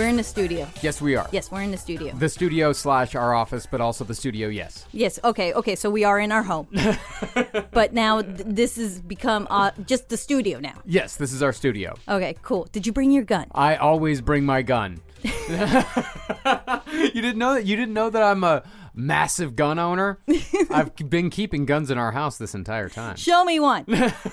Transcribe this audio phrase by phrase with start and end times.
[0.00, 0.66] We're in the studio.
[0.80, 1.28] Yes, we are.
[1.30, 2.14] Yes, we're in the studio.
[2.14, 4.86] The studio slash our office, but also the studio, yes.
[4.92, 5.20] Yes.
[5.22, 5.52] Okay.
[5.52, 5.76] Okay.
[5.76, 6.68] So we are in our home,
[7.70, 10.80] but now th- this has become uh, just the studio now.
[10.86, 11.96] Yes, this is our studio.
[12.08, 12.34] Okay.
[12.40, 12.66] Cool.
[12.72, 13.48] Did you bring your gun?
[13.52, 15.02] I always bring my gun.
[15.22, 17.64] you didn't know that?
[17.66, 18.62] You didn't know that I'm a
[18.94, 20.18] massive gun owner?
[20.70, 23.16] I've been keeping guns in our house this entire time.
[23.16, 23.84] Show me one.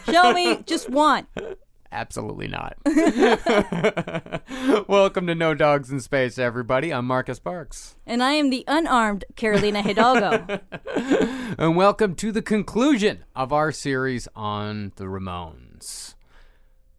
[0.10, 1.28] Show me just one.
[1.92, 2.76] Absolutely not.
[4.88, 6.94] Welcome to No Dogs in Space, everybody.
[6.94, 7.96] I'm Marcus Parks.
[8.06, 10.60] And I am the unarmed Carolina Hidalgo.
[11.58, 16.14] And welcome to the conclusion of our series on the Ramones.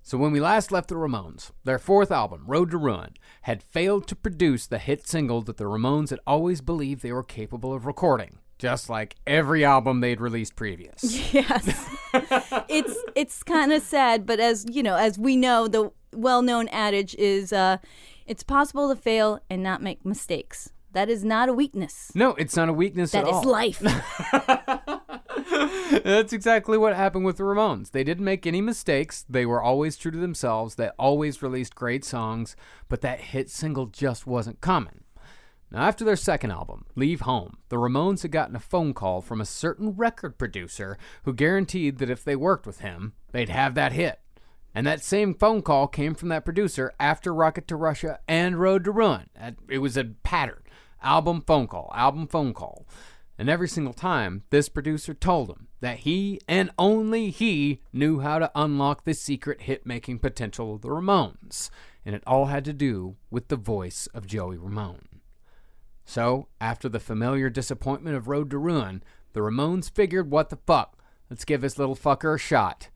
[0.02, 3.12] So, when we last left the Ramones, their fourth album, Road to Ruin,
[3.42, 7.22] had failed to produce the hit single that the Ramones had always believed they were
[7.22, 11.02] capable of recording, just like every album they'd released previous.
[11.32, 11.88] yes.
[12.68, 17.14] it's it's kind of sad, but as you know, as we know, the well-known adage
[17.16, 17.78] is uh,
[18.26, 20.70] it's possible to fail and not make mistakes.
[20.92, 22.10] That is not a weakness.
[22.14, 23.80] No, it's not a weakness That at is life.
[26.04, 27.90] That's exactly what happened with the Ramones.
[27.90, 29.24] They didn't make any mistakes.
[29.28, 30.76] They were always true to themselves.
[30.76, 32.56] They always released great songs,
[32.88, 35.04] but that hit single just wasn't coming.
[35.70, 39.40] Now, after their second album, Leave Home, the Ramones had gotten a phone call from
[39.40, 43.92] a certain record producer who guaranteed that if they worked with him, they'd have that
[43.92, 44.20] hit.
[44.74, 48.84] And that same phone call came from that producer after Rocket to Russia and Road
[48.84, 49.28] to Ruin.
[49.68, 50.62] It was a pattern
[51.02, 52.86] album phone call, album phone call.
[53.38, 58.38] And every single time, this producer told him that he and only he knew how
[58.38, 61.70] to unlock the secret hit making potential of the Ramones.
[62.04, 65.07] And it all had to do with the voice of Joey Ramone.
[66.08, 69.02] So, after the familiar disappointment of Road to Ruin,
[69.34, 70.96] the Ramones figured, what the fuck?
[71.28, 72.88] Let's give this little fucker a shot.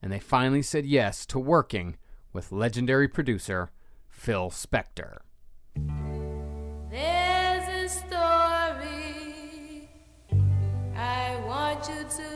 [0.00, 1.96] And they finally said yes to working
[2.32, 3.72] with legendary producer
[4.08, 5.16] Phil Spector.
[6.92, 9.88] There's a story
[10.94, 12.29] I want you to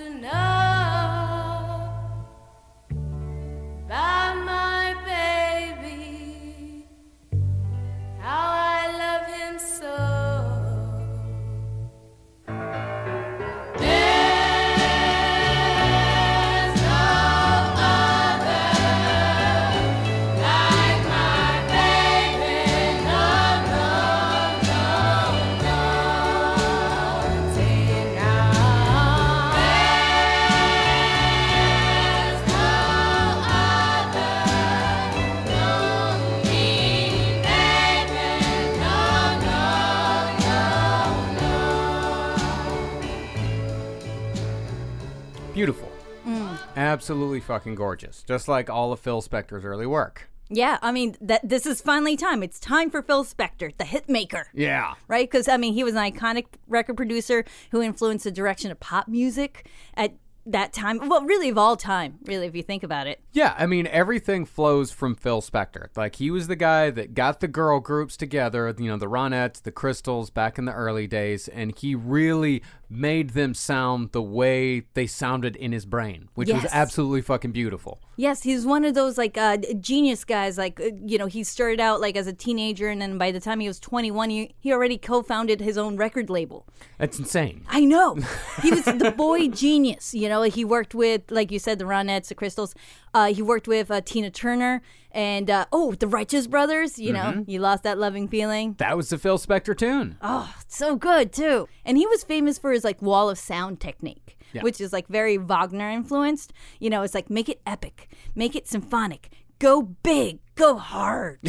[47.45, 48.25] fucking gorgeous.
[48.27, 50.29] Just like all of Phil Spector's early work.
[50.51, 52.43] yeah, I mean that this is finally time.
[52.43, 54.49] It's time for Phil Spector, the hit maker.
[54.53, 54.95] Yeah.
[55.09, 55.31] right?
[55.31, 59.09] Because I mean, he was an iconic record producer who influenced the direction of pop
[59.09, 60.15] music at
[60.47, 61.09] that time.
[61.09, 63.19] Well, really of all time, really, if you think about it.
[63.33, 65.87] Yeah, I mean, everything flows from Phil Spector.
[65.97, 69.63] Like, he was the guy that got the girl groups together, you know, the Ronettes,
[69.63, 74.83] the Crystals back in the early days, and he really made them sound the way
[74.95, 78.01] they sounded in his brain, which was absolutely fucking beautiful.
[78.17, 80.57] Yes, he's one of those like uh, genius guys.
[80.57, 83.41] Like uh, you know, he started out like as a teenager, and then by the
[83.41, 86.67] time he was 21, he he already co-founded his own record label.
[86.99, 87.65] That's insane.
[87.69, 88.19] I know.
[88.63, 90.15] He was the boy genius.
[90.15, 92.75] You know, he worked with, like you said, the Ronettes, the Crystals.
[93.15, 94.83] Uh, he worked with uh, Tina Turner
[95.13, 96.99] and, uh, oh, the Righteous Brothers.
[96.99, 98.75] You know, you lost that loving feeling.
[98.79, 100.17] That was the Phil Spector tune.
[100.21, 101.69] Oh, so good, too.
[101.85, 104.63] And he was famous for his, like, wall of sound technique, Yeah.
[104.63, 106.53] which is, like, very Wagner influenced.
[106.81, 109.31] You know, it's like, make it epic, make it symphonic,
[109.65, 111.41] go big, go hard.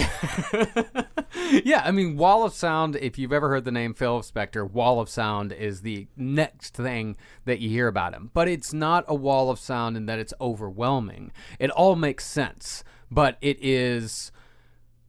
[1.63, 5.00] Yeah, I mean, Wall of Sound, if you've ever heard the name Phil Spector, Wall
[5.00, 8.31] of Sound is the next thing that you hear about him.
[8.33, 11.31] But it's not a wall of sound in that it's overwhelming.
[11.59, 14.31] It all makes sense, but it is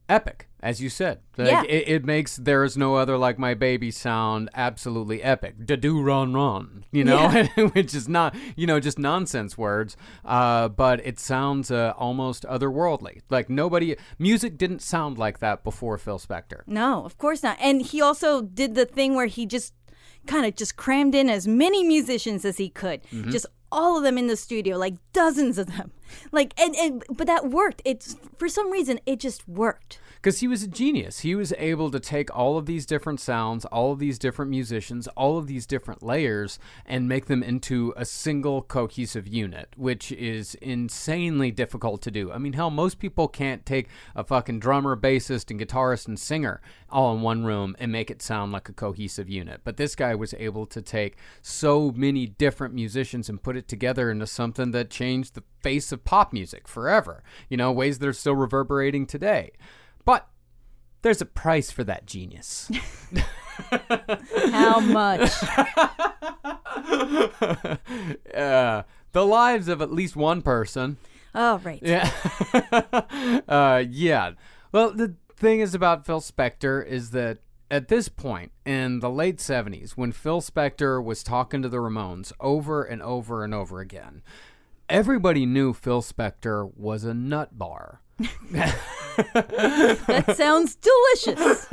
[0.07, 1.19] epic, as you said.
[1.37, 1.63] Like, Yeah.
[1.63, 5.65] It, it makes There Is No Other Like My Baby sound absolutely epic.
[5.65, 7.29] Da do run run, you know,
[7.71, 13.21] which is not, you know, just nonsense words, uh, but it sounds uh, almost otherworldly.
[13.29, 16.63] Like nobody, music didn't sound like that before Phil Spector.
[16.67, 17.57] No, of course not.
[17.61, 19.73] And he also did the thing where he just
[20.25, 23.01] kind of just crammed in as many musicians as he could.
[23.03, 23.31] Mm-hmm.
[23.31, 25.91] Just all of them in the studio, like dozens of them.
[26.31, 27.81] Like and, and but that worked.
[27.85, 29.99] It's for some reason it just worked.
[30.15, 31.19] Because he was a genius.
[31.19, 35.07] He was able to take all of these different sounds, all of these different musicians,
[35.09, 40.55] all of these different layers, and make them into a single cohesive unit, which is
[40.55, 42.31] insanely difficult to do.
[42.31, 46.61] I mean, hell, most people can't take a fucking drummer, bassist, and guitarist and singer
[46.89, 49.61] all in one room and make it sound like a cohesive unit.
[49.63, 54.09] But this guy was able to take so many different musicians and put it together
[54.09, 58.13] into something that changed the face of pop music forever, you know, ways that are
[58.13, 59.51] still reverberating today.
[60.05, 60.27] But
[61.01, 62.69] there's a price for that genius.
[64.51, 65.31] How much?
[68.33, 70.97] uh, the lives of at least one person.
[71.33, 71.79] oh right.
[71.81, 72.11] Yeah.
[73.47, 74.31] uh, yeah.
[74.71, 77.39] Well, the thing is about Phil Spector is that
[77.69, 82.31] at this point in the late 70s, when Phil Spector was talking to the Ramones
[82.39, 84.21] over and over and over again,
[84.89, 88.01] everybody knew Phil Spector was a nut bar.
[89.33, 91.65] That sounds delicious.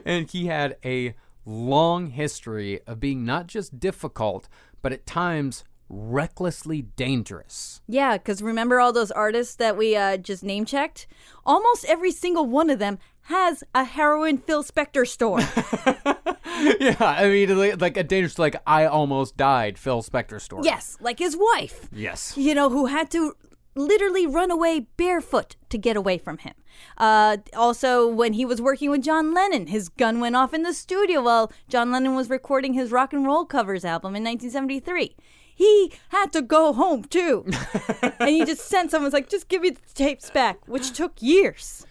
[0.06, 1.14] and he had a
[1.44, 4.48] long history of being not just difficult,
[4.80, 7.82] but at times recklessly dangerous.
[7.86, 11.06] Yeah, because remember all those artists that we uh, just name checked?
[11.44, 15.40] Almost every single one of them has a heroin Phil Spector store.
[16.80, 20.62] yeah, I mean, like- like a dangerous, like I almost died, Phil Spector story.
[20.64, 21.88] yes, like his wife.
[21.92, 22.36] Yes.
[22.36, 23.34] you know, who had to
[23.76, 26.54] literally run away barefoot to get away from him.
[26.96, 30.72] Uh, also, when he was working with John Lennon, his gun went off in the
[30.72, 35.16] studio while John Lennon was recording his rock and roll covers album in 1973.
[35.56, 37.44] He had to go home too.
[38.20, 41.20] and he just sent someone, was like, just give me the tapes back, which took
[41.20, 41.86] years.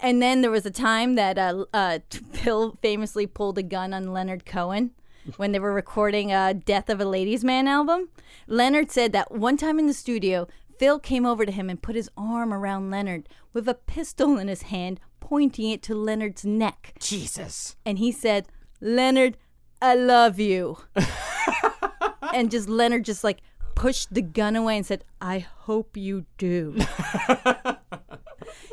[0.00, 1.98] And then there was a time that uh, uh,
[2.32, 4.92] Phil famously pulled a gun on Leonard Cohen
[5.36, 8.08] when they were recording uh, Death of a Ladies Man album.
[8.46, 10.46] Leonard said that one time in the studio,
[10.78, 14.48] Phil came over to him and put his arm around Leonard with a pistol in
[14.48, 16.94] his hand, pointing it to Leonard's neck.
[17.00, 17.76] Jesus.
[17.84, 18.48] And he said,
[18.80, 19.36] Leonard,
[19.82, 20.78] I love you.
[22.32, 23.40] and just Leonard just like
[23.74, 26.76] pushed the gun away and said, I hope you do.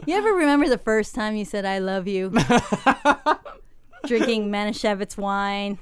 [0.05, 2.29] you ever remember the first time you said, I love you?
[4.05, 5.79] Drinking Manischewitz wine,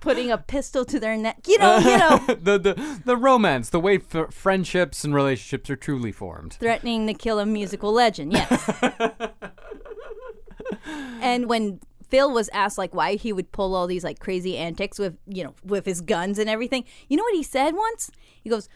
[0.00, 1.38] putting a pistol to their neck.
[1.46, 5.76] You know, you know, the, the the romance, the way f- friendships and relationships are
[5.76, 6.54] truly formed.
[6.54, 8.32] threatening to kill a musical legend.
[8.32, 8.82] Yes.
[11.20, 14.98] and when Phil was asked like why he would pull all these like crazy antics
[14.98, 18.10] with you know with his guns and everything, you know what he said once?
[18.42, 18.68] He goes,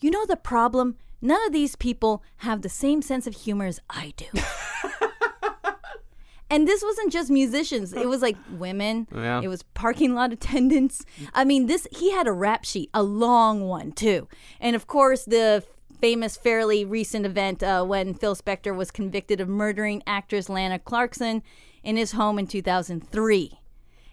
[0.00, 0.96] "You know the problem?
[1.22, 4.26] None of these people have the same sense of humor as I do."
[6.50, 9.08] And this wasn't just musicians; it was like women.
[9.10, 9.40] Yeah.
[9.42, 11.02] It was parking lot attendants.
[11.32, 14.28] I mean, this he had a rap sheet, a long one too,
[14.60, 15.64] and of course the
[16.02, 21.42] famous, fairly recent event uh, when Phil Spector was convicted of murdering actress Lana Clarkson
[21.84, 23.60] in his home in 2003.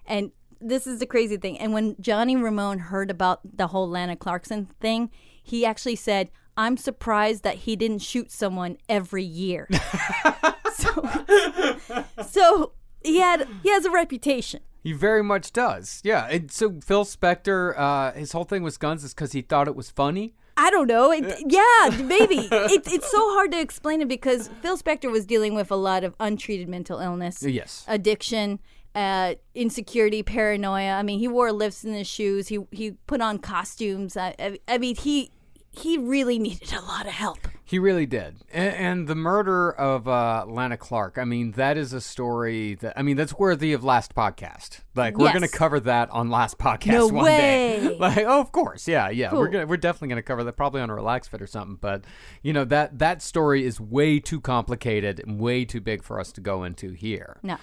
[0.06, 1.58] And this is the crazy thing.
[1.58, 5.10] And when Johnny Ramone heard about the whole Lana Clarkson thing,
[5.42, 6.30] he actually said,
[6.64, 9.68] "I'm surprised that he didn't shoot someone every year."
[10.74, 10.92] so,
[12.28, 12.72] so
[13.04, 14.62] he had he has a reputation.
[14.82, 16.02] He very much does.
[16.04, 16.28] Yeah.
[16.28, 19.76] And so Phil Spector, uh, his whole thing with guns is because he thought it
[19.76, 20.36] was funny.
[20.56, 21.12] I don't know.
[21.12, 22.38] It, yeah, maybe.
[22.52, 26.04] It, it's so hard to explain it because Phil Spector was dealing with a lot
[26.04, 27.86] of untreated mental illness, Yes.
[27.88, 28.60] addiction,
[28.96, 30.92] uh, insecurity, paranoia.
[30.94, 32.48] I mean, he wore lifts in his shoes.
[32.48, 34.16] He he put on costumes.
[34.18, 35.32] I, I, I mean, he
[35.72, 37.40] he really needed a lot of help.
[37.64, 38.38] He really did.
[38.52, 42.98] And, and the murder of uh, Lana Clark, I mean, that is a story that,
[42.98, 44.80] I mean, that's worthy of last podcast.
[44.96, 45.38] Like, we're Yes.
[45.38, 47.96] going to cover that on last podcast No one day.
[48.00, 48.88] Like, oh, of course.
[48.88, 49.34] Yeah, yeah.
[49.34, 51.78] We're gonna, we're definitely going to cover that probably on a Relax Fit or something.
[51.80, 52.06] But,
[52.42, 56.32] you know, that, that story is way too complicated and way too big for us
[56.34, 57.40] to go into here.
[57.44, 57.58] No.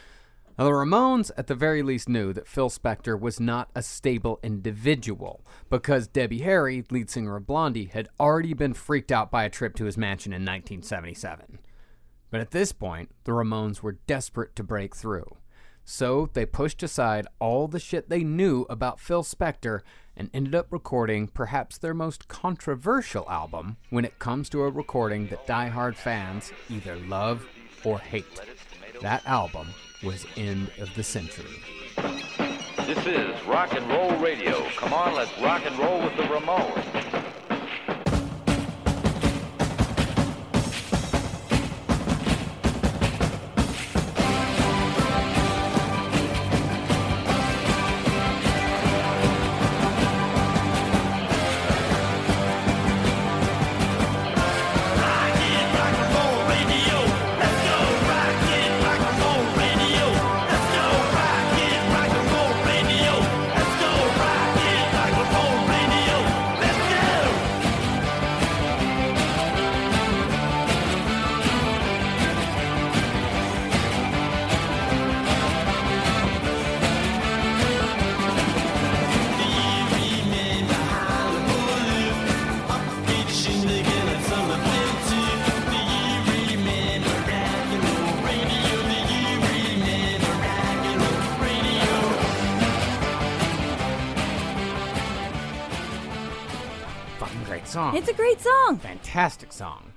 [0.58, 4.40] Now, the Ramones, at the very least, knew that Phil Spector was not a stable
[4.42, 9.50] individual because Debbie Harry, lead singer of Blondie, had already been freaked out by a
[9.50, 11.58] trip to his mansion in 1977.
[12.30, 15.36] But at this point, the Ramones were desperate to break through.
[15.84, 19.82] So they pushed aside all the shit they knew about Phil Spector
[20.16, 25.28] and ended up recording perhaps their most controversial album when it comes to a recording
[25.28, 27.46] that diehard fans either love
[27.84, 28.40] or hate.
[29.00, 29.68] That album
[30.02, 31.60] was End of the Century.
[32.86, 34.64] This is rock and roll radio.
[34.76, 37.05] Come on, let's rock and roll with the Ramones.
[97.96, 98.76] It's a great song.
[98.76, 99.94] fantastic song.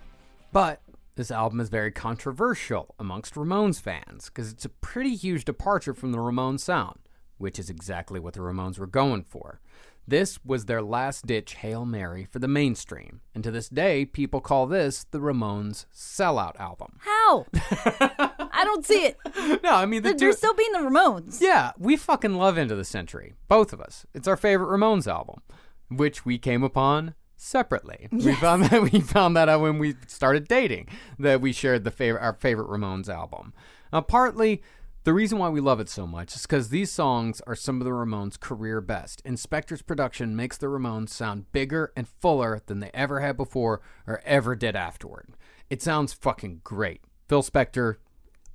[0.54, 0.82] But
[1.16, 6.14] this album is very controversial amongst Ramones fans because it's a pretty huge departure from
[6.14, 7.00] the Ramones sound,
[7.40, 9.60] which is exactly what the Ramones were going for.
[10.08, 14.40] This was their last ditch Hail Mary for the mainstream, and to this day, people
[14.40, 17.00] call this the Ramones sellout album.
[17.00, 17.48] How?
[17.54, 19.18] I don't see it.
[19.62, 21.42] No, I mean, the They're, they're still being the Ramones.
[21.42, 23.34] Yeah, we fucking love End of the Century.
[23.50, 24.06] Both of us.
[24.14, 25.42] It's our favorite Ramones album,
[25.90, 28.08] which we came upon separately.
[28.12, 31.92] We found that we found that out when we started dating that we shared the
[31.92, 33.54] favorite our favorite Ramones album.
[33.92, 34.62] Now, partly
[35.06, 37.86] the reason why we love it so much is because these songs are some of
[37.86, 39.24] the Ramones' career best.
[39.24, 44.22] Inspector's production makes the Ramones sound bigger and fuller than they ever had before or
[44.26, 45.30] ever did afterward.
[45.70, 47.02] It sounds fucking great.
[47.30, 47.96] Phil Spector,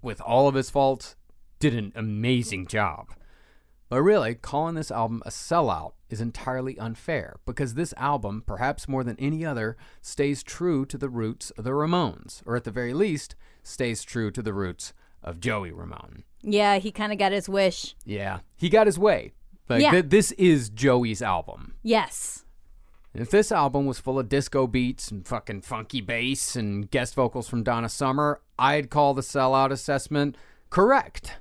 [0.02, 1.16] with all of his faults,
[1.58, 3.08] did an amazing job.
[3.88, 9.04] But really, calling this album a sellout is entirely unfair because this album, perhaps more
[9.04, 12.94] than any other, stays true to the roots of the Ramones, or at the very
[12.94, 16.24] least, stays true to the roots of Joey Ramone.
[16.42, 17.94] Yeah, he kind of got his wish.
[18.04, 19.32] Yeah, he got his way.
[19.68, 19.90] Like, Yeah.
[19.92, 21.74] th- this is Joey's album.
[21.82, 22.44] Yes.
[23.14, 27.48] If this album was full of disco beats and fucking funky bass and guest vocals
[27.48, 30.36] from Donna Summer, I'd call the sellout assessment
[30.68, 31.38] correct.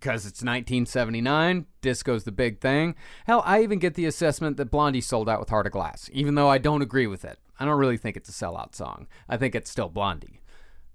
[0.00, 2.94] Because it's 1979, disco's the big thing.
[3.26, 6.36] Hell, I even get the assessment that Blondie sold out with Heart of Glass, even
[6.36, 7.38] though I don't agree with it.
[7.58, 9.06] I don't really think it's a sellout song.
[9.28, 10.40] I think it's still Blondie.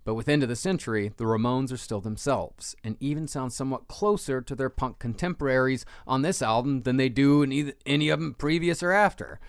[0.05, 3.87] But with End of the Century, the Ramones are still themselves, and even sound somewhat
[3.87, 8.19] closer to their punk contemporaries on this album than they do in either, any of
[8.19, 9.39] them previous or after.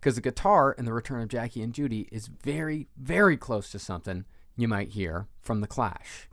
[0.00, 3.78] Because the guitar in The Return of Jackie and Judy is very, very close to
[3.80, 4.24] something
[4.56, 6.28] you might hear from The Clash.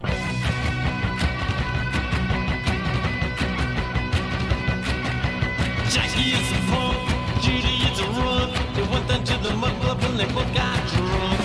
[6.02, 6.98] Jackie is a punk,
[7.44, 8.50] Judy is a rug.
[8.74, 11.41] They went down to the Mudd Club and they both got drunk.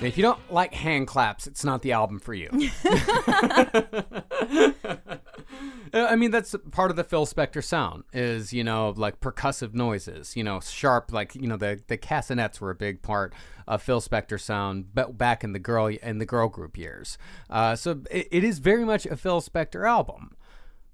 [0.00, 2.50] If you don't like hand claps, it's not the album for you.
[5.94, 9.72] Uh, I mean, that's part of the Phil Spector sound is, you know, like percussive
[9.72, 13.32] noises, you know, sharp, like, you know, the, the castanets were a big part
[13.66, 17.16] of Phil Spector sound ba- back in the girl in the girl group years.
[17.48, 20.36] Uh, so it, it is very much a Phil Spector album.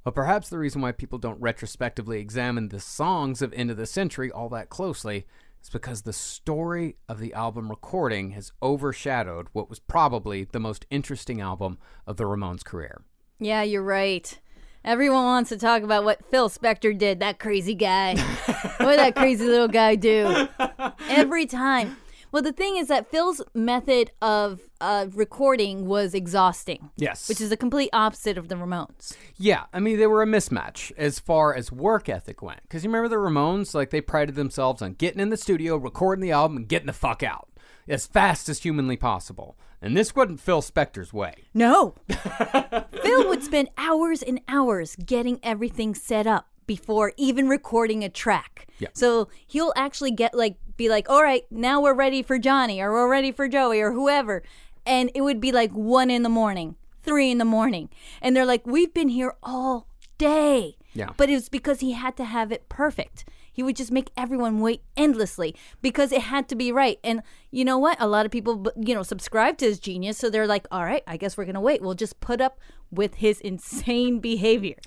[0.04, 3.87] But perhaps the reason why people don't retrospectively examine the songs of End of the
[3.87, 5.26] Century all that closely
[5.62, 10.87] is because the story of the album recording has overshadowed what was probably the most
[10.90, 13.02] interesting album of the Ramones' career.
[13.38, 14.38] Yeah, you're right.
[14.85, 18.16] Everyone wants to talk about what Phil Spector did, that crazy guy.
[18.78, 20.49] what did that crazy little guy do?
[21.09, 21.97] Every time.
[22.32, 26.90] Well, the thing is that Phil's method of uh, recording was exhausting.
[26.96, 27.28] Yes.
[27.28, 29.14] Which is the complete opposite of the Ramones.
[29.36, 32.62] Yeah, I mean, they were a mismatch as far as work ethic went.
[32.62, 33.74] Because you remember the Ramones?
[33.74, 36.94] Like, they prided themselves on getting in the studio, recording the album, and getting the
[36.94, 37.50] fuck out
[37.86, 39.58] as fast as humanly possible.
[39.82, 41.48] And this wasn't Phil Spector's way.
[41.52, 41.96] No.
[42.08, 48.69] Phil would spend hours and hours getting everything set up before even recording a track.
[48.78, 48.88] Yeah.
[48.92, 52.92] So he'll actually get like be like, "All right, now we're ready for Johnny or
[52.92, 54.42] we're ready for Joey or whoever."
[54.85, 57.88] And it would be like 1 in the morning, 3 in the morning.
[58.21, 59.87] And they're like, "We've been here all
[60.19, 61.11] day." Yeah.
[61.16, 63.25] But it was because he had to have it perfect.
[63.52, 66.99] He would just make everyone wait endlessly because it had to be right.
[67.04, 68.00] And you know what?
[68.00, 70.18] A lot of people, you know, subscribe to his genius.
[70.18, 71.82] So they're like, all right, I guess we're going to wait.
[71.82, 72.59] We'll just put up
[72.90, 74.76] with his insane behavior.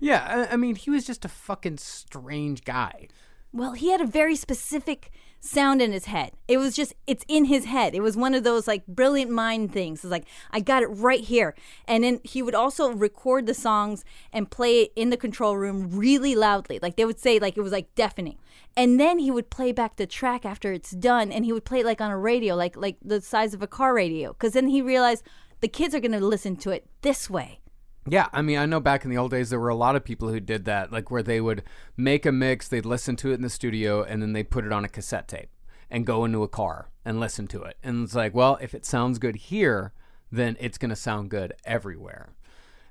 [0.00, 3.08] Yeah, I, I mean, he was just a fucking strange guy.
[3.52, 5.10] Well, he had a very specific
[5.40, 6.32] sound in his head.
[6.46, 7.94] It was just, it's in his head.
[7.94, 10.04] It was one of those like brilliant mind things.
[10.04, 11.54] It's like, I got it right here.
[11.86, 15.90] And then he would also record the songs and play it in the control room
[15.90, 16.78] really loudly.
[16.80, 18.38] Like they would say, like it was like deafening.
[18.76, 21.80] And then he would play back the track after it's done and he would play
[21.80, 24.34] it like on a radio, like like the size of a car radio.
[24.34, 25.24] Cause then he realized
[25.60, 27.59] the kids are gonna listen to it this way.
[28.08, 30.04] Yeah, I mean, I know back in the old days there were a lot of
[30.04, 31.62] people who did that, like where they would
[31.96, 34.72] make a mix, they'd listen to it in the studio, and then they put it
[34.72, 35.50] on a cassette tape
[35.90, 37.76] and go into a car and listen to it.
[37.82, 39.92] And it's like, well, if it sounds good here,
[40.32, 42.32] then it's going to sound good everywhere.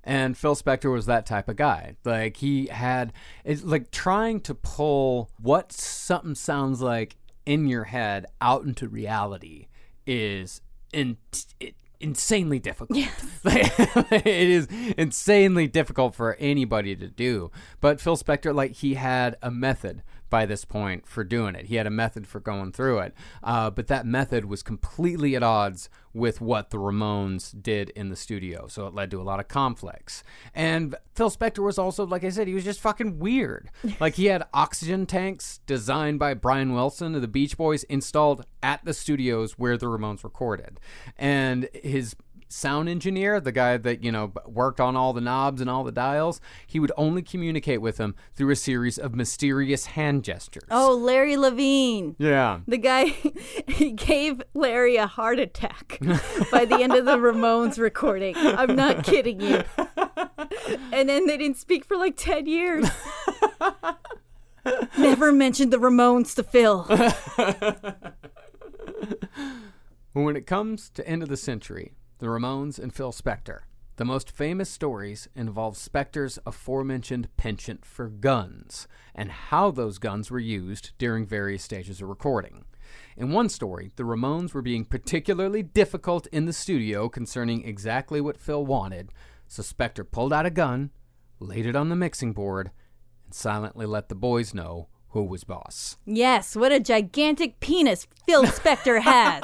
[0.04, 1.96] And Phil Spector was that type of guy.
[2.04, 3.14] Like he had,
[3.44, 9.68] it's like trying to pull what something sounds like in your head out into reality
[10.06, 10.62] is
[10.94, 11.18] in,
[11.60, 13.00] it, insanely difficult.
[13.46, 17.52] it is insanely difficult for anybody to do.
[17.82, 21.66] But Phil Spector, like he had a method by this point for doing it.
[21.66, 23.14] He had a method for going through it.
[23.44, 28.16] Uh, but that method was completely at odds with what the Ramones did in the
[28.16, 28.68] studio.
[28.68, 30.24] So it led to a lot of conflicts.
[30.56, 33.70] And Phil Spector was also, like I said, he was just fucking weird.
[34.00, 38.84] like he had oxygen tanks designed by Brian Wilson of the Beach Boys installed at
[38.86, 40.80] the studios where the Ramones recorded.
[41.18, 42.16] And his
[42.50, 45.92] sound engineer, the guy that, you know, worked on all the knobs and all the
[45.92, 50.68] dials, he would only communicate with him through a series of mysterious hand gestures.
[50.70, 52.16] Oh, Larry Levine.
[52.18, 52.60] Yeah.
[52.68, 53.06] The guy,
[53.68, 56.00] he gave Larry a heart attack
[56.52, 58.36] by the end of the Ramones recording.
[58.36, 59.64] I'm not kidding you.
[60.92, 62.86] And then they didn't speak for like 10 years.
[64.98, 66.84] Never mentioned the Ramones to Phil.
[70.14, 73.62] When it comes to end of the century, the Ramones and Phil Spector,
[73.96, 80.40] the most famous stories involve Spector's aforementioned penchant for guns and how those guns were
[80.40, 82.66] used during various stages of recording.
[83.16, 88.40] In one story, the Ramones were being particularly difficult in the studio concerning exactly what
[88.40, 89.12] Phil wanted,
[89.48, 90.92] so Spector pulled out a gun,
[91.40, 92.72] laid it on the mixing board,
[93.24, 95.98] and silently let the boys know who was boss.
[96.06, 99.44] Yes, what a gigantic penis Phil Spector has.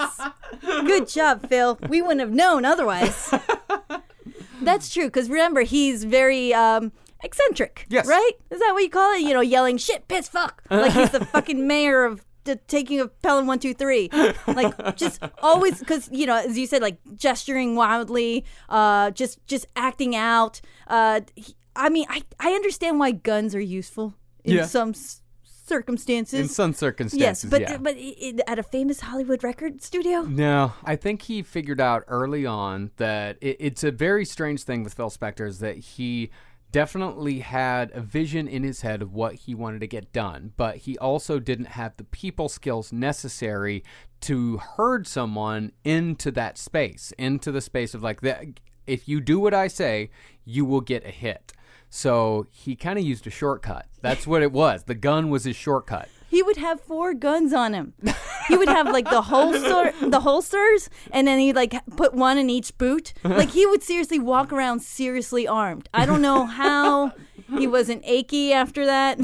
[0.62, 1.78] Good job, Phil.
[1.90, 3.34] We wouldn't have known otherwise.
[4.62, 6.92] That's true, because remember, he's very um,
[7.24, 7.86] eccentric.
[7.90, 8.08] Yes.
[8.08, 8.32] Right?
[8.50, 9.22] Is that what you call it?
[9.22, 10.64] You know, yelling shit, piss, fuck.
[10.70, 14.10] Like he's the fucking mayor of the taking of Pelham 123.
[14.54, 19.66] Like, just always, because, you know, as you said, like gesturing wildly, uh, just just
[19.76, 20.62] acting out.
[20.88, 24.14] Uh, he- I mean, I, I understand why guns are useful
[24.46, 24.66] in Yeah.
[24.66, 25.22] some s-
[25.66, 26.40] circumstances.
[26.40, 27.78] In some circumstances, Yes, but yeah.
[27.78, 27.96] but
[28.48, 30.22] at a famous Hollywood record studio.
[30.22, 34.84] No, I think he figured out early on that it, it's a very strange thing
[34.84, 36.32] with Phil Spector is that he
[36.72, 40.76] definitely had a vision in his head of what he wanted to get done, but
[40.78, 43.82] he also didn't have the people skills necessary
[44.20, 48.46] to herd someone into that space, into the space of like that.
[48.86, 50.10] If you do what I say,
[50.44, 51.54] you will get a hit.
[51.96, 53.86] So he kind of used a shortcut.
[54.02, 54.84] That's what it was.
[54.84, 56.10] The gun was his shortcut.
[56.30, 57.94] he would have four guns on him.
[58.50, 62.50] He would have like the holster, the holsters, and then he'd like put one in
[62.50, 63.14] each boot.
[63.24, 65.88] Like he would seriously walk around seriously armed.
[65.94, 67.14] I don't know how
[67.58, 69.18] he wasn't achy after that.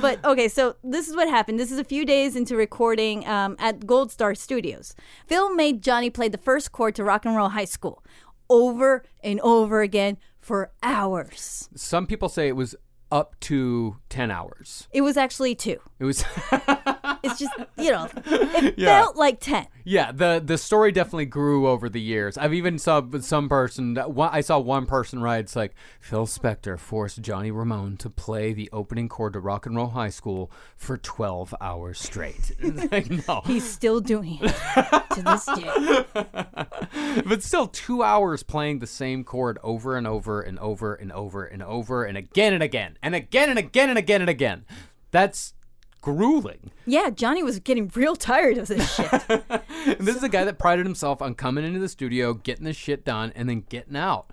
[0.00, 1.58] but okay, so this is what happened.
[1.58, 4.94] This is a few days into recording um, at Gold Star Studios.
[5.26, 8.04] Phil made Johnny play the first chord to Rock and Roll High School
[8.50, 10.18] over and over again
[10.48, 11.68] for hours.
[11.74, 12.74] Some people say it was
[13.12, 14.88] up to 10 hours.
[14.92, 15.78] It was actually two.
[15.98, 16.24] It was
[17.22, 19.00] It's just, you know, it Yeah.
[19.02, 19.66] felt like 10.
[19.84, 22.36] Yeah, the the story definitely grew over the years.
[22.36, 23.96] I've even saw some person.
[23.96, 28.52] one- I saw one person write, "It's like Phil Spector forced Johnny Ramone to play
[28.52, 32.52] the opening chord to Rock and Roll High School for twelve hours straight."
[32.92, 34.54] like, no, He's still doing it
[35.14, 36.04] to this day.
[37.26, 41.44] but still, two hours playing the same chord over and over and over and over
[41.46, 44.64] and over and again and again and again and again and again and again.
[45.10, 45.54] That's
[46.00, 46.70] grueling.
[46.86, 49.12] Yeah, Johnny was getting real tired of this shit.
[49.28, 49.42] And
[50.00, 53.04] this is a guy that prided himself on coming into the studio, getting this shit
[53.04, 54.30] done, and then getting out.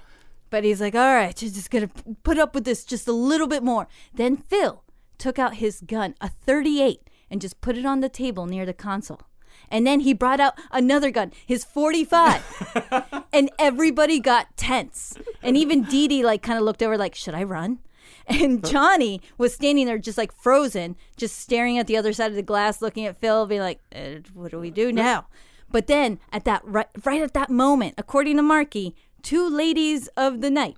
[0.49, 1.89] But he's like, all right, you're just to
[2.23, 3.87] put up with this just a little bit more.
[4.13, 4.83] Then Phil
[5.17, 8.73] took out his gun, a 38, and just put it on the table near the
[8.73, 9.21] console.
[9.69, 13.25] And then he brought out another gun, his 45.
[13.33, 15.17] and everybody got tense.
[15.41, 17.79] And even Dee Dee like kind of looked over like, should I run?
[18.27, 22.35] And Johnny was standing there just like frozen, just staring at the other side of
[22.35, 25.27] the glass, looking at Phil, being like, uh, what do we do now?
[25.71, 30.41] But then at that right, right at that moment, according to Marky, two ladies of
[30.41, 30.77] the night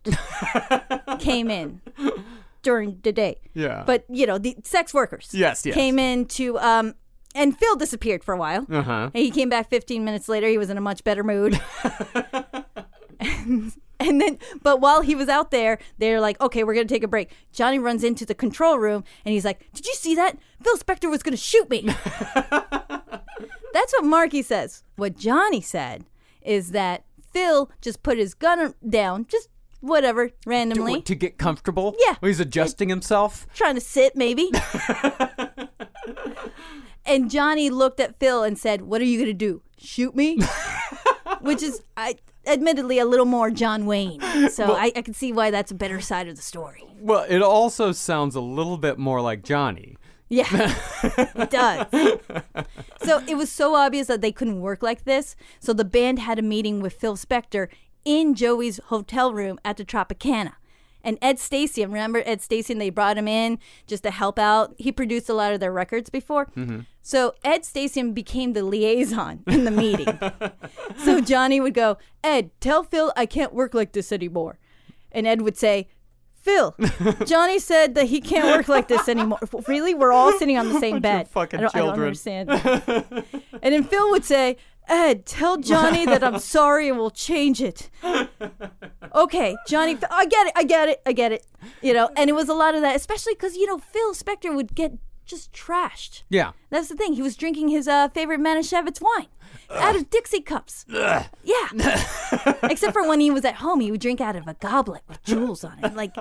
[1.20, 1.82] came in
[2.64, 3.40] during the day.
[3.54, 3.84] Yeah.
[3.86, 5.30] But you know, the sex workers.
[5.32, 5.76] Yes, yes.
[5.76, 6.96] Came in to um
[7.36, 8.66] and Phil disappeared for a while.
[8.70, 9.12] Uh-huh.
[9.14, 10.48] And he came back 15 minutes later.
[10.48, 11.60] He was in a much better mood.
[13.20, 16.94] and, and then, but while he was out there, they're like, okay, we're going to
[16.94, 17.32] take a break.
[17.52, 20.38] Johnny runs into the control room and he's like, did you see that?
[20.64, 21.82] Phil Spector was going to shoot me.
[23.74, 24.84] That's what Marky says.
[24.96, 26.06] What Johnny said
[26.42, 29.50] is that Phil just put his gun down, just
[29.82, 30.96] whatever, randomly.
[30.96, 31.96] to, to get comfortable.
[32.00, 32.16] Yeah.
[32.22, 33.46] he's adjusting himself.
[33.54, 34.52] trying to sit, maybe.
[37.06, 39.62] and Johnny looked at Phil and said, "What are you gonna do?
[39.78, 40.40] Shoot me?"
[41.42, 44.22] Which is, I admittedly, a little more John Wayne.
[44.50, 46.84] So I, I can see why that's a better side of the story.
[47.00, 49.98] Well, it also sounds a little bit more like Johnny.
[50.30, 51.88] Yeah, it does.
[53.04, 55.36] So it was so obvious that they couldn't work like this.
[55.60, 57.70] So the band had a meeting with Phil Spector
[58.04, 60.54] in Joey's hotel room at the Tropicana.
[61.04, 62.80] And Ed Stasium, remember Ed Stasium?
[62.80, 64.74] They brought him in just to help out.
[64.78, 66.48] He produced a lot of their records before.
[66.48, 66.82] Mm-hmm.
[67.02, 70.20] So Ed Stasium became the liaison in the meeting.
[70.98, 74.60] so Johnny would go, Ed, tell Phil I can't work like this anymore.
[75.12, 75.88] And Ed would say,
[76.34, 76.76] Phil,
[77.26, 79.40] Johnny said that he can't work like this anymore.
[79.68, 79.94] Really?
[79.94, 81.28] We're all sitting on the same bed.
[81.30, 82.08] fucking I don't, I don't children.
[82.08, 82.50] understand.
[83.62, 84.58] and then Phil would say,
[84.88, 87.90] Ed, tell Johnny that I'm sorry and we'll change it.
[89.14, 91.46] Okay, Johnny, I get it, I get it, I get it.
[91.82, 94.56] You know, and it was a lot of that, especially because, you know, Phil Spector
[94.56, 94.94] would get
[95.26, 96.24] just trashed.
[96.30, 96.52] Yeah.
[96.70, 97.14] That's the thing.
[97.14, 99.28] He was drinking his uh, favorite Manischewitz wine
[99.70, 100.86] out of Dixie cups.
[100.90, 101.26] Yeah.
[102.64, 105.22] Except for when he was at home, he would drink out of a goblet with
[105.24, 105.96] jewels on it.
[105.96, 106.16] Like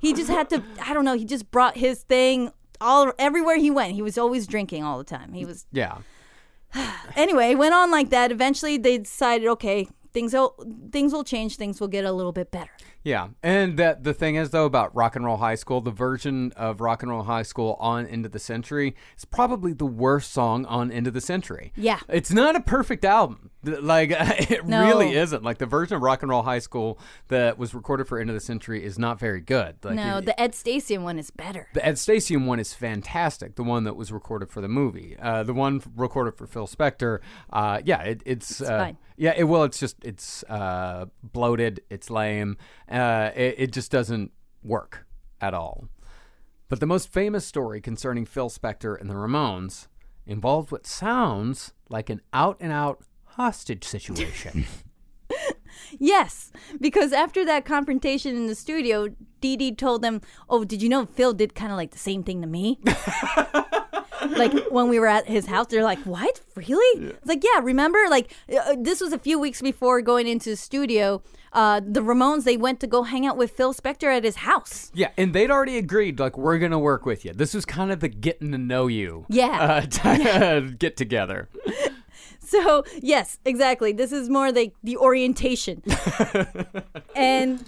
[0.00, 0.62] he just had to.
[0.84, 1.14] I don't know.
[1.14, 3.94] He just brought his thing all everywhere he went.
[3.94, 5.32] He was always drinking all the time.
[5.32, 5.98] He was Yeah.
[7.16, 7.50] anyway.
[7.50, 8.32] It went on like that.
[8.32, 10.54] Eventually, they decided, okay, things will
[10.90, 11.56] things will change.
[11.56, 12.70] Things will get a little bit better.
[13.02, 16.52] Yeah, and that the thing is though about Rock and Roll High School, the version
[16.54, 20.32] of Rock and Roll High School on End of the Century is probably the worst
[20.32, 21.72] song on End of the Century.
[21.76, 22.00] Yeah.
[22.10, 23.50] it's not a perfect album.
[23.62, 24.10] Like
[24.50, 24.86] it No.
[24.86, 25.42] really isn't.
[25.42, 28.34] Like the version of Rock and Roll High School that was recorded for End of
[28.34, 29.76] the Century is not very good.
[29.82, 31.68] Like no, it- the Ed Stasium one is better.
[31.72, 33.54] the Ed Stasium one is fantastic.
[33.54, 37.20] The one that was recorded for the movie, uh, the one recorded for Phil Spector,
[37.50, 38.98] uh, yeah, it, it's, uh, fine.
[39.16, 42.56] yeah, it well, it's just it's uh, bloated, it's lame,
[42.90, 45.06] uh, it, it just doesn't work
[45.40, 45.88] at all.
[46.68, 49.88] But the most famous story concerning Phil Spector and the Ramones
[50.26, 54.66] involved what sounds like an out and out hostage situation.
[55.98, 59.08] Yes, because after that confrontation in the studio,
[59.40, 62.22] Dee Dee told them, "Oh, did you know Phil did kind of like the same
[62.22, 62.78] thing to me?"
[64.28, 66.40] like when we were at his house, they're like, "What?
[66.54, 67.98] Really?" It's like, "Yeah, remember?
[68.08, 71.22] Like uh, this was a few weeks before going into the studio.
[71.52, 74.90] Uh, the Ramones they went to go hang out with Phil Spector at his house.
[74.94, 77.32] Yeah, and they'd already agreed, like, we're going to work with you.
[77.32, 79.82] This was kind of the getting to know you Yeah.
[79.92, 81.48] uh, t- get together.
[82.42, 83.92] So yes, exactly.
[83.92, 85.84] This is more like the orientation.
[87.14, 87.64] and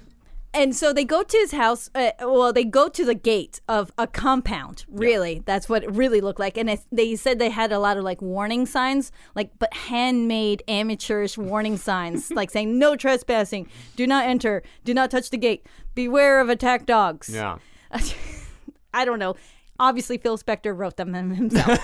[0.55, 1.89] And so they go to his house.
[1.95, 4.85] Uh, well, they go to the gate of a compound.
[4.89, 6.59] Really, that's what it really looked like.
[6.59, 10.63] And it, they said they had a lot of like warning signs, like but handmade
[10.69, 15.67] amateurish warning signs, like saying no trespassing, do not enter, do not touch the gate,
[15.95, 17.31] beware of attack dogs.
[17.31, 17.59] Yeah.
[18.95, 19.37] I don't know.
[19.83, 21.81] Obviously, Phil Spector wrote them himself.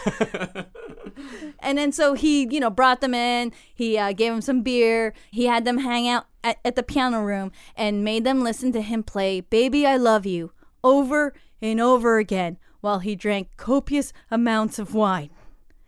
[1.58, 3.50] and then so he, you know, brought them in.
[3.74, 5.14] He uh, gave them some beer.
[5.32, 8.82] He had them hang out at, at the piano room and made them listen to
[8.82, 10.52] him play Baby I Love You
[10.84, 15.30] over and over again while he drank copious amounts of wine.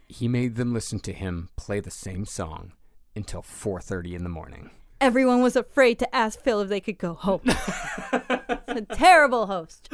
[0.09, 2.73] He made them listen to him play the same song
[3.15, 4.71] until 4:30 in the morning.
[5.01, 7.43] Everyone was afraid to ask Phil if they could go home.
[8.13, 9.89] a terrible host.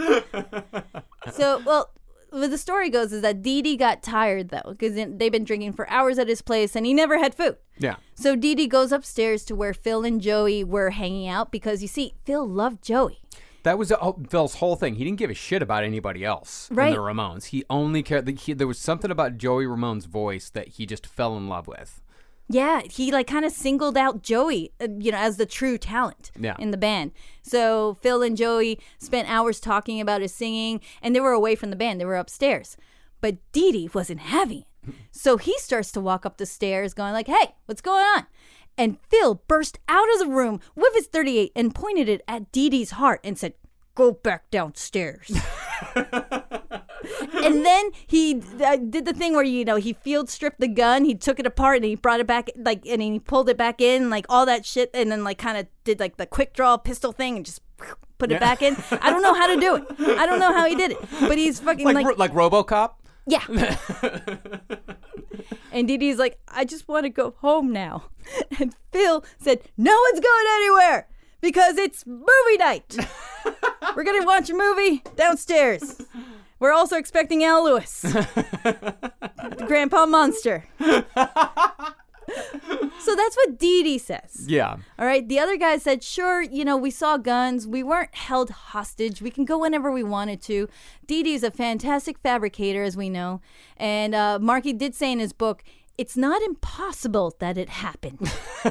[1.33, 1.91] So, well,
[2.31, 5.73] what the story goes is that Dee Dee got tired though, because they've been drinking
[5.75, 7.57] for hours at his place and he never had food.
[7.79, 7.97] Yeah.
[8.15, 11.89] So Dee Dee goes upstairs to where Phil and Joey were hanging out because you
[11.89, 13.21] see, Phil loved Joey.
[13.63, 14.95] That was uh, Phil's whole thing.
[14.95, 16.89] He didn't give a shit about anybody else Right.
[16.89, 17.47] in the Ramones.
[17.47, 18.29] He only cared.
[18.39, 22.01] He, there was something about Joey Ramone's voice that he just fell in love with.
[22.49, 26.31] Yeah, he like kind of singled out Joey, uh, you know, as the true talent
[26.39, 26.55] Yeah.
[26.59, 27.11] in the band.
[27.43, 31.71] So Phil and Joey spent hours talking about his singing, and they were away from
[31.71, 32.01] the band.
[32.01, 32.77] They were upstairs,
[33.21, 34.67] but Dee Dee wasn't having it.
[35.11, 38.27] So he starts to walk up the stairs, going like, "Hey, what's going on?"
[38.79, 42.69] And Phil burst out of the room with his 38 and pointed it at Dee
[42.71, 43.55] Dee's heart and said,
[43.97, 45.33] "Go back downstairs."
[47.33, 51.05] and then he uh, did the thing where you know he field stripped the gun
[51.05, 53.81] he took it apart and he brought it back like and he pulled it back
[53.81, 56.77] in like all that shit and then like kind of did like the quick draw
[56.77, 57.61] pistol thing and just
[58.19, 58.39] put it Yeah.
[58.41, 58.77] back in.
[59.03, 59.85] I don't know how to do it.
[60.19, 60.99] I don't know how he did it.
[61.21, 62.93] But he's fucking Like like, like RoboCop.
[63.27, 63.45] yeah.
[65.73, 68.05] And Dee Dee's like i just want to go home now.
[68.59, 71.09] And phil said no one's going anywhere
[71.43, 72.97] because it's movie night.
[73.97, 76.01] We're gonna watch a movie downstairs
[76.59, 78.05] we're also expecting al lewis
[79.67, 80.65] grandpa Munster
[82.99, 84.47] so that's what Dee Dee says.
[84.47, 84.77] Yeah.
[84.99, 85.27] All right.
[85.27, 87.67] The other guy said, sure, you know, we saw guns.
[87.67, 89.23] We weren't held hostage.
[89.23, 90.69] We can go whenever we wanted to.
[91.07, 93.41] Dee Dee's a fantastic fabricator, as we know.
[93.77, 95.63] And uh, Marky did say in his book,
[95.97, 98.31] it's not impossible that it happened,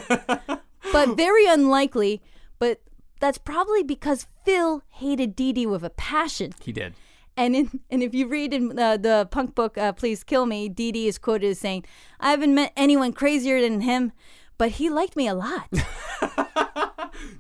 [0.92, 2.22] but very unlikely.
[2.60, 2.82] But
[3.20, 6.54] that's probably because Phil hated Dee Dee with a passion.
[6.62, 6.94] He did.
[7.38, 10.70] And in, and if you read in uh, the punk book, uh, Please Kill Me,
[10.70, 11.86] Dee Dee is quoted as saying,
[12.20, 14.12] I haven't met anyone crazier than him,
[14.58, 15.70] but he liked me a lot.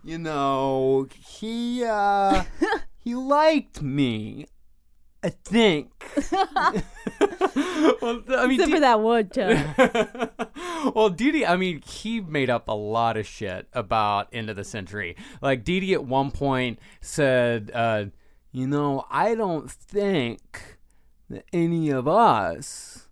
[0.03, 2.43] You know, he uh
[2.99, 4.45] he liked me.
[5.23, 5.89] I think.
[6.31, 6.43] well,
[8.29, 10.31] I mean, Except for that one time.
[10.93, 14.55] well, Dee Dee, I mean, he made up a lot of shit about end of
[14.55, 15.15] the century.
[15.41, 18.05] Like Dee Dee at one point said, uh,
[18.55, 20.77] "You know, I don't think
[21.29, 23.07] that any of us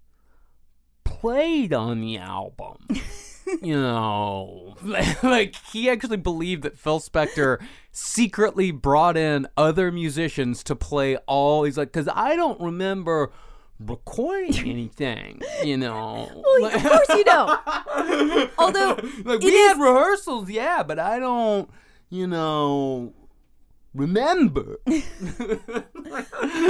[1.03, 2.87] played on the album."
[3.61, 4.75] you know,
[5.23, 11.63] like he actually believed that Phil Spector secretly brought in other musicians to play all.
[11.63, 13.31] He's like, because I don't remember
[13.79, 16.29] recording anything, you know.
[16.33, 18.49] Well, of course you don't.
[18.57, 21.69] Although like we is- had rehearsals, yeah, but I don't,
[22.09, 23.13] you know,
[23.93, 24.77] remember.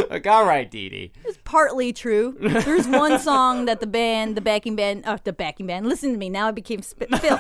[0.10, 1.12] like, all right, Dee Dee.
[1.26, 2.36] It's partly true.
[2.40, 5.88] There's one song that the band, the backing band, uh, the backing band.
[5.88, 6.30] Listen to me.
[6.30, 7.40] Now I became sp- Phil.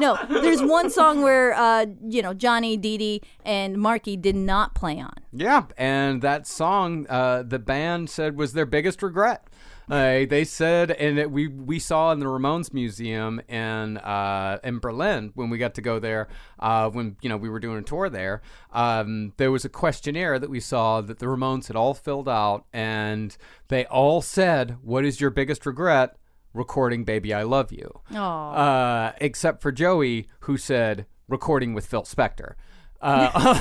[0.00, 4.74] no, there's one song where, uh, you know, Johnny, Dee Dee, and Marky did not
[4.74, 5.14] play on.
[5.32, 9.46] Yeah, and that song, uh, the band said was their biggest regret.
[9.90, 15.32] They said, and it, we we saw in the Ramones Museum in uh, in Berlin
[15.34, 16.28] when we got to go there.
[16.58, 20.38] Uh, when you know we were doing a tour there, um, there was a questionnaire
[20.38, 23.36] that we saw that the Ramones had all filled out, and
[23.68, 26.16] they all said, "What is your biggest regret?"
[26.54, 32.54] Recording "Baby I Love You," uh, except for Joey, who said recording with Phil Spector.
[33.00, 33.58] Uh,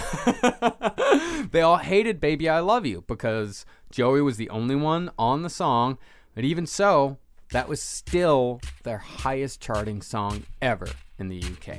[1.51, 5.49] they all hated Baby I Love You because Joey was the only one on the
[5.49, 5.97] song.
[6.35, 7.17] But even so,
[7.51, 10.87] that was still their highest charting song ever
[11.17, 11.77] in the UK.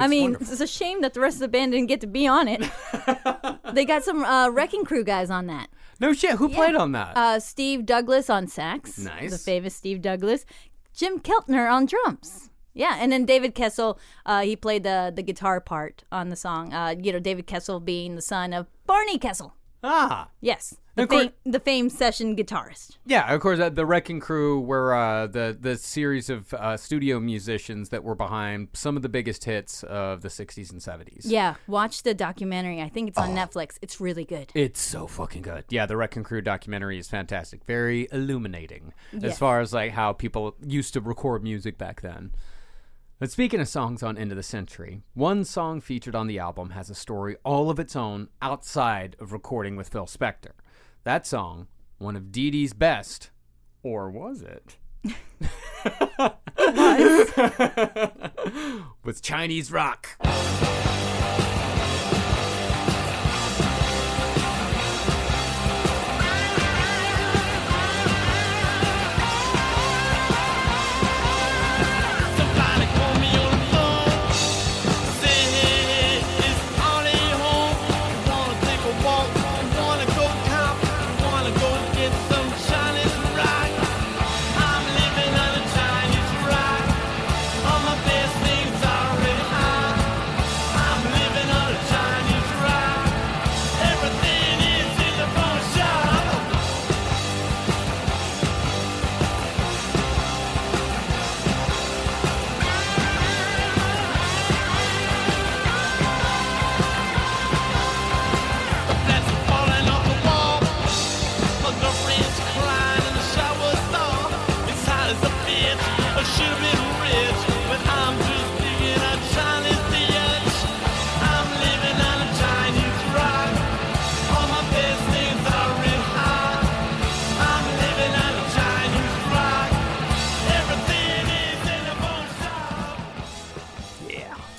[0.00, 0.52] I mean, wonderful.
[0.52, 2.62] it's a shame that the rest of the band didn't get to be on it.
[3.72, 5.68] they got some uh, Wrecking Crew guys on that.
[6.00, 6.32] no shit.
[6.36, 7.16] Who played on that?
[7.16, 8.98] Uh, Steve Douglas on sax.
[8.98, 9.30] Nice.
[9.30, 10.44] The famous Steve Douglas.
[10.94, 12.50] Jim Keltner on drums.
[12.74, 16.72] Yeah, and then David Kessel, uh, he played the the guitar part on the song.
[16.72, 19.54] Uh, you know, David Kessel being the son of Barney Kessel.
[19.82, 20.28] ah.
[20.40, 22.96] Yes, the, course- fam- the famed session guitarist.
[23.06, 23.58] Yeah, of course.
[23.58, 28.14] Uh, the Wrecking Crew were uh, the the series of uh, studio musicians that were
[28.14, 31.22] behind some of the biggest hits of the '60s and '70s.
[31.24, 32.80] Yeah, watch the documentary.
[32.82, 33.78] I think it's on Netflix.
[33.82, 34.50] It's really good.
[34.54, 35.64] It's so fucking good.
[35.70, 37.64] Yeah, the Wrecking Crew documentary is fantastic.
[37.64, 42.32] Very illuminating as far as like how people used to record music back then.
[43.20, 46.70] But speaking of songs on End of the Century, one song featured on the album
[46.70, 50.52] has a story all of its own outside of recording with Phil Spector.
[51.04, 53.30] That song, one of Dee Dee's best,
[53.82, 54.76] or was it?
[59.04, 60.08] was Chinese rock.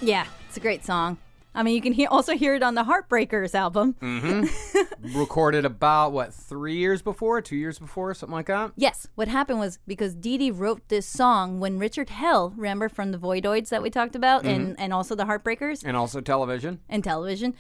[0.10, 0.26] Yeah.
[0.48, 1.18] It's a great song.
[1.54, 3.96] I mean, you can hear, also hear it on the Heartbreakers album.
[4.02, 5.18] Mm-hmm.
[5.20, 8.72] Recorded about what three years before, two years before, something like that.
[8.76, 13.12] Yes, what happened was because Dee Dee wrote this song when Richard Hell, remember from
[13.12, 16.80] the Voidoids that we talked about, and, and also the Heartbreakers And also television.
[16.88, 17.56] and television,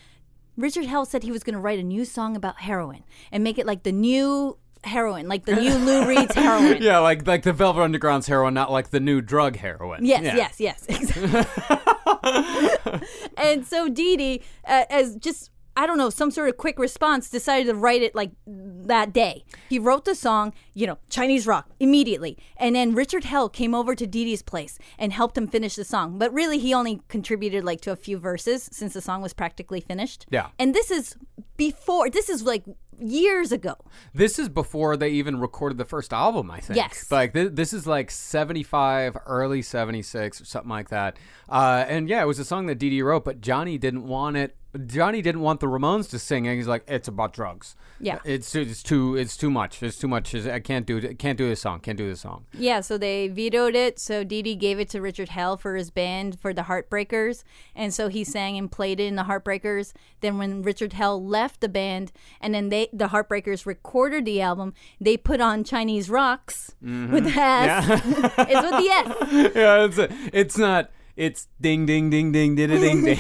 [0.56, 3.58] Richard Hell said he was going to write a new song about heroin and make
[3.58, 6.82] it like the new heroin, like the new Lou Reed's heroin.
[6.82, 10.06] Yeah, like like the Velvet Underground's heroin, not like the new drug heroin.
[10.06, 10.36] Yes, Yeah.
[10.36, 10.86] yes, yes.
[10.88, 11.94] Exactly.
[13.38, 17.30] and so Dee Dee, uh, as just I don't know, some sort of quick response,
[17.30, 19.46] decided to write it like that day.
[19.70, 23.96] He wrote the song, you know, Chinese rock immediately, and then Richard Hell came over
[23.96, 26.18] to Dee Dee's place and helped him finish the song.
[26.18, 29.80] But really, he only contributed like to a few verses since the song was practically
[29.80, 30.26] finished.
[30.30, 30.48] Yeah.
[30.60, 31.16] And this is
[31.56, 32.10] before.
[32.10, 32.66] This is like
[33.02, 33.76] years ago.
[34.14, 36.78] This is before they even recorded the first album, I think.
[36.78, 37.12] Yes.
[37.12, 41.18] Like th- this is like 75, early 76 or something like that.
[41.48, 44.38] Uh, and yeah, it was a song that Dee Dee wrote, but Johnny didn't want
[44.38, 44.56] it.
[44.86, 46.56] Johnny didn't want the Ramones to sing it.
[46.56, 47.76] He's like, it's about drugs.
[48.00, 48.20] Yeah.
[48.24, 49.82] It's it's too it's too much.
[49.82, 50.36] It's too much.
[50.36, 51.18] I can't do it.
[51.18, 51.80] Can't do this song.
[51.80, 52.46] Can't do this song.
[52.54, 53.98] Yeah, so they vetoed it.
[53.98, 57.44] So Dee Dee gave it to Richard Hell for his band for the Heartbreakers.
[57.76, 59.94] And so he sang and played it in the Heartbreakers.
[60.22, 64.74] Then when Richard Hell left the band and then they the Heartbreakers recorded the album,
[65.00, 67.86] they put on Chinese Rocks with the S.
[67.90, 69.54] it's with the S.
[69.56, 70.92] yeah, it's a, it's not.
[71.16, 73.18] It's ding ding ding ding ding ding ding.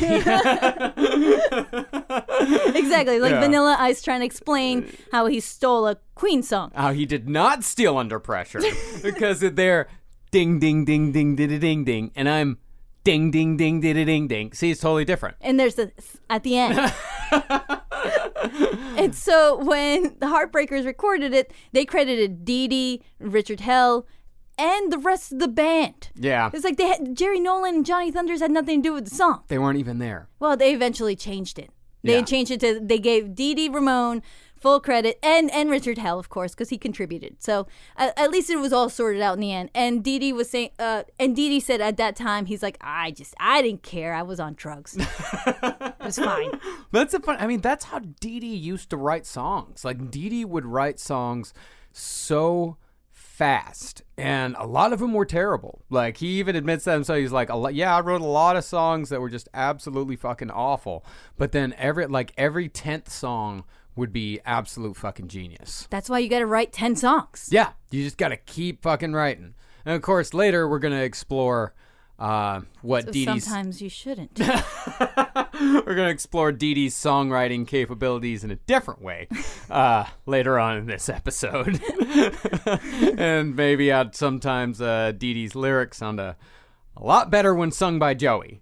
[2.75, 3.19] exactly.
[3.19, 3.41] Like Yeah.
[3.41, 6.71] Vanilla Ice trying to explain how he stole a Queen song.
[6.75, 8.61] How he did not steal under pressure
[9.03, 9.87] because they're
[10.31, 12.57] ding ding ding ding ding ding ding, and I'm
[13.03, 14.53] ding ding ding ding ding ding.
[14.53, 15.35] See, it's totally different.
[15.41, 15.91] and there's the
[16.29, 16.93] at the end.
[19.03, 24.05] And so when the Heartbreakers recorded it, they credited Dee Dee, Richard Hell,
[24.57, 26.09] and the rest of the band.
[26.15, 29.05] Yeah, It's like they had Jerry Nolan and Johnny Thunders had nothing to do with
[29.09, 29.43] the song.
[29.47, 30.27] they weren't even there.
[30.39, 31.69] Well, they eventually changed it.
[32.03, 32.23] They Yeah.
[32.23, 34.21] changed it to they gave Dee Dee Ramone
[34.59, 37.41] full credit and and Richard Hell, of course, because he contributed.
[37.41, 39.69] So at, at least it was all sorted out in the end.
[39.73, 42.77] And Dee Dee was saying, uh, and Dee Dee said at that time, he's like,
[42.81, 44.13] I just I didn't care.
[44.13, 44.97] I was on drugs.
[45.47, 46.51] it was fine.
[46.91, 47.37] That's a fun.
[47.39, 49.85] I mean, that's how Dee Dee used to write songs.
[49.85, 51.53] Like Dee Dee would write songs
[51.91, 52.77] so
[53.39, 55.81] fast, and a lot of them were terrible.
[55.89, 57.19] Like he even admits that himself.
[57.19, 60.51] He's like, a "Yeah, I wrote a lot of songs that were just absolutely fucking
[60.51, 61.05] awful."
[61.37, 63.63] But then every like every tenth song
[63.99, 65.87] would be absolute fucking genius.
[65.89, 67.49] That's why you got to write 10 songs.
[67.51, 69.53] Yeah, you just got to keep fucking writing.
[69.85, 71.73] And of course, later we're going to explore
[72.17, 73.45] uh, what So Dee Dee's.
[73.45, 74.37] sometimes you shouldn't.
[74.39, 79.27] We're going to explore Dee Dee's songwriting capabilities in a different way
[79.69, 81.81] uh, later on in this episode.
[83.17, 86.35] and maybe add sometimes uh, Dee Dee's lyrics sound a,
[86.97, 88.61] a lot better when sung by Joey.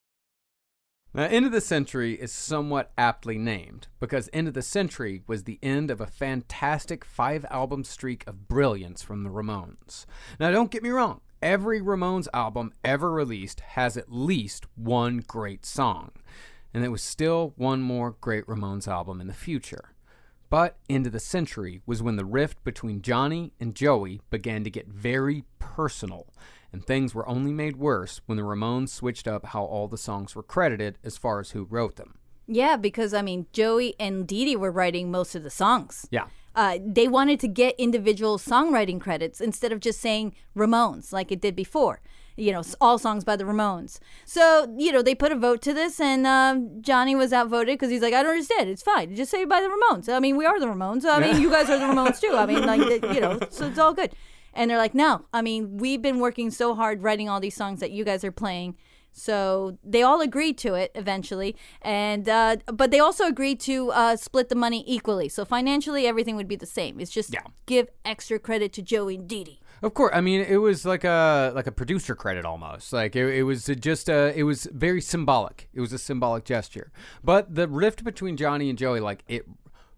[1.13, 5.43] Now, End of the Century is somewhat aptly named because End of the Century was
[5.43, 10.05] the end of a fantastic five album streak of brilliance from the Ramones.
[10.39, 15.65] Now, don't get me wrong, every Ramones album ever released has at least one great
[15.65, 16.11] song,
[16.73, 19.93] and there was still one more great Ramones album in the future.
[20.49, 24.69] But End of the Century was when the rift between Johnny and Joey began to
[24.69, 26.27] get very personal,
[26.73, 30.35] and things were only made worse when the Ramones switched up how all the songs
[30.35, 32.15] were credited as far as who wrote them.
[32.47, 36.07] yeah, because I mean, Joey and Dee Dee were writing most of the songs.
[36.11, 36.25] Yeah.
[36.53, 41.39] Uh, they wanted to get individual songwriting credits instead of just saying Ramones like it
[41.39, 42.01] did before.
[42.35, 43.99] You know, all songs by the Ramones.
[44.25, 47.89] So, you know, they put a vote to this, and um, Johnny was outvoted because
[47.91, 48.69] he's like, I don't understand.
[48.69, 49.15] It's fine.
[49.15, 50.09] Just say by the Ramones.
[50.11, 51.05] I mean, we are the Ramones.
[51.05, 52.33] I mean, you guys are the Ramones too.
[52.35, 52.79] I mean, like,
[53.13, 54.11] you know, so it's all good.
[54.53, 55.25] And they're like, no.
[55.33, 58.31] I mean, we've been working so hard writing all these songs that you guys are
[58.31, 58.75] playing.
[59.13, 64.15] So they all agreed to it eventually, and uh, but they also agreed to uh,
[64.15, 65.27] split the money equally.
[65.27, 66.97] So financially, everything would be the same.
[66.99, 67.35] It's just
[67.65, 69.59] give extra credit to Joey and Dee.
[69.81, 72.93] Of course, I mean it was like a like a producer credit almost.
[72.93, 75.67] Like it, it was just a, it was very symbolic.
[75.73, 76.91] It was a symbolic gesture.
[77.23, 79.45] But the rift between Johnny and Joey, like it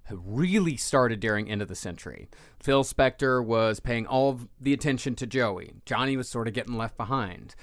[0.09, 2.29] really started during end of the century.
[2.61, 5.73] Phil Spector was paying all of the attention to Joey.
[5.85, 7.55] Johnny was sort of getting left behind.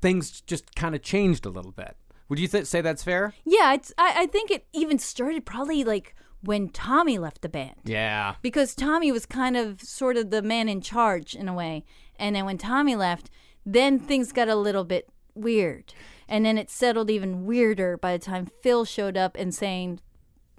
[0.00, 1.96] Things just kind of changed a little bit.
[2.28, 3.34] Would you th- say that's fair?
[3.44, 7.76] Yeah, it's, I, I think it even started probably like when Tommy left the band.
[7.84, 8.34] Yeah.
[8.42, 11.84] because Tommy was kind of sort of the man in charge in a way.
[12.18, 13.30] And then when Tommy left,
[13.64, 15.92] then things got a little bit weird.
[16.28, 20.00] And then it settled even weirder by the time Phil showed up and saying,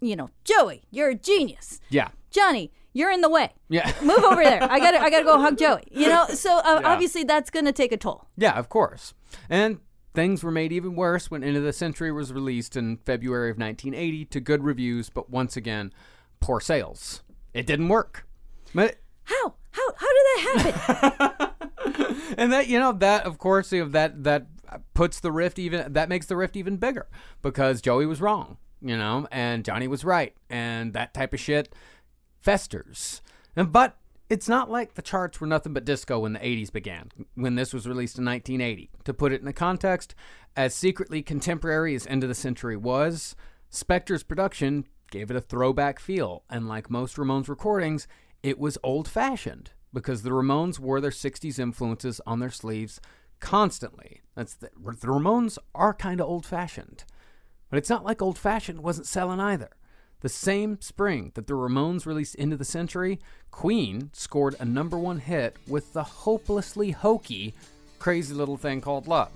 [0.02, 1.80] you know, Joey, you're a genius.
[1.90, 2.10] Yeah.
[2.32, 3.52] Johnny, you're in the way.
[3.70, 3.92] Yeah.
[4.02, 4.64] Move over there.
[4.64, 5.84] I got to I got to go hug Joey.
[5.92, 6.88] You know, so uh, Yeah.
[6.90, 8.28] obviously that's going to take a toll.
[8.38, 9.14] Yeah, of course.
[9.50, 9.80] And
[10.14, 13.58] things were made even worse when End of the Century was released in February of
[13.58, 15.94] 1980 to good reviews, but once again,
[16.40, 17.22] poor sales.
[17.54, 18.28] It didn't work.
[18.74, 19.56] But How?
[19.72, 20.40] How how did that
[21.00, 22.16] happen?
[22.38, 24.48] and that you know that of course you know, that that
[24.94, 27.08] puts the rift even that makes the rift even bigger
[27.42, 31.74] because Joey was wrong, you know, and Johnny was right, and that type of shit
[32.40, 33.22] festers.
[33.56, 33.98] And but
[34.30, 37.74] it's not like the charts were nothing but disco when the 80s began, when this
[37.74, 38.90] was released in 1980.
[39.06, 40.16] To put it in the context,
[40.56, 43.36] as secretly contemporary as End of the Century was,
[43.72, 48.08] Spector's production gave it a throwback feel, and like most Ramones recordings,
[48.44, 53.00] it was old fashioned because the Ramones wore their 60s influences on their sleeves
[53.40, 54.22] constantly.
[54.36, 57.06] That's the, the Ramones are kind of old fashioned.
[57.70, 59.70] But it's not like old fashioned wasn't selling either.
[60.22, 63.20] The same spring that the Ramones released End of the Century,
[63.52, 67.54] Queen scored a number one hit with the hopelessly hokey
[68.00, 69.32] Crazy Little Thing Called Love.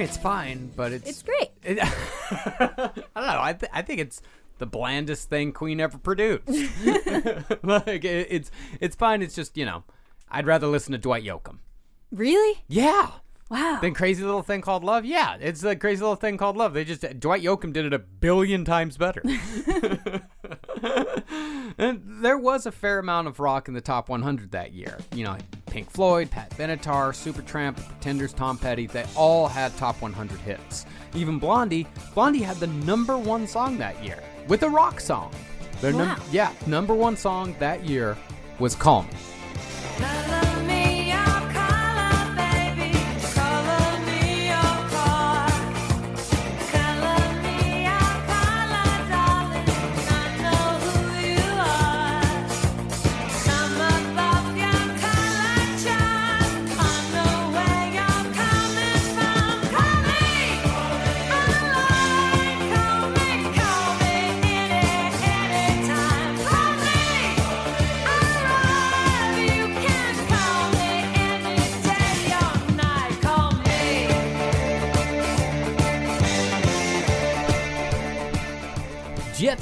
[0.00, 1.50] Mean, it's fine, but it's It's great.
[1.62, 3.42] It, I don't know.
[3.42, 4.22] I, th- I think it's
[4.58, 6.48] the blandest thing Queen ever produced.
[7.62, 9.20] like it, it's it's fine.
[9.22, 9.84] It's just you know,
[10.30, 11.58] I'd rather listen to Dwight Yoakam.
[12.10, 12.64] Really?
[12.66, 13.10] Yeah.
[13.50, 13.78] Wow.
[13.82, 15.04] Then crazy little thing called love.
[15.04, 16.72] Yeah, it's a crazy little thing called love.
[16.72, 19.22] They just Dwight Yoakam did it a billion times better.
[21.78, 24.98] And there was a fair amount of rock in the top 100 that year.
[25.14, 28.86] You know, Pink Floyd, Pat Benatar, Supertramp, The Pretenders, Tom Petty.
[28.86, 30.86] They all had top 100 hits.
[31.14, 31.86] Even Blondie.
[32.14, 35.32] Blondie had the number one song that year with a rock song.
[35.80, 36.16] Their num- Wow.
[36.30, 38.16] yeah, number one song that year
[38.58, 40.39] was "Call Me."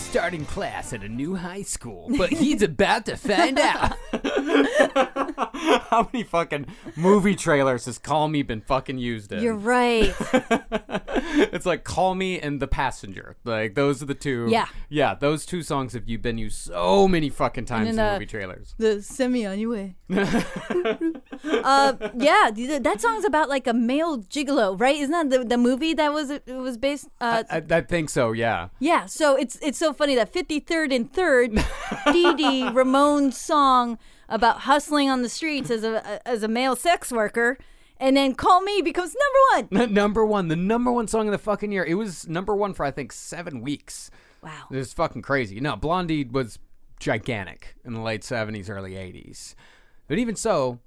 [0.09, 3.93] Starting class at a new high school, but he's about to find out.
[5.91, 9.43] How many fucking movie trailers has Call Me been fucking used in?
[9.43, 10.15] You're right.
[11.53, 13.37] it's like Call Me and The Passenger.
[13.45, 14.47] Like those are the two.
[14.49, 14.69] Yeah.
[14.89, 18.13] Yeah, those two songs have you been used so many fucking times then, in uh,
[18.15, 18.75] movie trailers.
[18.79, 19.95] The send me on your way.
[21.45, 24.97] Uh, yeah, th- that song's about like a male gigolo, right?
[24.97, 27.09] Isn't that the, the movie that was it was based?
[27.21, 28.69] Uh, I, I think so, yeah.
[28.79, 29.07] yeah.
[29.07, 31.53] So it's it's so funny that 53rd and Third,
[32.13, 37.11] Dee Dee Ramone's song about hustling on the streets as a as a male sex
[37.11, 37.59] worker,
[37.99, 39.15] and then Call Me becomes
[39.51, 39.93] number one.
[39.95, 41.85] number one, the number one song of the fucking year.
[41.85, 44.11] It was number one for I think seven weeks.
[44.43, 44.67] Wow.
[44.71, 45.61] It was fucking crazy.
[45.61, 46.59] No, Blondie was
[47.01, 49.55] gigantic in the late 70s, early 80s.
[50.07, 50.79] But even so,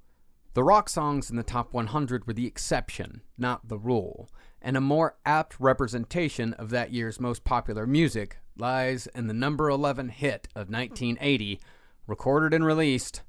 [0.54, 4.28] the rock songs in the top 100 were the exception, not the rule.
[4.60, 9.70] And a more apt representation of that year's most popular music lies in the number
[9.70, 11.58] 11 hit of 1980,
[12.06, 13.22] recorded and released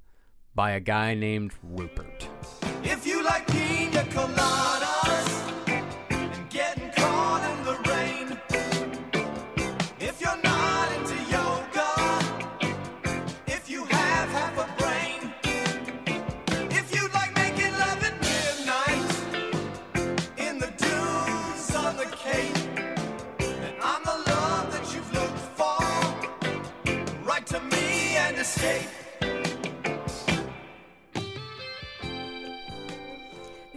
[0.53, 2.27] by a guy named Rupert.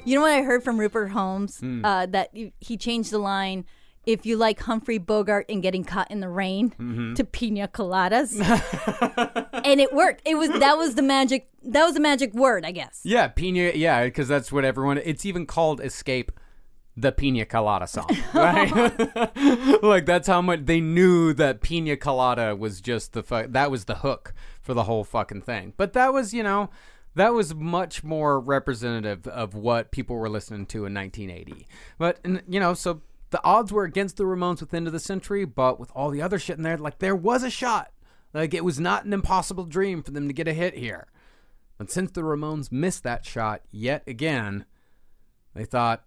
[0.06, 1.58] You know what I heard from Rupert Holmes?
[1.60, 1.84] Hmm.
[1.84, 3.64] Uh, that he- he changed the line.
[4.06, 7.14] If you like Humphrey Bogart and getting caught in the rain Mm-hmm.
[7.14, 8.38] to pina coladas,
[9.64, 10.22] and it worked.
[10.24, 11.48] It was that was the magic.
[11.64, 13.00] That was the magic word, I guess.
[13.02, 13.72] Yeah, pina.
[13.74, 14.98] Yeah, because that's what everyone.
[14.98, 16.30] It's even called "Escape,"
[16.96, 19.82] the Pina Colada song, right?
[19.82, 23.86] like that's how much they knew that Pina Colada was just the fu- that was
[23.86, 24.32] the hook
[24.62, 25.72] for the whole fucking thing.
[25.76, 26.70] But that was, you know,
[27.16, 31.66] that was much more representative of what people were listening to in 1980.
[31.98, 33.00] But you know, so
[33.30, 36.22] the odds were against the Ramones with End of the Century, but with all the
[36.22, 37.90] other shit in there, like there was a shot.
[38.32, 41.08] Like it was not an impossible dream for them to get a hit here.
[41.78, 44.66] But since the Ramones missed that shot yet again,
[45.54, 46.04] they thought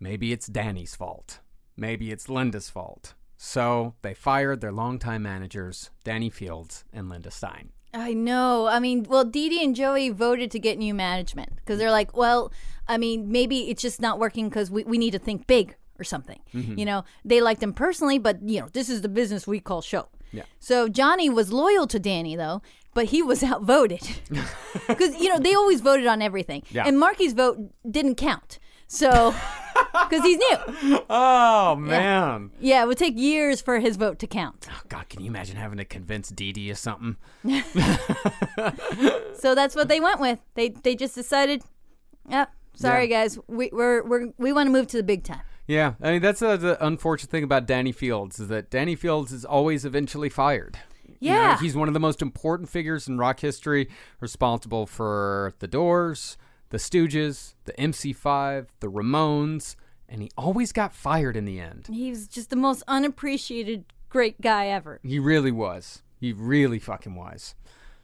[0.00, 1.38] maybe it's Danny's fault.
[1.76, 3.14] Maybe it's Linda's fault.
[3.36, 7.70] So they fired their longtime managers, Danny Fields and Linda Stein.
[7.96, 8.66] I know.
[8.66, 12.16] I mean, well, Dee Dee and Joey voted to get new management because they're like,
[12.16, 12.52] well,
[12.86, 16.04] I mean, maybe it's just not working because we, we need to think big or
[16.04, 16.38] something.
[16.52, 16.78] Mhm.
[16.78, 19.80] You know, they liked him personally, but, you know, this is the business we call
[19.80, 20.08] show.
[20.30, 20.42] Yeah.
[20.60, 22.60] So Johnny was loyal to Danny, though,
[22.92, 24.06] but he was outvoted
[24.88, 26.64] because, you know, they always voted on everything.
[26.70, 26.84] Yeah.
[26.86, 27.58] And Marky's vote
[27.90, 28.58] didn't count.
[28.88, 29.34] So,
[30.08, 31.00] because he's new.
[31.10, 32.50] Oh, man.
[32.60, 34.66] Yeah, it would take years for his vote to count.
[34.70, 37.16] Oh, God, can you imagine having to convince Dee Dee of something?
[39.38, 40.38] So that's what they went with.
[40.54, 41.62] They they just decided,
[42.28, 45.42] yep, sorry guys, we we're, we're we want to move to the big time.
[45.66, 49.44] Yeah, I mean, that's the unfortunate thing about Danny Fields is that Danny Fields is
[49.44, 50.78] always eventually fired.
[51.20, 51.58] You know, Yeah.
[51.58, 53.88] he's one of the most important figures in rock history,
[54.20, 56.38] responsible for The Doors,
[56.70, 59.76] The Stooges, the MC5, the Ramones,
[60.08, 61.88] and he always got fired in the end.
[61.90, 65.00] He was just the most unappreciated great guy ever.
[65.02, 66.02] He really was.
[66.18, 67.54] He really fucking was.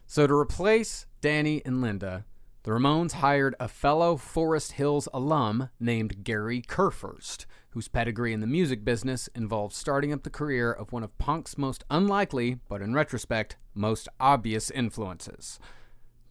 [0.07, 2.25] So to replace Danny and Linda,
[2.65, 7.47] the Ramones hired a fellow Forest Hills alum named Gary Kurfirst.
[7.71, 11.57] whose pedigree in the music business involved starting up the career of one of punk's
[11.57, 15.59] most unlikely, but in retrospect, most obvious influences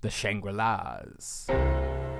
[0.01, 1.47] the Shangri La's.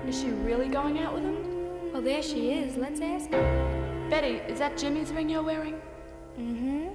[0.06, 1.92] Is she really going out with him?
[1.92, 2.76] Well, there she is.
[2.76, 4.06] Let's ask her.
[4.10, 5.80] Betty, is that Jimmy's ring you're wearing?
[6.38, 6.88] Mm-hmm.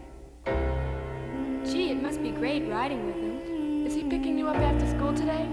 [1.66, 3.86] Gee, it must be great riding with him.
[3.86, 5.48] Is he picking you up after school today?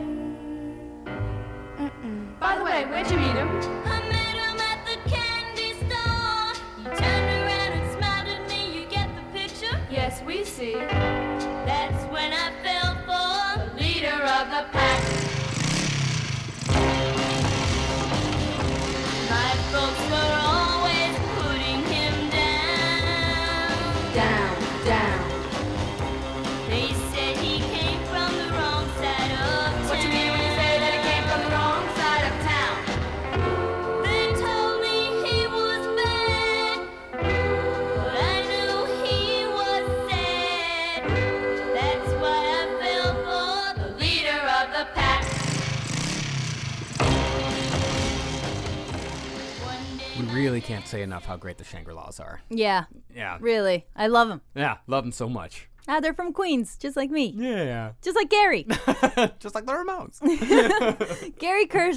[1.78, 2.38] Mm-mm.
[2.40, 3.48] By the way, where'd you meet him?
[3.84, 6.54] I met him at the candy store.
[6.78, 8.80] He turned around and smiled at me.
[8.80, 9.78] You get the picture?
[9.90, 10.74] Yes, we see.
[10.74, 14.93] That's when I fell for The leader of the pack.
[50.44, 52.42] Really can't say enough how great the Shangri La's are.
[52.50, 52.84] Yeah,
[53.16, 53.38] Yeah.
[53.40, 53.86] really.
[53.96, 54.42] I love them.
[54.54, 55.70] Yeah, love them so much.
[55.88, 57.32] Ah, they're from Queens, just like me.
[57.34, 57.92] Yeah.
[58.02, 58.64] Just like Gary.
[59.38, 60.20] Just like the Ramones.
[61.38, 61.94] Gary Kerr,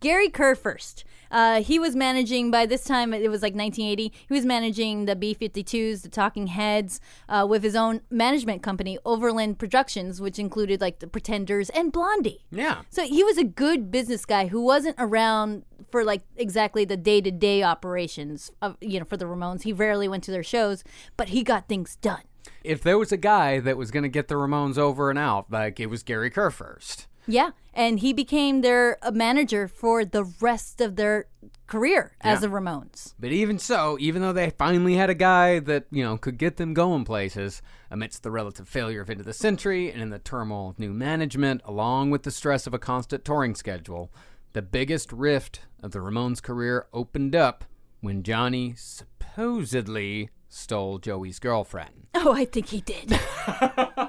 [0.00, 1.02] Gary Kurfirst.
[1.30, 3.12] Uh, he was managing by this time.
[3.12, 4.12] It was like 1980.
[4.28, 9.58] He was managing the B-52s, the Talking Heads, uh, with his own management company, Overland
[9.58, 12.44] Productions, which included like the Pretenders and Blondie.
[12.50, 12.82] Yeah.
[12.90, 17.62] So he was a good business guy who wasn't around for like exactly the day-to-day
[17.62, 19.62] operations of you know for the Ramones.
[19.62, 20.84] He rarely went to their shows,
[21.16, 22.22] but he got things done.
[22.64, 25.50] If there was a guy that was going to get the Ramones over and out,
[25.50, 27.06] like it was Gary Kurfirst.
[27.30, 31.26] Yeah, and he became their uh, manager for the rest of their
[31.66, 32.48] career as Yeah.
[32.48, 33.12] the Ramones.
[33.20, 36.56] But even so, even though they finally had a guy that, you know, could get
[36.56, 37.60] them going places,
[37.90, 40.92] amidst the relative failure of End of the Century and in the turmoil of new
[40.94, 44.10] management, along with the stress of a constant touring schedule,
[44.54, 47.66] the biggest rift of the Ramones' career opened up
[48.00, 52.06] when Johnny supposedly stole Joey's girlfriend.
[52.14, 53.10] Oh, I think he did.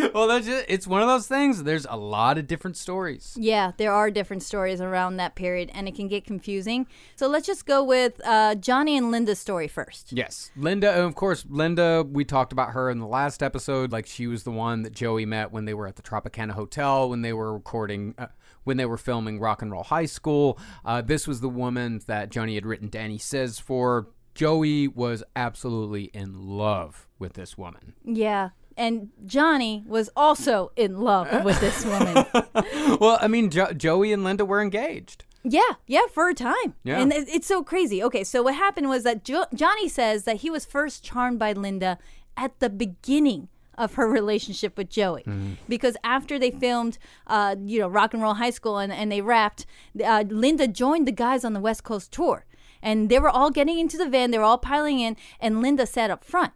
[0.14, 1.62] well, that's just, it's one of those things.
[1.62, 3.36] There's a lot of different stories.
[3.38, 6.86] yeah, there are different stories around that period, and it can get confusing.
[7.16, 10.12] So let's just go with uh, Johnny and Linda's story first.
[10.12, 10.50] Yes.
[10.56, 13.92] Linda, and of course, Linda, we talked about her in the last episode.
[13.92, 17.08] Like, she was the one that Joey met when they were at the Tropicana Hotel,
[17.08, 18.26] when they were recording, uh,
[18.64, 20.58] when they were filming Rock and Roll High School.
[20.84, 24.08] Uh, this was the woman that Johnny had written Danny Says for.
[24.34, 27.94] Joey was absolutely in love with this woman.
[28.04, 32.26] Yeah, and Johnny was also in love with this woman.
[33.00, 35.24] well, I mean, jo- Joey and Linda were engaged.
[35.42, 36.74] Yeah, yeah, for a time.
[36.82, 37.00] Yeah.
[37.00, 38.02] And it's so crazy.
[38.02, 41.52] Okay, so what happened was that jo- Johnny says that he was first charmed by
[41.52, 41.98] Linda
[42.36, 43.48] at the beginning
[43.78, 45.24] of her relationship with Joey.
[45.68, 49.20] Because after they filmed, uh, you know, Rock and Roll High School and, and they
[49.20, 49.66] wrapped,
[50.02, 52.44] uh, Linda joined the guys on the West Coast tour.
[52.82, 55.86] And they were all getting into the van, they were all piling in, and Linda
[55.86, 56.52] sat up front.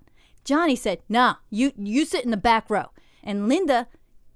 [0.51, 2.86] Johnny said, Nah, you, you sit in the back row.
[3.22, 3.86] And Linda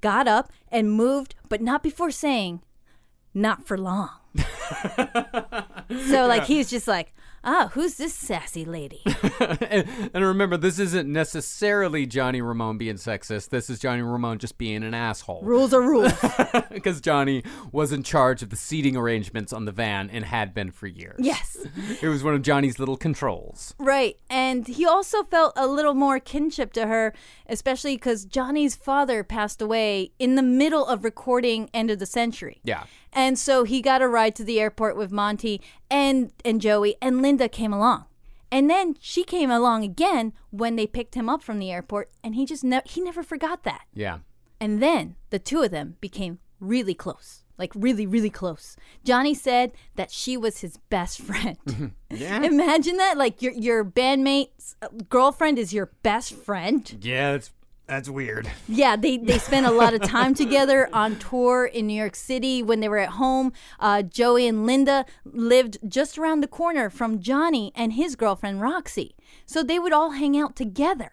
[0.00, 2.62] got up and moved, but not before saying,
[3.34, 4.10] Not for long.
[6.08, 7.12] So like he's just like,
[7.44, 9.02] ah, who's this sassy lady?
[9.40, 13.50] and, and remember, this isn't necessarily Johnny Ramone being sexist.
[13.50, 15.42] This is Johnny Ramone just being an asshole.
[15.42, 16.12] rules are rules.
[16.70, 17.42] Because Johnny
[17.72, 21.18] was in charge of the seating arrangements on the van and had been for years.
[21.20, 21.56] Yes.
[22.02, 23.74] It was one of Johnny's little controls.
[23.78, 24.16] Right.
[24.28, 27.14] And he also felt a little more kinship to her,
[27.48, 32.60] especially because Johnny's father passed away in the middle of recording End of the Century.
[32.64, 32.84] Yeah.
[33.14, 35.60] And so he got a ride to the airport with Monte
[35.90, 38.06] and and Joey and Linda came along.
[38.50, 42.34] And then she came along again when they picked him up from the airport and
[42.34, 43.82] he just ne- he never forgot that.
[43.94, 44.18] Yeah.
[44.60, 47.42] And then the two of them became really close.
[47.56, 48.76] Like really really close.
[49.04, 51.56] Johnny said that she was his best friend.
[52.10, 52.42] Yeah.
[52.44, 56.96] Imagine that like your your bandmate's uh, girlfriend is your best friend.
[57.00, 57.50] Yeah, that's
[57.86, 58.50] that's weird.
[58.68, 62.62] Yeah, they, they spent a lot of time together on tour in New York City.
[62.62, 67.20] When they were at home, uh, Joey and Linda lived just around the corner from
[67.20, 69.14] Johnny and his girlfriend Roxy.
[69.46, 71.12] So they would all hang out together.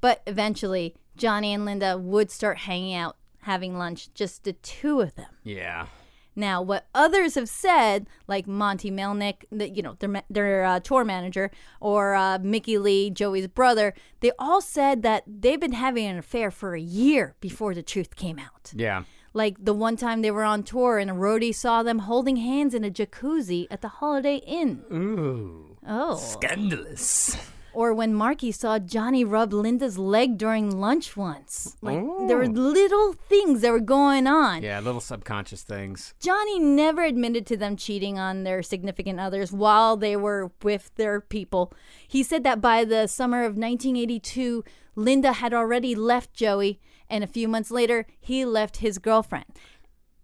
[0.00, 5.14] But eventually, Johnny and Linda would start hanging out, having lunch, just the two of
[5.14, 5.30] them.
[5.44, 5.86] Yeah.
[6.34, 11.04] Now, what others have said, like Monte Melnick, the, you know, their their uh, tour
[11.04, 16.18] manager, or uh, Mickey Leigh, Joey's brother, they all said that they've been having an
[16.18, 18.72] affair for a year before the truth came out.
[18.74, 19.04] Yeah.
[19.34, 22.74] Like the one time they were on tour and a roadie saw them holding hands
[22.74, 24.84] in a jacuzzi at the Holiday Inn.
[24.92, 25.76] Ooh.
[25.86, 26.16] Oh.
[26.16, 27.36] Scandalous.
[27.74, 31.76] Or when Marky saw Johnny rub Linda's leg during lunch once.
[31.80, 34.62] Like there were little things that were going on.
[34.62, 36.14] Yeah, little subconscious things.
[36.20, 41.20] Johnny never admitted to them cheating on their significant others while they were with their
[41.20, 41.72] people.
[42.06, 44.64] He said that by the summer of 1982,
[44.94, 49.46] Linda had already left Joey, and a few months later, he left his girlfriend.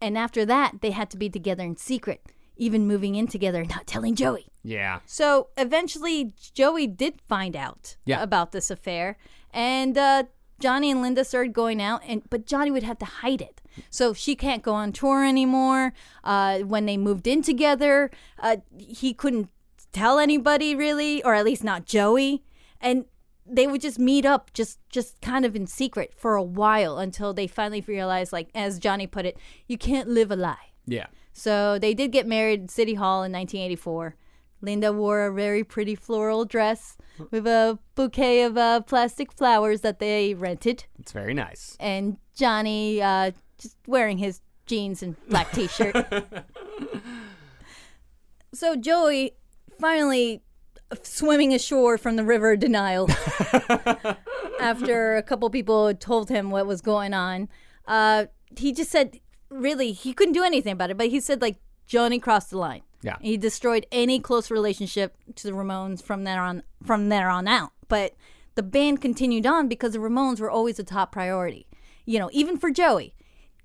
[0.00, 2.26] And after that, they had to be together in secret,
[2.58, 4.46] even moving in together, and not telling Joey.
[4.62, 5.00] Yeah.
[5.06, 8.22] So eventually, Joey did find out Yeah.
[8.22, 9.16] about this affair,
[9.52, 10.24] and uh,
[10.60, 13.60] Johnny and Linda started going out, and but Johnny would have to hide it.
[13.90, 15.92] So she can't go on tour anymore.
[16.24, 19.48] Uh, when they moved in together, uh, he couldn't
[19.92, 22.42] tell anybody really, or at least not Joey,
[22.80, 23.04] and
[23.50, 27.32] they would just meet up, just just kind of in secret for a while until
[27.32, 29.38] they finally realized, like as Johnny put it,
[29.68, 30.72] you can't live a lie.
[30.86, 31.06] Yeah.
[31.38, 34.16] So they did get married at City Hall in 1984.
[34.60, 36.96] Linda wore a very pretty floral dress
[37.30, 41.76] with a bouquet of uh, plastic flowers that they rented, It's very nice.
[41.78, 45.94] and Johnny uh, just wearing his jeans and black t-shirt.
[48.52, 49.32] so Joey
[49.80, 50.42] finally
[51.02, 53.08] swimming ashore from the river denial
[54.60, 57.48] after a couple people told him what was going on.
[57.86, 58.26] Uh,
[58.56, 59.20] he just said,
[59.50, 62.82] really, he couldn't do anything about it, but he said, like, Johnny crossed the line.
[63.02, 63.16] Yeah.
[63.20, 67.70] He destroyed any close relationship to the Ramones from there on from there on out.
[67.88, 68.14] But
[68.56, 71.66] the band continued on because the Ramones were always a top priority.
[72.04, 73.14] You know, even for Joey.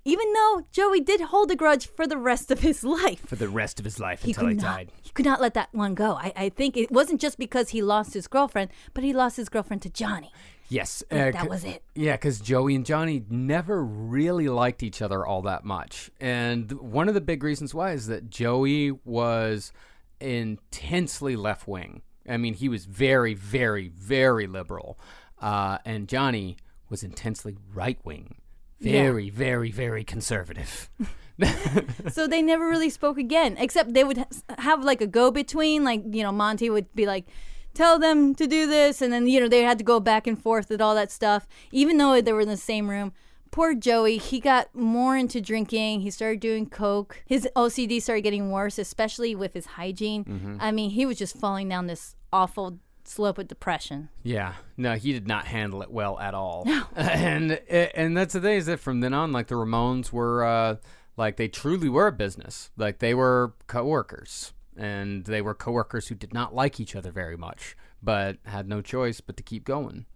[0.06, 3.26] Even though Joey did hold a grudge for the rest of his life.
[3.26, 4.92] For the rest of his life He until he not, died.
[5.02, 6.12] he could not let that one go.
[6.12, 9.48] I, I think it wasn't just because he lost his girlfriend, but he lost his
[9.48, 10.30] girlfriend to Johnny.
[10.68, 11.02] Yes.
[11.10, 11.82] That- uh, that was it.
[11.94, 16.10] Yeah, because Joey and Johnny never really liked each other all that much.
[16.20, 19.72] And one of the big reasons why is that Joey was
[20.20, 22.02] intensely left wing.
[22.28, 24.98] I mean, he was very, very, very liberal.
[25.40, 26.56] Uh, and Johnny
[26.88, 28.36] was intensely right wing.
[28.80, 29.02] Yeah.
[29.02, 30.90] Very, very, very conservative.
[32.10, 34.26] so they never really spoke again, except they would ha-
[34.58, 35.84] have like a go between.
[35.84, 37.26] Like, you know, Monte would be like,
[37.74, 39.02] tell them to do this.
[39.02, 41.46] And then, you know, they had to go back and forth with all that stuff,
[41.72, 43.12] even though they were in the same room.
[43.50, 46.00] Poor Joey, he got more into drinking.
[46.00, 47.22] He started doing coke.
[47.26, 50.24] His OCD started getting worse, especially with his hygiene.
[50.24, 50.56] Mhm.
[50.60, 54.08] I mean, he was just falling down this awful slope of depression.
[54.24, 56.64] Yeah, no, he did not handle it well at all.
[56.66, 56.84] no.
[56.96, 60.76] and and that's the thing is that from then on, like the Ramones were, uh,
[61.16, 62.70] like they truly were a business.
[62.76, 67.36] Like they were coworkers, and they were coworkers who did not like each other very
[67.36, 70.06] much, but had no choice but to keep going.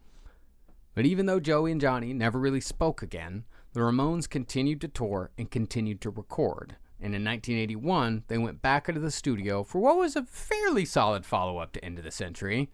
[0.95, 5.31] But even though Joey and Johnny never really spoke again, the Ramones continued to tour
[5.39, 6.77] and continued to record.
[7.01, 11.25] And in 1981, they went back into the studio for what was a fairly solid
[11.25, 12.71] follow up to End of the Century.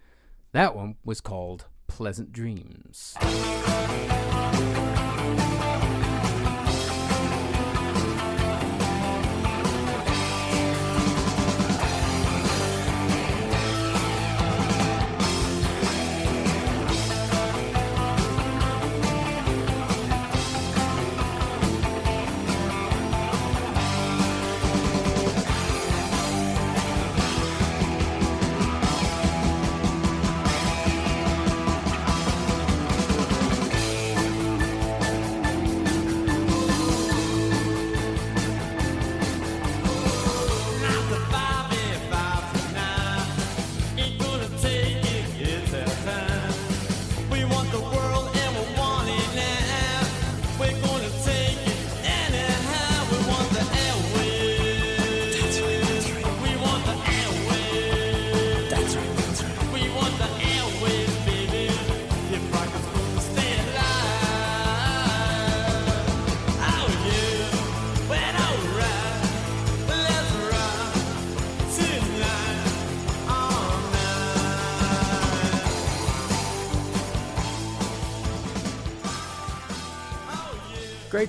[0.53, 3.15] That one was called Pleasant Dreams.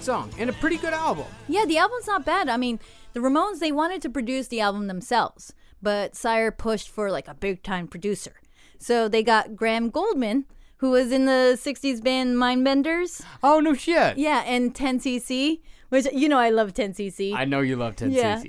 [0.06, 1.26] Song and a pretty good album.
[1.47, 2.47] Yeah, the album's not bad.
[2.47, 2.80] I mean,
[3.14, 5.51] the Ramones they wanted to produce the album themselves,
[5.82, 8.34] but Sire pushed for like a big time producer.
[8.78, 10.43] So they got Graham Gouldman,
[10.78, 13.26] who was in the 60s band Mindbenders.
[13.41, 14.20] Oh, no shit.
[14.20, 17.33] Yeah, and 10cc, which you know I love 10cc.
[17.33, 18.41] I know you love 10 Yeah.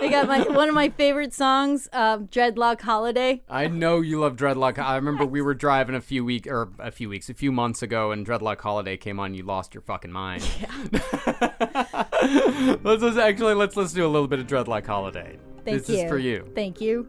[0.00, 3.42] They got my one of my favorite songs, uh, Dreadlock Holiday.
[3.48, 4.78] I know you love Dreadlock.
[4.78, 7.82] I remember we were driving a few week or a few weeks, a few months
[7.82, 9.34] ago, and Dreadlock Holiday came on.
[9.34, 10.42] You lost your fucking mind.
[12.82, 15.38] let's, let's actually let's let's do a little bit of Dreadlock Holiday.
[15.64, 16.04] Thank this you.
[16.04, 16.50] is for you.
[16.54, 17.08] Thank you.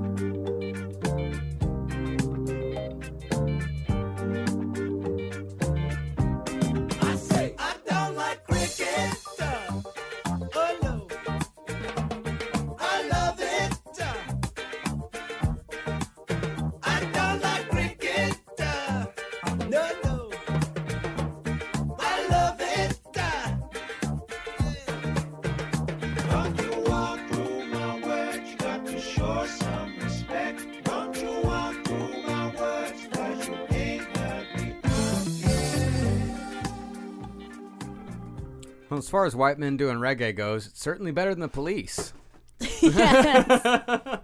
[39.01, 42.13] As far as white men doing reggae goes, it's certainly better than the police.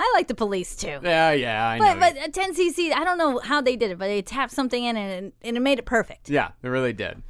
[0.00, 1.00] I like the police too.
[1.02, 1.96] Yeah, yeah, I know.
[1.98, 4.84] But but uh, 10cc, I don't know how they did it, but they tapped something
[4.84, 6.30] in and, and it made it perfect.
[6.30, 7.22] yeah, it really did.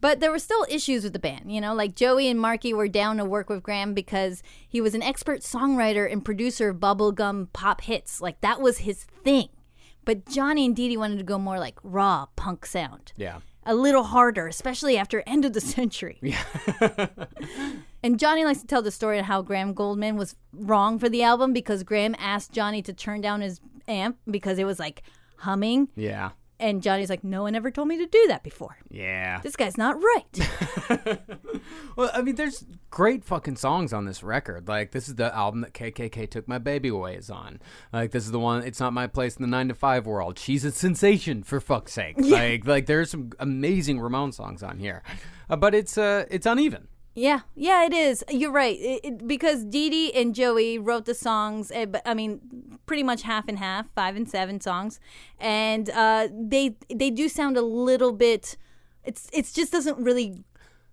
[0.00, 2.86] But there were still issues with the band, you know, like Joey and Marky were
[2.86, 7.52] down to work with Graham because he was an expert songwriter and producer of bubblegum
[7.52, 8.20] pop hits.
[8.20, 9.48] Like that was his thing.
[10.04, 13.12] But Johnny and Dee Dee wanted to go more like raw punk sound.
[13.16, 13.38] Yeah.
[13.68, 16.18] A little harder, especially after end of the century.
[16.20, 16.42] Yeah.
[18.02, 21.24] And Johnny likes to tell the story of how Graham Gouldman was wrong for the
[21.24, 25.02] album because Graham asked Johnny to turn down his amp because it was like
[25.38, 25.88] humming.
[25.96, 26.30] Yeah.
[26.60, 28.76] And Johnny's like, no one ever told me to do that before.
[28.90, 29.40] Yeah.
[29.42, 31.18] This guy's not right.
[31.96, 34.68] Well, I mean, there's great fucking songs on this record.
[34.68, 37.60] Like, this is the album that KKK Took My Baby Away is on.
[37.92, 40.38] Like, this is the one, It's Not My Place in the 9 to 5 world.
[40.38, 42.14] She's a sensation, for fuck's sake.
[42.18, 42.36] Yeah.
[42.36, 45.02] Like, like there's some amazing Ramon songs on here.
[45.50, 46.86] Uh, but it's uh, it's uneven.
[47.14, 48.22] Yeah, yeah, it is.
[48.30, 48.78] You're right.
[48.78, 53.02] It, it, because Dee Dee and Joey wrote the songs, eh, but I mean, pretty
[53.02, 55.00] much half and half, five and seven songs,
[55.40, 58.56] and uh, they they do sound a little bit.
[59.02, 60.44] It's it's just doesn't really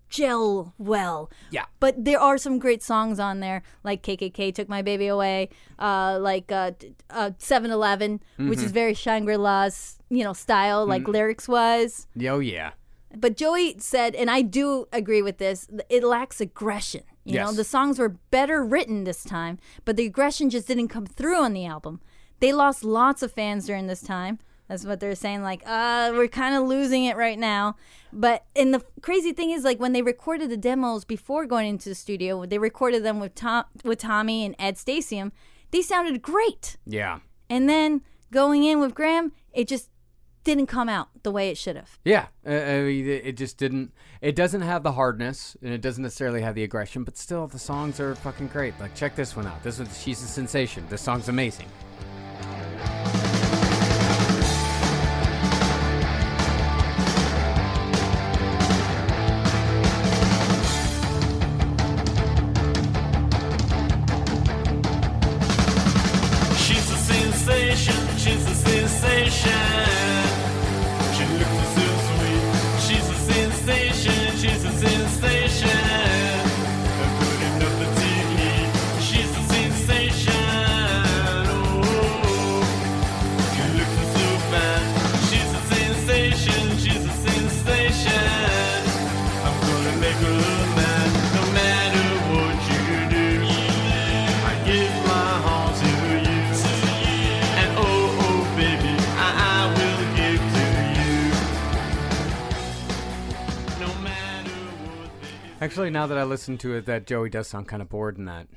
[0.09, 1.29] gel well.
[1.51, 1.65] Yeah.
[1.79, 5.49] But there are some great songs on there, like KKK took my baby away,
[5.79, 6.71] uh, like uh,
[7.09, 11.07] uh, 7-Eleven, which is very Shangri-La's, you know, style, like Mm.
[11.13, 12.07] lyrics wise.
[12.27, 12.71] Oh, yeah.
[13.19, 17.03] But Joey said, and I do agree with this, it lacks aggression.
[17.23, 21.07] You know, the songs were better written this time, but the aggression just didn't come
[21.07, 21.99] through on the album.
[22.39, 24.37] They lost lots of fans during this time.
[24.67, 27.75] That's what they're saying, like, uh, we're kind of losing it right now.
[28.11, 31.89] But and the crazy thing is, like, when they recorded the demos before going into
[31.89, 35.31] the studio, they recorded them with Tom, with Tommy and Ed Stasium.
[35.71, 36.77] They sounded great.
[36.85, 37.19] Yeah.
[37.49, 38.01] And then
[38.31, 39.89] going in with Graham, it just
[40.45, 41.99] didn't come out the way it should have.
[42.05, 43.91] Yeah, uh, I mean, it just didn't.
[44.21, 47.59] It doesn't have the hardness, and it doesn't necessarily have the aggression, but still, the
[47.59, 48.79] songs are fucking great.
[48.79, 49.61] Like, check this one out.
[49.63, 50.85] This is she's a sensation.
[50.89, 51.67] This song's amazing.
[105.75, 108.23] Actually, now that I listen to it, that Joey does sound kind of bored in
[108.23, 108.47] that.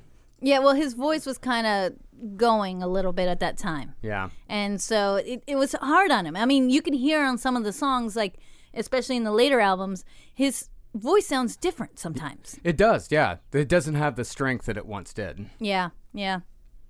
[0.41, 3.97] Yeah, well, his voice was kind of going a little bit at that time.
[4.03, 4.29] Yeah.
[4.49, 6.37] And so it, it was hard on him.
[6.37, 8.37] I mean, you can hear on some of the songs, like,
[8.73, 12.61] especially in the later albums, his voice sounds different sometimes.
[12.63, 13.39] It does, yeah.
[13.53, 15.51] It doesn't have the strength that it once did.
[15.59, 16.43] Yeah, yeah.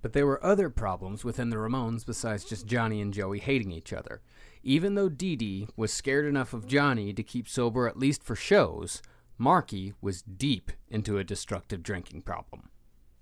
[0.03, 3.93] But there were other problems within the Ramones besides just Johnny and Joey hating each
[3.93, 4.21] other.
[4.61, 8.35] Even though Dee Dee was scared enough of Johnny to keep sober at least for
[8.35, 9.01] shows,
[9.39, 12.69] Marky was deep into a destructive drinking problem.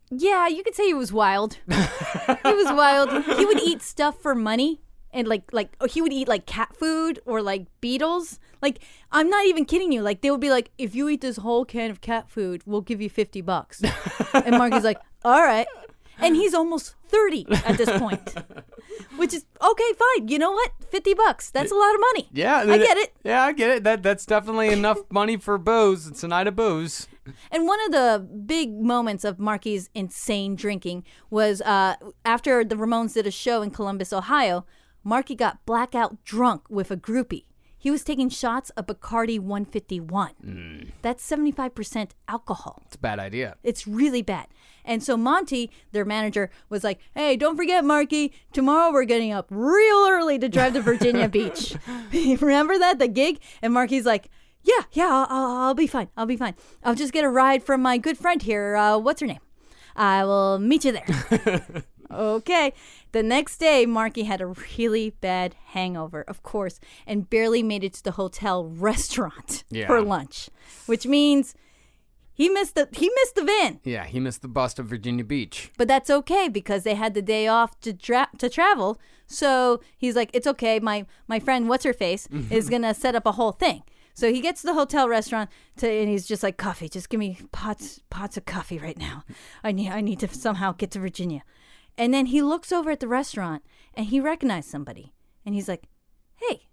[0.09, 1.59] Yeah, you could say he was wild.
[1.70, 3.24] he was wild.
[3.38, 4.82] He would eat stuff for money.
[5.11, 8.39] And like like oh, he would eat like cat food or like beetles.
[8.61, 8.80] Like
[9.11, 10.01] I'm not even kidding you.
[10.01, 12.82] Like they would be like, if you eat this whole can of cat food, we'll
[12.82, 13.82] give you fifty bucks.
[14.34, 15.68] and Marky's like, all right.
[16.20, 18.36] And he's almost thirty at this point,
[19.18, 20.28] which is okay, fine.
[20.28, 20.72] You know what?
[20.89, 21.51] Fifty bucks.
[21.51, 22.30] That's a lot of money.
[22.34, 23.13] Yeah, I get it.
[23.24, 23.84] Yeah, I get it.
[23.84, 26.07] That that's definitely enough money for booze.
[26.07, 27.07] It's a night of booze.
[27.51, 33.13] And one of the big moments of Marky's insane drinking was uh, after the Ramones
[33.13, 34.65] did a show in Columbus, Ohio.
[35.03, 37.45] Marky got blackout drunk with a groupie.
[37.88, 40.91] He was taking shots of Bacardi 151.
[41.01, 42.83] That's 75% alcohol.
[42.88, 43.55] It's a bad idea.
[43.63, 44.47] It's really bad.
[44.83, 49.47] And so Monte, their manager, was like, hey, don't forget, Marky, tomorrow we're getting up
[49.49, 51.77] real early to drive to Virginia Beach.
[52.11, 53.39] Remember that, the gig?
[53.61, 54.27] And Marky's like,
[54.63, 56.09] yeah, yeah, I'll, I'll, I'll be fine.
[56.17, 56.55] I'll be fine.
[56.83, 58.75] I'll just get a ride from my good friend here.
[58.75, 59.39] Uh, what's her name?
[59.95, 61.85] I will meet you there.
[62.12, 62.74] okay.
[63.12, 64.47] The next day, Marky had a
[64.78, 69.88] really bad hangover, of course, and barely made it to the hotel restaurant Yeah.
[69.88, 70.49] for lunch,
[70.86, 71.55] which means
[72.34, 73.80] he missed the he missed the van.
[73.84, 75.72] Yeah, he missed the bus to Virginia Beach.
[75.78, 78.99] But that's okay because they had the day off to dra- to travel.
[79.26, 80.80] So he's like, it's okay.
[80.80, 83.84] My my friend, what's her face, is gonna set up a whole thing.
[84.14, 86.89] So he gets to the hotel restaurant to, and he's just like, coffee.
[86.89, 89.24] Just give me pots pots of coffee right now.
[89.64, 91.43] I need I need to somehow get to Virginia.
[91.97, 95.13] And then he looks over at the restaurant and he recognized somebody,
[95.45, 95.87] and he's like,
[96.35, 96.67] hey,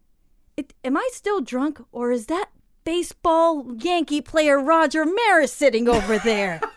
[0.57, 2.51] it, am I still drunk or is that
[2.85, 6.61] baseball Yankee player Roger Maris sitting over there?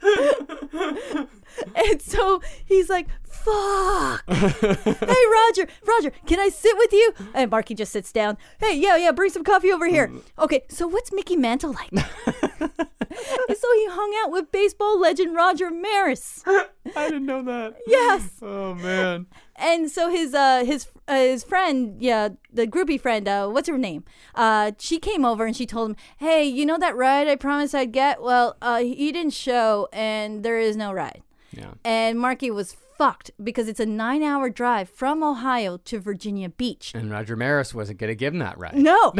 [1.74, 4.24] and so he's like, fuck.
[4.28, 7.14] hey, Roger, Roger, can I sit with you?
[7.34, 8.36] And Marky just sits down.
[8.58, 10.10] Hey, yeah, yeah, bring some coffee over here.
[10.38, 11.90] Okay, so what's Mickey Mantle like?
[11.92, 16.42] and so he hung out with baseball legend Roger Maris.
[16.46, 17.76] I didn't know that.
[17.86, 18.30] Yes.
[18.42, 19.26] Oh man.
[19.56, 23.78] And so his uh his uh, his friend, yeah, the groupie friend, uh, what's her
[23.78, 24.04] name?
[24.34, 27.74] Uh, she came over and she told him, "Hey, you know that ride I promised
[27.74, 28.22] I'd get?
[28.22, 31.22] Well, uh, he didn't show, and there is no ride."
[31.52, 31.74] Yeah.
[31.84, 36.92] And Marky was fucked because it's a nine-hour drive from Ohio to Virginia Beach.
[36.94, 38.76] And Roger Maris wasn't gonna give him that ride.
[38.76, 39.14] No.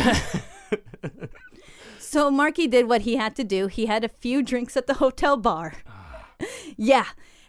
[1.99, 3.69] so Marky did what he had to do.
[3.69, 5.75] He had a few drinks at the hotel bar.
[6.77, 7.07] yeah.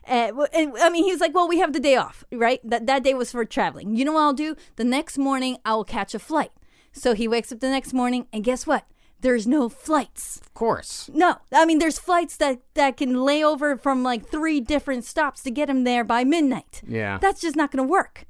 [0.08, 2.60] Uh, and, I mean, he was like, "Well, we have the day off, right?
[2.64, 3.96] That that day was for traveling.
[3.96, 4.56] You know what I'll do?
[4.76, 6.52] The next morning, I will catch a flight."
[6.92, 8.86] So he wakes up the next morning, and guess what?
[9.22, 10.38] There's no flights.
[10.38, 11.10] Of course.
[11.14, 15.44] No, I mean, there's flights that that can lay over from like three different stops
[15.44, 16.82] to get him there by midnight.
[16.88, 17.18] Yeah.
[17.18, 18.26] That's just not going to work.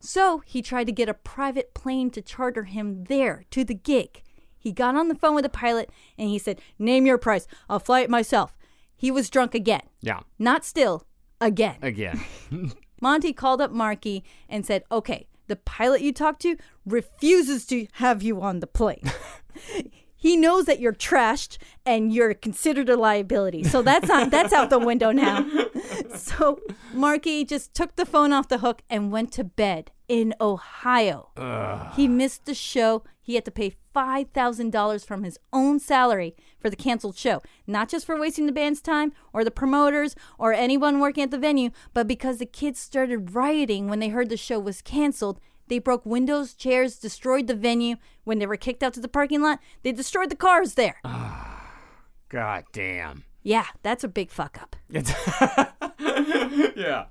[0.00, 4.22] So he tried to get a private plane to charter him there to the gig.
[4.58, 7.46] He got on the phone with the pilot and he said, Name your price.
[7.68, 8.56] I'll fly it myself.
[8.96, 9.82] He was drunk again.
[10.00, 10.20] Yeah.
[10.38, 11.06] Not still,
[11.40, 11.76] again.
[11.82, 12.20] Again.
[13.00, 18.22] Monte called up Marky and said, Okay, the pilot you talked to refuses to have
[18.22, 19.02] you on the plane.
[20.20, 23.64] he knows that you're trashed and you're considered a liability.
[23.64, 25.44] So that's not that's out the window now.
[26.14, 26.60] So
[26.92, 31.30] Marky just took the phone off the hook and went to bed in Ohio.
[31.94, 33.04] He missed the show.
[33.20, 38.06] He had to pay $5,000 from his own salary for the canceled show, not just
[38.06, 42.06] for wasting the band's time or the promoters or anyone working at the venue, but
[42.08, 45.40] because the kids started rioting when they heard the show was canceled.
[45.70, 47.94] They broke windows, chairs, destroyed the venue.
[48.24, 50.96] When they were kicked out to the parking lot, they destroyed the cars there.
[52.28, 53.22] God damn.
[53.44, 54.74] Yeah, that's a big fuck up.
[54.90, 55.04] yeah.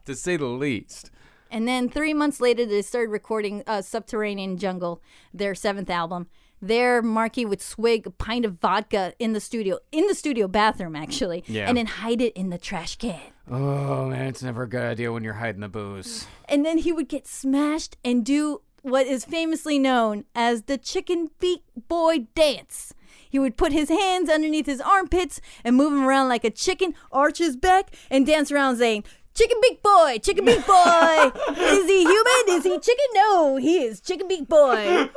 [0.05, 1.10] To say the least.
[1.49, 5.01] And then three months later, they started recording uh, Subterranean Jungle,
[5.34, 6.28] their seventh album.
[6.62, 10.95] There, Marky would swig a pint of vodka in the studio, in the studio bathroom,
[10.95, 11.68] actually, Yeah.
[11.68, 13.22] and then hide it in the trash can.
[13.49, 16.28] Oh man, it's never a good idea when you're hiding the booze.
[16.47, 21.30] And then he would get smashed and do what is famously known as the chicken
[21.39, 22.93] beak boy dance.
[23.30, 26.93] He would put his hands underneath his armpits and move them around like a chicken,
[27.12, 29.03] arch his back, and dance around saying,
[29.39, 31.31] Chicken beak boy, chicken beak boy.
[31.55, 32.43] is he human?
[32.49, 33.05] Is he chicken?
[33.13, 35.09] No, he is chicken beak boy.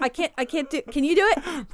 [0.00, 1.66] I can't, I can't do, can you do it?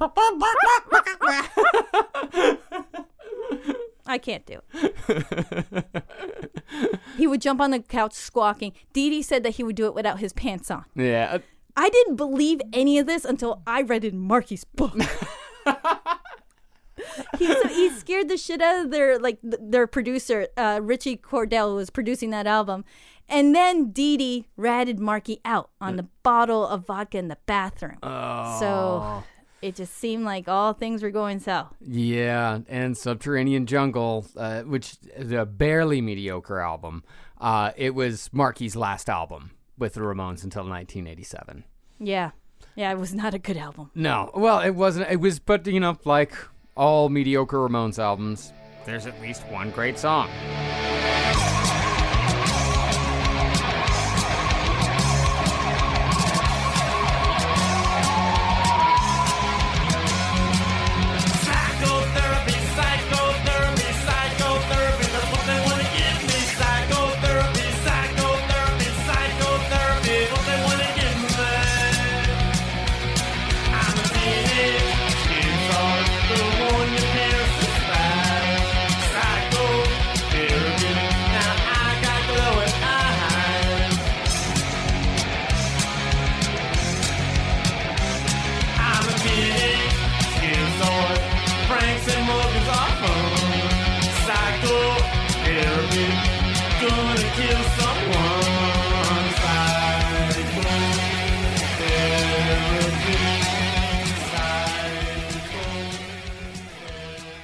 [4.07, 5.85] I can't do it.
[7.15, 8.73] he would jump on the couch squawking.
[8.93, 10.85] Dee Dee said that he would do it without his pants on.
[10.95, 11.29] Yeah.
[11.33, 11.39] Uh
[11.77, 14.97] I didn't believe any of this until I read in Marky's book.
[17.37, 21.17] he, so he scared the shit out of their like th- their producer uh, Richie
[21.17, 22.85] Cordell who was producing that album,
[23.29, 27.97] and then Dee Dee ratted Marky out on the bottle of vodka in the bathroom.
[28.03, 28.59] Oh.
[28.59, 29.23] So
[29.61, 31.73] it just seemed like all things were going south.
[31.79, 37.03] Yeah, and Subterranean Jungle, uh, which is a barely mediocre album.
[37.39, 41.63] Uh, it was Marky's last album with the Ramones until 1987.
[41.99, 42.31] Yeah.
[42.75, 43.91] Yeah, it was not a good album.
[43.93, 45.09] No, well, it wasn't.
[45.09, 46.33] It was, but you know, like
[46.75, 48.53] all mediocre Ramones albums,
[48.85, 50.29] there's at least one great song.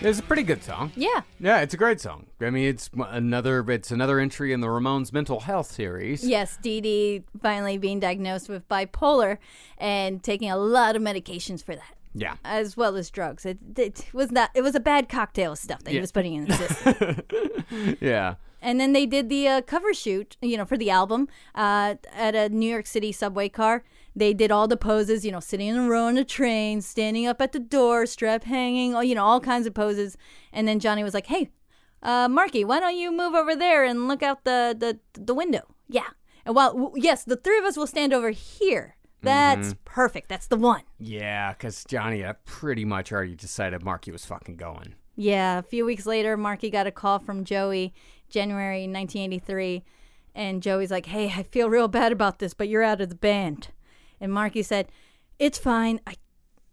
[0.01, 0.93] It's a pretty good song.
[0.95, 1.21] Yeah.
[1.41, 2.27] Yeah, it's a great song.
[2.39, 6.25] I mean, it's another it's another entry in the Ramones mental health series.
[6.25, 9.39] Yes, Dee Dee finally being diagnosed with bipolar
[9.77, 11.95] and taking a lot of medications for that.
[12.13, 12.35] Yeah.
[12.45, 13.45] As well as drugs.
[13.45, 16.33] It, it was not it was a bad cocktail of stuff that he was putting
[16.35, 17.21] in his system.
[17.99, 18.35] Yeah.
[18.61, 22.35] And then they did the uh, cover shoot, you know, for the album uh, at
[22.35, 23.83] a New York City subway car.
[24.15, 27.25] They did all the poses, you know, sitting in a row on a train, standing
[27.27, 30.17] up at the door, strap hanging, all- you know, all kinds of poses.
[30.51, 31.49] And then Johnny was like, "Hey,
[32.03, 35.61] uh, Marky, why don't you move over there and look out the the the window?"
[35.87, 36.07] Yeah.
[36.45, 38.95] And while w- yes, the three of us will stand over here.
[39.21, 39.77] That's Mhm.
[39.85, 40.29] perfect.
[40.29, 40.83] That's the one.
[40.97, 44.95] Yeah, because Johnny uh, pretty much already decided Marky was fucking going.
[45.17, 47.93] Yeah, a few weeks later, Marky got a call from Joey,
[48.29, 49.83] January 1983,
[50.33, 53.15] and Joey's like, "Hey, I feel real bad about this, but you're out of the
[53.15, 53.69] band."
[54.21, 54.87] And Marky said,
[55.37, 55.99] "It's fine.
[56.07, 56.15] I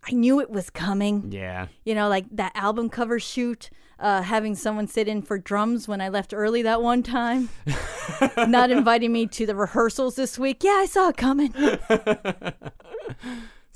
[0.09, 1.32] I knew it was coming.
[1.32, 1.66] Yeah.
[1.84, 6.01] You know, like that album cover shoot, uh, having someone sit in for drums when
[6.01, 7.49] I left early that one time,
[8.36, 10.62] not inviting me to the rehearsals this week.
[10.62, 11.53] Yeah, I saw it coming.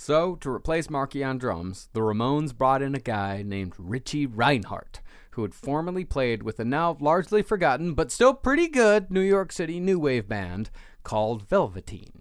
[0.02, 5.02] So, to replace Marky on drums, the Ramones brought in a guy named Richie Reinhardt,
[5.32, 9.52] who had formerly played with a now largely forgotten but still pretty good New York
[9.52, 10.70] City new wave band
[11.02, 12.12] called Velveteen.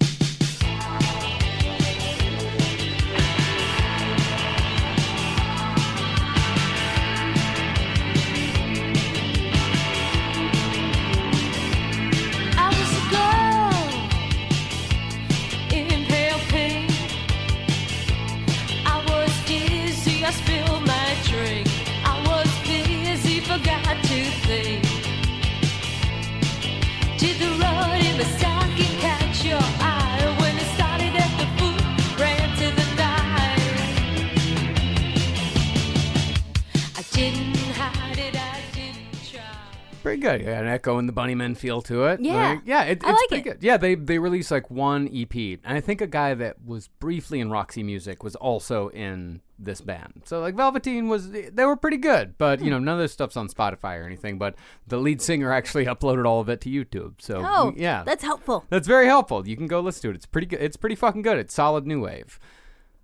[20.29, 21.67] I spilled my drink.
[22.05, 24.83] I was busy, forgot to think.
[27.17, 31.81] Did the road in my stocking catch your eye when it started at the foot,
[32.19, 33.57] ran to the thigh?
[36.95, 39.41] I didn't hide it, I didn't try.
[40.03, 40.41] Pretty good.
[40.41, 42.19] Yeah, an echo and the Bunnymen feel to it.
[42.19, 42.49] Yeah.
[42.49, 43.53] Like, yeah, it, I like pretty it.
[43.53, 43.63] good.
[43.63, 47.39] Yeah, they they released like one EP, and I think a guy that was briefly
[47.39, 50.21] in Roxy Music was also in this band.
[50.25, 52.65] So like Velveteen was they were pretty good, but Hmm.
[52.65, 54.37] you know none of this stuff's on Spotify or anything.
[54.37, 54.55] But
[54.87, 57.15] the lead singer actually uploaded all of it to YouTube.
[57.21, 58.65] So Oh, yeah, that's helpful.
[58.69, 59.47] That's very helpful.
[59.47, 60.15] You can go listen to it.
[60.15, 60.61] It's pretty good.
[60.61, 61.37] It's pretty fucking good.
[61.37, 62.39] It's solid new wave.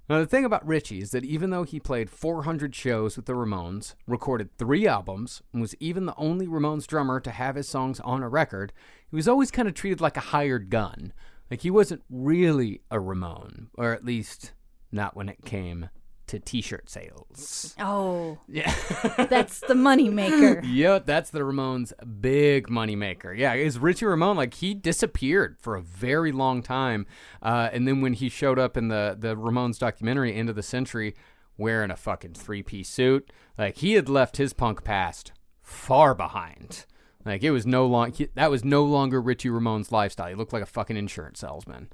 [0.07, 3.34] Now, the thing about Richie is that even though he played 400 shows with the
[3.34, 7.99] Ramones, recorded three albums, and was even the only Ramones drummer to have his songs
[8.02, 8.72] on a record,
[9.10, 11.11] he was always kind of treated like a hired gun.
[11.49, 14.52] Like he wasn't really a Ramone, or at least
[14.91, 15.90] not when it came
[16.27, 17.76] to t shirt sales.
[17.80, 18.73] Oh, Yeah.
[19.30, 20.61] that's the money maker.
[20.65, 23.34] Yep, that's the Ramones' big money maker.
[23.34, 27.06] Yeah, is Richie Ramone like he disappeared for a very long time,
[27.41, 30.64] uh, and then when he showed up in the the Ramones documentary End of the
[30.64, 31.15] Century,
[31.57, 35.31] wearing a fucking three piece suit, like he had left his punk past
[35.61, 36.85] far behind.
[37.26, 40.27] Like it was no long he, that was no longer Richie Ramone's lifestyle.
[40.30, 41.89] He looked like a fucking insurance salesman.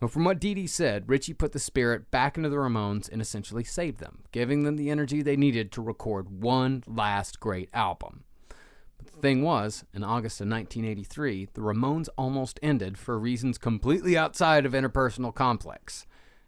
[0.00, 3.20] But from what Dee Dee said, Richie put the spirit back into the Ramones and
[3.20, 8.24] essentially saved them, giving them the energy they needed to record one last great album.
[8.96, 14.16] But the thing was, in August of 1983, the Ramones almost ended for reasons completely
[14.16, 16.06] outside of interpersonal conflicts.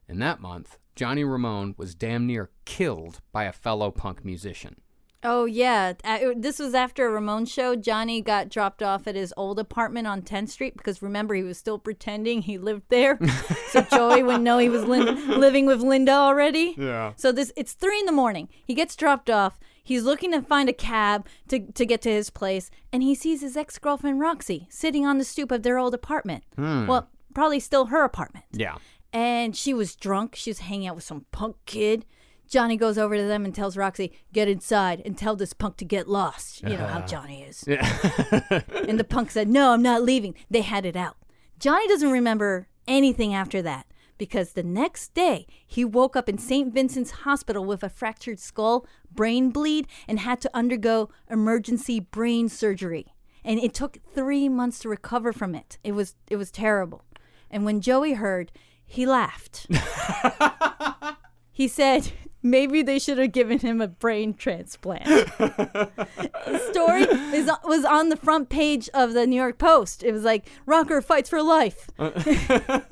[0.09, 4.81] In that month, Johnny Ramone was damn near killed by a fellow punk musician.
[5.25, 7.77] Oh yeah, Uh, this was after a Ramone show.
[7.77, 11.57] Johnny got dropped off at his old apartment on 10th Street because remember he was
[11.59, 13.19] still pretending he lived there,
[13.71, 16.75] so Joey wouldn't know he was lin- living with Linda already.
[16.77, 17.13] Yeah.
[17.17, 18.49] So this it's three in the morning.
[18.65, 19.61] He gets dropped off.
[19.85, 23.43] He's looking to find a cab to to get to his place, and he sees
[23.43, 26.43] his ex girlfriend Roxy sitting on the stoop of their old apartment.
[26.57, 26.87] Hmm.
[26.87, 28.77] Well, probably still her apartment Yeah.
[29.13, 30.35] and she was drunk.
[30.37, 32.05] She was hanging out with some punk kid.
[32.53, 35.87] Johnny goes over to them and tells Roxy, "Get inside and tell this punk to
[35.87, 37.07] get lost." You know how Uh-huh.
[37.07, 37.65] Johnny is.
[37.67, 37.81] Yeah.
[38.89, 41.17] and the punk said, "No, I'm not leaving." They had it out.
[41.59, 43.87] Johnny doesn't remember anything after that
[44.19, 46.75] because the next day he woke up in St.
[46.75, 53.07] Vincent's Hospital with a fractured skull, brain bleed, and had to undergo emergency brain surgery.
[53.43, 55.79] And it took 3 months to recover from it.
[55.83, 57.03] It was it was terrible.
[57.51, 58.53] And when Joey heard,
[58.85, 59.67] he laughed.
[61.53, 62.13] he said,
[62.43, 65.05] Maybe they should have given him a brain transplant.
[65.07, 70.03] the story is, was on the front page of the New York Post.
[70.03, 71.89] It was like, Rocker fights for life.
[71.99, 72.83] I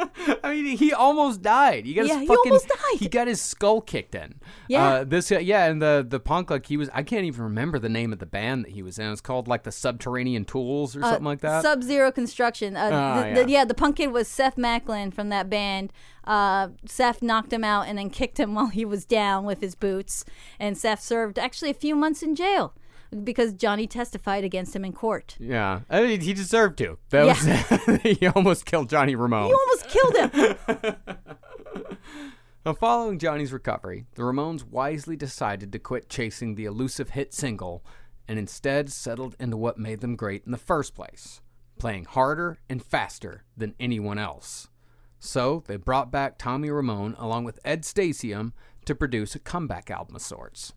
[0.44, 1.86] mean, he almost died.
[1.86, 2.98] He got Yeah, his he almost died.
[2.98, 4.34] He got his skull kicked in.
[4.68, 4.86] Yeah.
[4.86, 6.88] Uh, this, yeah, and the the punk like he was.
[6.92, 9.06] I can't even remember the name of the band that he was in.
[9.06, 11.62] It was called like the Subterranean Tools or something like that.
[11.62, 12.76] Sub Zero Construction.
[12.76, 13.34] Uh, Ah, the, yeah.
[13.34, 15.92] The, yeah, the punk kid was Seth Macklin from that band.
[16.30, 19.74] Uh, Seth knocked him out and then kicked him while he was down with his
[19.74, 20.24] boots.
[20.60, 22.72] And Seth served actually a few months in jail
[23.24, 25.36] because Johnny testified against him in court.
[25.40, 26.98] yeah, I mean, he deserved to.
[27.10, 29.48] That was he almost killed Johnny Ramone.
[29.48, 30.96] You almost killed him.
[32.66, 37.82] Now, following Johnny's recovery, the Ramones wisely decided to quit chasing the elusive hit single
[38.28, 41.40] and instead settled into what made them great in the first place
[41.80, 44.68] playing harder and faster than anyone else.
[45.20, 48.52] So they brought back Tommy Ramone along with Ed Stasium
[48.86, 50.72] to produce a comeback album of sorts.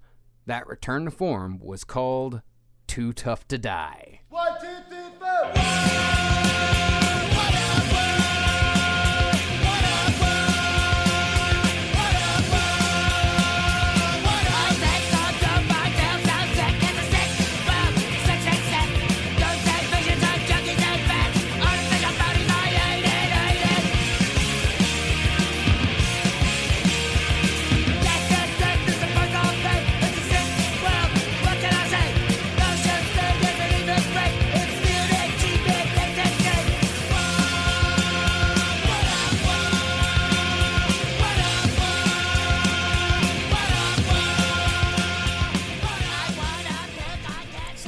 [0.45, 2.41] That return to form was called
[2.85, 4.19] Too Tough to Die.
[4.29, 6.42] One, two, three, four.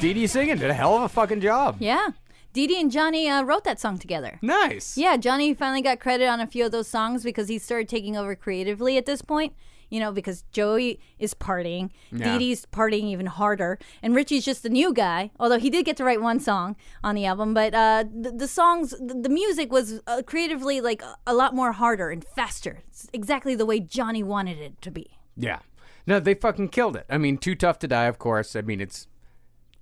[0.06, 1.78] Stevie singing did a hell of a fucking job.
[1.80, 2.10] Yeah.
[2.52, 4.38] Dee Dee and Johnny uh, wrote that song together.
[4.40, 4.96] Nice.
[4.96, 8.16] Yeah, Johnny finally got credit on a few of those songs because he started taking
[8.16, 9.52] over creatively at this point.
[9.90, 12.32] You know, because Joey is partying, Yeah.
[12.32, 15.32] Dee Dee's partying even harder, and Richie's just the new guy.
[15.40, 18.48] Although he did get to write one song on the album, but uh, the, the
[18.48, 22.82] songs, the, the music was uh, creatively like a, a lot more harder and faster.
[22.88, 25.18] It's exactly the way Johnny wanted it to be.
[25.36, 25.58] Yeah.
[26.06, 27.06] No, they fucking killed it.
[27.10, 28.54] I mean, Too Tough to Die, of course.
[28.54, 29.08] I mean, it's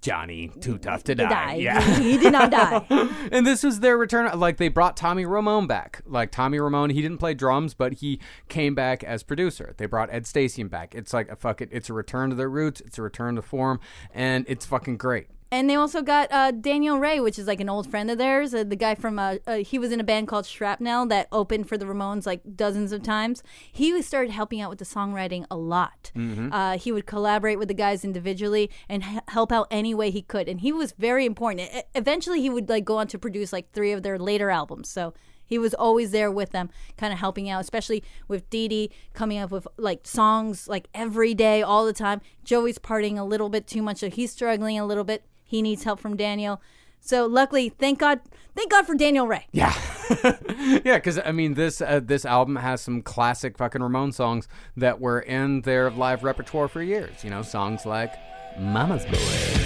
[0.05, 1.26] Johnny, Too Tough to Die.
[1.26, 1.55] Die.
[1.55, 1.81] Yeah.
[1.81, 2.85] He- he did not die.
[3.32, 4.39] and this was their return.
[4.39, 6.02] Like, they brought Tommy Ramone back.
[6.06, 8.20] Like, Tommy Ramone, he didn't play drums, but he
[8.51, 9.72] came back as producer.
[9.78, 10.94] They brought Ed Stasium back.
[10.94, 11.70] It's like a fuck it.
[11.72, 12.82] It's a return to their roots.
[12.82, 13.81] It's a return to form.
[14.12, 15.28] And it's fucking great.
[15.55, 18.52] And they also got uh, Daniel Rey, which is like an old friend of theirs.
[18.52, 21.68] Uh, the guy from uh, uh, he was in a band called Shrapnel that opened
[21.68, 23.43] for the Ramones like dozens of times.
[23.72, 26.10] He started helping out with the songwriting a lot.
[26.16, 26.48] Mhm.
[26.52, 30.22] Uh, he would collaborate with the guys individually and h- help out any way he
[30.22, 30.48] could.
[30.48, 31.68] And he was very important.
[31.72, 34.89] E- eventually, he would like go on to produce like three of their later albums.
[34.89, 35.14] So.
[35.47, 39.36] He was always there with them, kind of helping out, especially with Dee Dee coming
[39.36, 42.22] up with like songs like every day, all the time.
[42.44, 45.22] Joey's partying a little bit too much, so he's struggling a little bit.
[45.44, 46.60] He needs help from Daniel.
[47.00, 48.20] So luckily, thank God,
[48.56, 49.46] thank God for Daniel Rey.
[49.52, 49.74] Yeah,
[50.58, 55.00] yeah, because I mean, this uh, this album has some classic fucking Ramone songs that
[55.00, 57.22] were in their live repertoire for years.
[57.22, 58.14] You know, songs like
[58.58, 59.64] "Mama's Boy."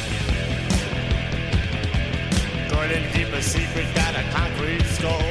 [2.68, 5.22] Couldn't keep a secret that a concrete skull.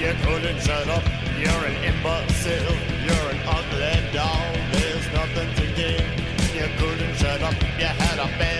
[0.00, 1.04] You couldn't shut up.
[1.38, 2.76] You're an imbecile.
[3.04, 4.52] You're an ugly doll.
[4.72, 6.30] There's nothing to give.
[6.54, 7.54] You couldn't shut up.
[7.78, 8.59] You had a bad,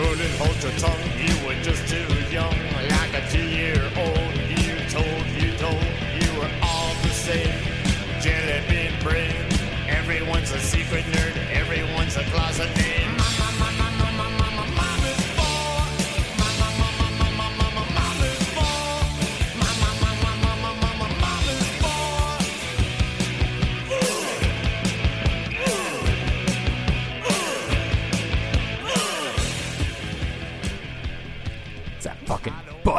[0.00, 0.98] Couldn't hold your tongue.
[1.18, 2.69] You were just too young.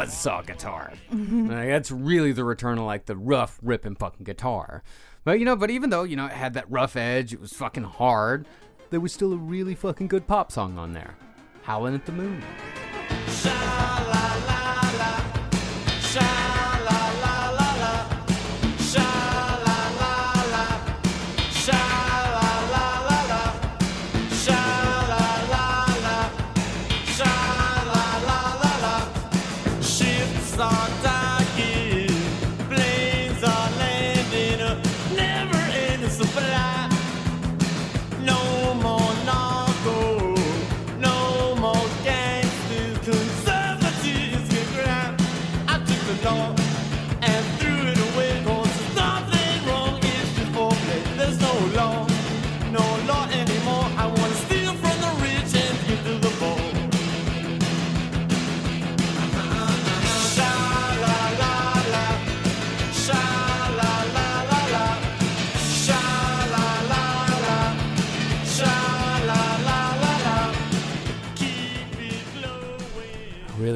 [0.09, 0.93] Saw guitar.
[1.11, 1.47] Mm-hmm.
[1.49, 4.83] Like, that's really the return of like the rough, ripping fucking guitar.
[5.23, 7.53] But you know, but even though you know it had that rough edge, it was
[7.53, 8.47] fucking hard.
[8.89, 11.15] There was still a really fucking good pop song on there,
[11.63, 12.41] "Howlin' at the Moon."
[13.27, 14.20] Ships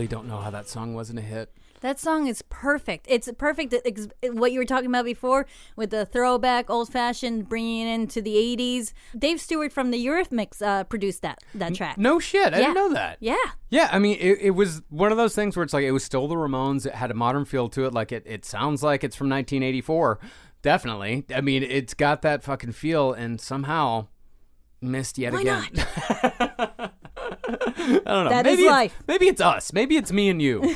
[0.05, 1.51] really don't know how that song wasn't a hit.
[1.81, 3.05] That song is perfect.
[3.09, 3.75] It's perfect.
[4.23, 5.45] What you were talking about before
[5.75, 8.93] with the throwback, old fashioned, bringing it into the '80s.
[9.17, 11.97] Dave Stewart from the Eurythmics uh, produced that that track.
[11.97, 12.67] No shit, I Yeah.
[12.67, 13.17] didn't know that.
[13.19, 13.35] Yeah.
[13.69, 16.03] Yeah, I mean, it, it was one of those things where it's like it was
[16.03, 16.85] still the Ramones.
[16.85, 17.93] It had a modern feel to it.
[17.93, 20.19] Like it, it sounds like it's from 1984.
[20.61, 21.25] Definitely.
[21.35, 24.07] I mean, it's got that fucking feel, and somehow
[24.81, 25.67] missed yet Why again.
[27.85, 28.29] I don't know.
[28.29, 29.03] That is maybe it's- life.
[29.07, 29.73] Maybe it's us.
[29.73, 30.61] Maybe it's me and you.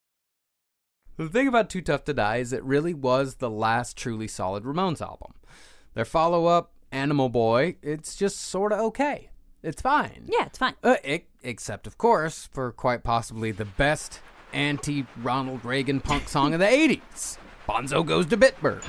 [1.17, 4.63] The thing about Too Tough to Die is it really was the last truly solid
[4.63, 5.33] Ramones album.
[5.93, 9.29] Their follow up, Animal Boy, it's just sort of okay.
[9.61, 10.25] It's fine.
[10.27, 10.73] Yeah, it's fine.
[10.83, 14.21] Uh, e- except, of course, for quite possibly the best
[14.53, 18.83] anti Ronald Reagan punk song of the 80s Bonzo Goes to Bitburg.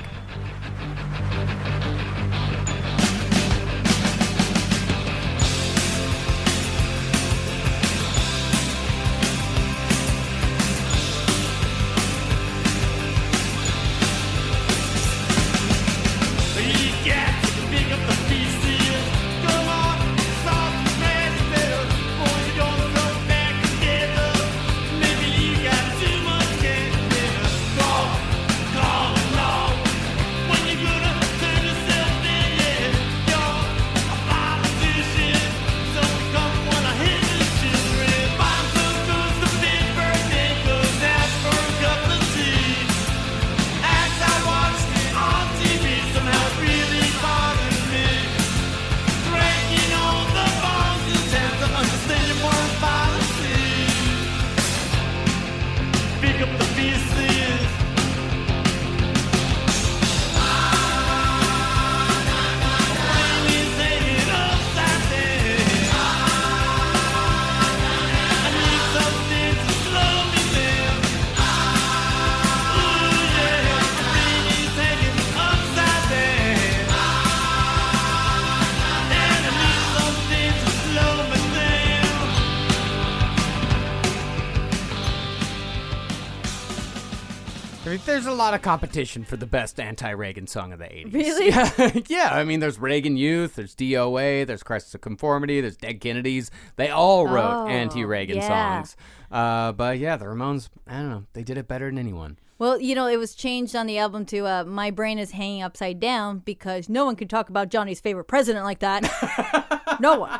[88.05, 91.13] There's a lot of competition for the best anti-Reagan song of the 80s.
[91.13, 91.47] Really?
[91.53, 92.29] Yeah, yeah.
[92.35, 96.51] I mean, there's Reagan Youth, there's DOA, there's Corrosion of Conformity, there's Dead Kennedys.
[96.75, 98.47] They all wrote Oh, anti-Reagan yeah.
[98.83, 98.97] songs.
[99.31, 102.37] Uh, but yeah, the Ramones, I don't know, they did it better than anyone.
[102.59, 105.63] Well, you know, it was changed on the album to uh, "My Brain Is Hanging
[105.63, 109.97] Upside Down" because no one could talk about Johnny's favorite president like that.
[109.99, 110.39] no one.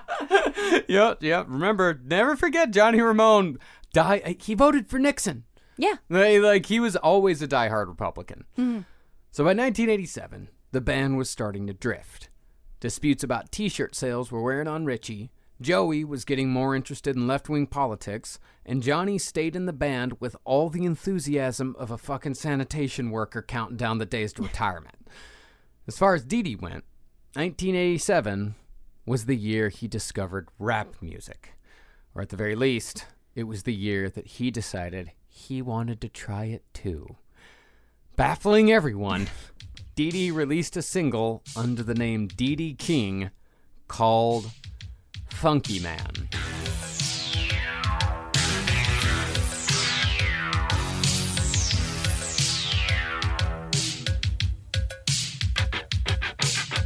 [0.87, 1.45] yep, yep.
[1.49, 3.57] Remember, never forget Johnny Ramone.
[3.93, 4.35] Die.
[4.39, 5.43] He voted for Nixon.
[5.77, 5.95] Yeah.
[6.09, 8.45] Like, like, he was always a diehard Republican.
[8.57, 8.85] Mhm.
[9.31, 12.29] So by 1987, the band was starting to drift.
[12.79, 15.31] Disputes about T-shirt sales were wearing on Richie.
[15.61, 20.35] Joey was getting more interested in left-wing politics, and Johnny stayed in the band with
[20.43, 24.95] all the enthusiasm of a fucking sanitation worker counting down the days to retirement.
[25.87, 26.83] As far as Dee Dee went,
[27.35, 28.55] 1987
[29.05, 31.53] was the year he discovered rap music.
[32.13, 33.05] Or at the very least,
[33.35, 37.15] it was the year that he decided he wanted to try it too.
[38.15, 39.27] Baffling everyone,
[39.95, 43.31] Dee Dee released a single under the name Dee Dee King
[43.87, 44.51] called
[45.29, 46.29] Funky Man.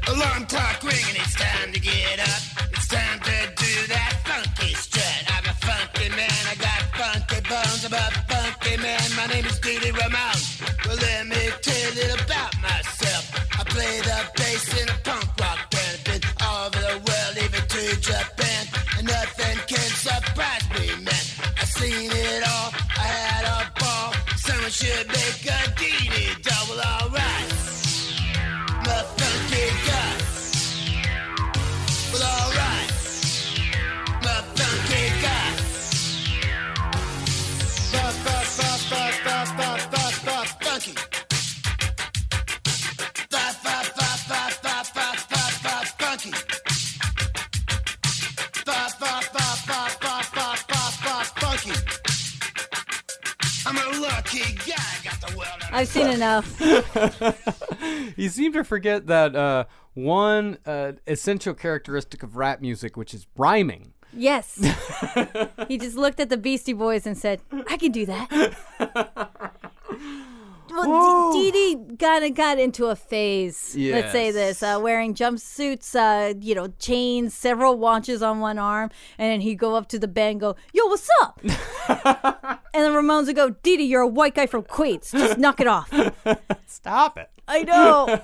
[0.07, 2.41] Alarm clock ringing, it's time to get up.
[2.71, 5.23] It's time to do that funky strut.
[5.27, 7.85] I'm a funky man, I got funky bones.
[7.85, 8.26] I'm a funky man,
[9.27, 10.43] my name is Dee Dee Ramone.
[10.85, 13.23] Well, let me tell you about myself.
[13.59, 15.97] I play the bass in a punk rock band.
[16.05, 18.63] Been all over the world, even to Japan.
[18.97, 21.25] And nothing can surprise me, man.
[21.59, 22.69] I've seen it all,
[23.03, 24.13] I had a ball.
[24.37, 27.66] Someone should make a Dee Dee double alright.
[55.71, 56.59] I've seen enough.
[58.17, 63.27] you seem to forget that uh, one uh, essential characteristic of rap music, which is
[63.35, 63.93] rhyming.
[64.13, 64.55] Yes.
[65.67, 68.55] he just looked at the Beastie Boys and said, I can do that.
[70.85, 73.75] Well, Dee Dee kind of got into a phase.
[73.95, 78.89] Let's say this: uh, wearing jumpsuits, uh, you know, chains, several watches on one arm,
[79.17, 82.89] and then he'd go up to the band, and go, "Yo, what's up?" and the
[82.89, 85.11] Ramones would go, "Dee Dee, you're a white guy from Queens.
[85.11, 85.91] Just knock it off."
[86.67, 87.29] Stop it.
[87.47, 88.21] I know.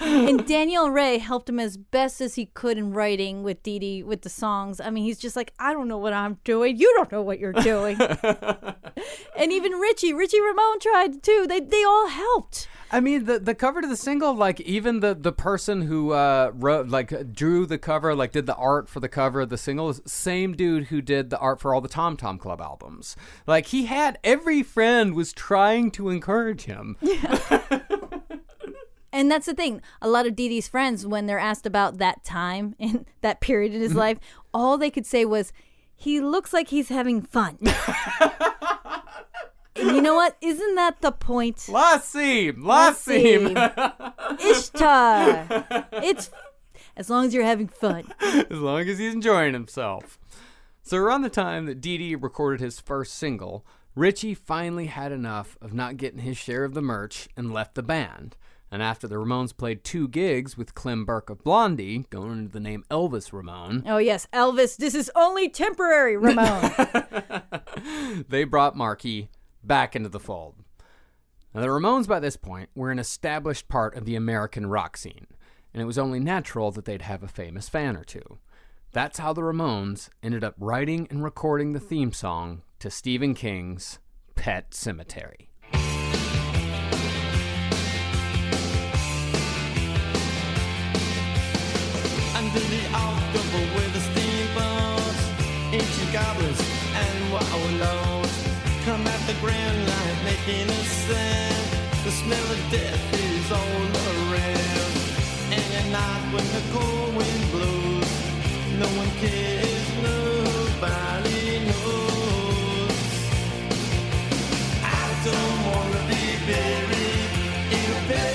[0.00, 4.02] and Daniel Rey helped him as best as he could in writing with Dee Dee
[4.02, 4.80] with the songs.
[4.80, 6.76] I mean, he's just like, I don't know what I'm doing.
[6.76, 8.00] You don't know what you're doing.
[9.36, 11.46] and even Richie, Richie Ramone tried too.
[11.48, 12.68] They they all helped.
[12.92, 16.50] I mean, the the cover to the single, like even the the person who uh,
[16.54, 19.90] wrote, like drew the cover, like did the art for the cover of the single,
[19.90, 23.14] is same dude who did the art for all the Tom Tom Club albums.
[23.46, 26.96] Like he had every friend was trying to encourage him.
[29.12, 29.82] And that's the thing.
[30.00, 33.74] A lot of Dee Dee's friends, when they're asked about that time and that period
[33.74, 34.00] in his mm-hmm.
[34.00, 34.18] life,
[34.52, 35.52] all they could say was,
[35.96, 37.58] "He looks like he's having fun."
[39.76, 40.36] and you know what?
[40.40, 41.56] Isn't that the point?
[41.56, 43.54] Lassim, Lassim.
[44.40, 45.46] Ishtar.
[45.92, 46.30] It's
[46.96, 48.12] as long as you're having fun.
[48.20, 50.18] as long as he's enjoying himself.
[50.82, 53.64] So around the time that Dee Dee recorded his first single,
[53.94, 57.82] Richie finally had enough of not getting his share of the merch and left the
[57.82, 58.36] band.
[58.72, 62.60] And after the Ramones played two gigs with Clem Burke of Blondie, going under the
[62.60, 64.76] name Elvis Ramone, Oh yes, Elvis.
[64.76, 66.70] This is only temporary, Ramone.
[68.28, 69.28] they brought Marky
[69.64, 70.54] back into the fold.
[71.52, 75.26] Now, the Ramones by this point were an established part of the American rock scene,
[75.74, 78.38] and it was only natural that they'd have a famous fan or two.
[78.92, 83.98] That's how the Ramones ended up writing and recording the theme song to Stephen King's
[84.36, 85.49] Pet Sematary.
[92.52, 95.22] Under the October with the steamboats,
[95.70, 96.60] ancient goblins
[96.96, 98.34] and wallows
[98.84, 101.66] come at the grand light making a sound.
[102.02, 104.92] The smell of death is all around.
[105.54, 108.10] And at night when the cold wind blows,
[108.82, 112.98] no one cares, nobody knows.
[114.82, 117.30] I don't wanna be buried
[117.78, 118.34] in a pet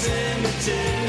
[0.00, 0.99] cemetery.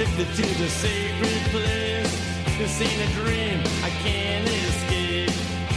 [0.00, 2.12] addicted to the sacred place.
[2.56, 5.34] This ain't a dream, I can't escape.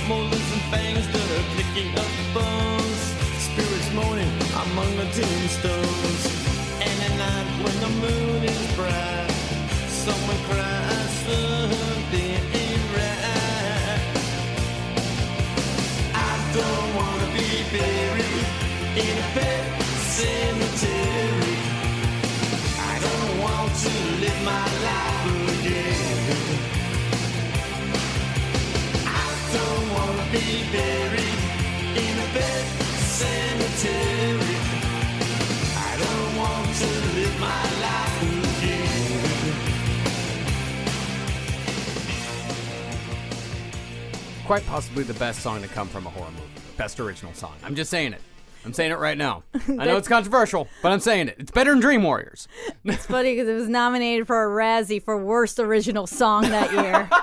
[0.08, 3.02] Molars and fangs that are picking up bones.
[3.42, 4.32] Spirits moaning
[4.64, 6.24] among the tombstones.
[6.86, 9.32] And at night when the moon is bright,
[9.90, 14.02] someone cries something ain't right.
[16.14, 18.46] I don't wanna be buried
[19.02, 19.82] in a pet
[20.14, 21.71] cemetery.
[44.52, 46.44] Quite possibly the best song to come from a horror movie.
[46.76, 47.54] Best original song.
[47.64, 48.22] I'm just saying it.
[48.66, 49.44] I'm saying it right now.
[49.68, 51.36] I know it's controversial, but I'm saying it.
[51.40, 52.48] It's better than Dream Warriors.
[52.86, 57.10] It's funny because it was nominated for a Razzie for worst original song that year.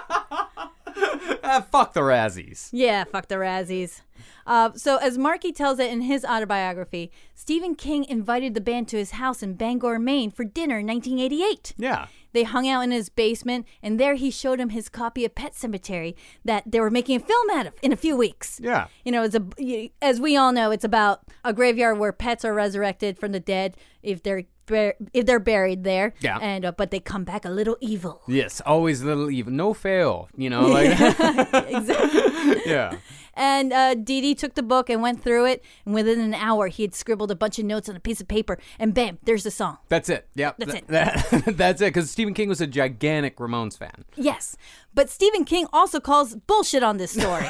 [1.50, 2.68] Ah, fuck the Razzies.
[2.72, 4.02] yeah, fuck the Razzies.
[4.46, 8.98] Uh, so, as Marky tells it in his autobiography, Stephen King invited the band to
[8.98, 11.72] his house in Bangor, Maine for dinner in 1988.
[11.78, 12.06] Yeah.
[12.32, 15.52] They hung out in his basement, and there he showed him his copy of Pet
[15.52, 16.14] Sematary
[16.44, 18.60] that they were making a film out of in a few weeks.
[18.62, 18.88] Yeah.
[19.04, 22.54] You know, it's a as we all know, it's about a graveyard where pets are
[22.54, 26.14] resurrected from the dead if they're bur- if they're buried there.
[26.20, 26.38] Yeah.
[26.40, 28.22] And uh, but they come back a little evil.
[28.28, 29.52] Yes, always a little evil.
[29.52, 30.90] No fail, you know, like
[31.68, 32.62] exactly.
[32.64, 32.98] yeah.
[33.40, 36.66] And uh, Dee Dee took the book and went through it, and within an hour,
[36.66, 39.44] he had scribbled a bunch of notes on a piece of paper, and bam, there's
[39.44, 39.78] the song.
[39.88, 40.26] That's it.
[40.34, 40.56] Yep.
[40.58, 40.88] That's Th- it.
[40.88, 41.94] that- that's it.
[41.94, 44.04] Because Stephen King was a gigantic Ramones fan.
[44.16, 44.56] Yes.
[44.92, 47.46] But Stephen King also calls bullshit on this story.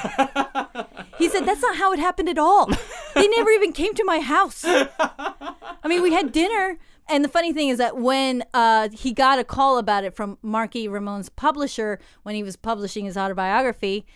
[1.17, 2.69] he said, That's not how it happened at all.
[3.15, 4.65] They never even came to my house.
[4.67, 6.79] I mean, we had dinner.
[7.09, 10.39] And the funny thing is that when uh, he got a call about it from
[10.43, 14.07] Marky Ramone's publisher when he was publishing his autobiography,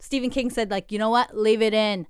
[0.00, 1.36] Stephen King said, like, you know what?
[1.36, 2.06] Leave it in.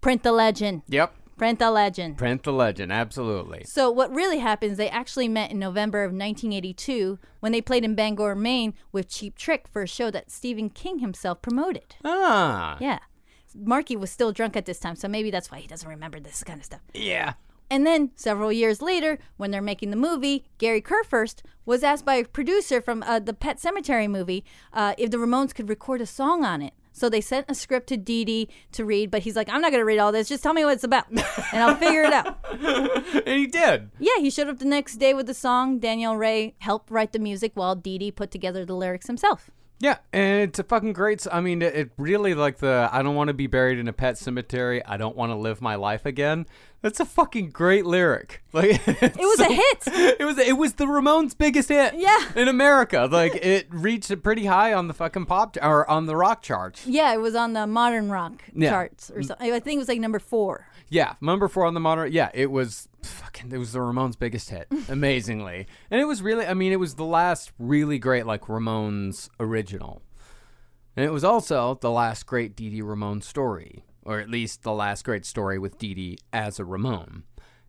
[0.00, 0.82] Print the legend.
[0.88, 1.14] Yep.
[1.36, 2.18] Print the legend.
[2.18, 2.92] Print the legend.
[2.92, 3.64] Absolutely.
[3.64, 4.76] So what really happens?
[4.78, 9.36] They actually met in November of 1982 when they played in Bangor, Maine, with Cheap
[9.36, 11.96] Trick for a show that Stephen King himself promoted.
[12.04, 12.76] Ah.
[12.80, 13.00] Yeah,
[13.54, 16.44] Marky was still drunk at this time, so maybe that's why he doesn't remember this
[16.44, 16.80] kind of stuff.
[16.94, 17.34] Yeah.
[17.72, 22.16] And then several years later, when they're making the movie, Gary Kurfirst was asked by
[22.16, 24.44] a producer from uh, the Pet Sematary movie
[24.74, 26.74] uh, if the Ramones could record a song on it.
[26.92, 29.70] So they sent a script to Dee Dee to read, but he's like, I'm not
[29.70, 30.28] going to read all this.
[30.28, 31.24] Just tell me what it's about, and
[31.54, 32.44] I'll figure it out.
[33.26, 33.90] and he did.
[33.98, 35.78] Yeah, he showed up the next day with the song.
[35.78, 39.50] Daniel Rey helped write the music while Dee Dee put together the lyrics himself.
[39.82, 41.26] Yeah, and it's a fucking great.
[41.32, 43.92] I mean, it, it really like the I don't want to be buried in a
[43.92, 44.84] pet cemetery.
[44.86, 46.46] I don't want to live my life again.
[46.82, 48.40] That's a fucking great lyric.
[48.52, 50.16] Like it was a hit.
[50.20, 51.94] It was it was the Ramones' biggest hit.
[51.96, 52.20] Yeah.
[52.36, 53.08] in America.
[53.10, 56.86] Like it reached pretty high on the fucking pop or on the rock charts.
[56.86, 58.70] Yeah, it was on the modern rock Yeah.
[58.70, 59.50] charts or something.
[59.50, 60.66] I think it was like number four.
[60.90, 62.12] Yeah, number four on the modern.
[62.12, 63.50] Yeah, it was fucking.
[63.52, 66.44] It was the Ramones' biggest hit, amazingly, and it was really.
[66.46, 70.02] I mean, it was the last really great like Ramones original,
[70.94, 74.72] and it was also the last great Dee Dee Ramone story, or at least the
[74.72, 77.24] last great story with Dee Dee as a Ramone.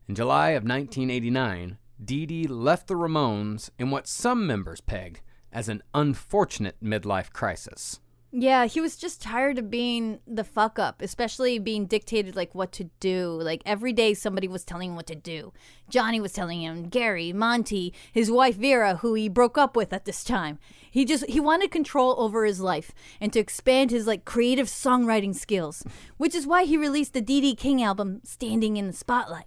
[0.07, 5.69] In July of 1989, Dee Dee left the Ramones in what some members pegged as
[5.69, 7.99] an unfortunate midlife crisis.
[8.35, 12.71] Yeah, he was just tired of being the fuck up, especially being dictated like what
[12.71, 13.27] to do.
[13.29, 15.53] Like every day somebody was telling him what to do.
[15.87, 20.05] Johnny was telling him, Gary, Monte, his wife Vera, who he broke up with at
[20.05, 20.57] this time.
[20.89, 22.91] He just he wanted control over his life
[23.21, 25.83] and to expand his like creative songwriting skills,
[26.17, 29.45] which is why he released the Dee Dee King album Standing in the Spotlight.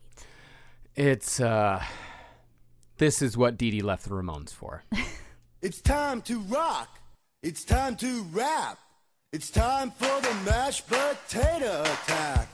[0.95, 1.83] It's uh,
[2.99, 4.85] this is what Dee Dee left the Ramones for.
[5.63, 7.01] It's time to rock.
[7.43, 8.79] It's time to rap.
[9.33, 12.49] It's time for the mashed potato attack.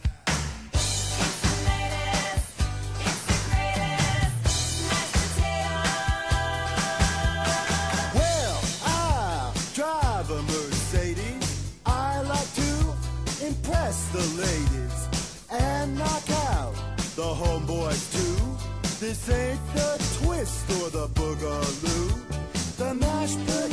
[8.12, 11.72] Well, I drive a Mercedes.
[11.86, 16.74] I like to impress the ladies and knock out
[17.14, 18.66] the homeboys too.
[18.98, 22.76] This ain't the twist or the boogaloo.
[22.76, 23.71] The mashed potato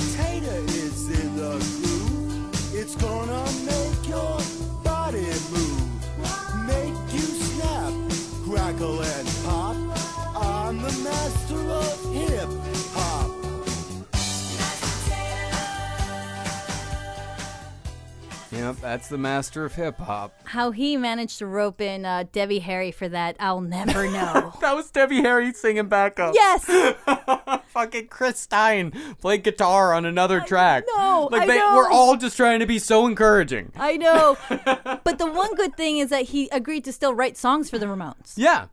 [18.69, 20.31] Yep, that's the master of hip hop.
[20.43, 24.53] How he managed to rope in uh, Debbie Harry for that, I'll never know.
[24.61, 26.35] that was Debbie Harry singing backup.
[26.35, 26.65] Yes.
[27.69, 28.91] Fucking Chris Stein
[29.21, 30.83] played guitar on another track.
[30.95, 31.77] know, like I they know.
[31.77, 33.71] were all just trying to be so encouraging.
[33.75, 34.37] I know.
[34.49, 37.87] but the one good thing is that he agreed to still write songs for the
[37.87, 38.33] Ramones.
[38.35, 38.67] Yeah.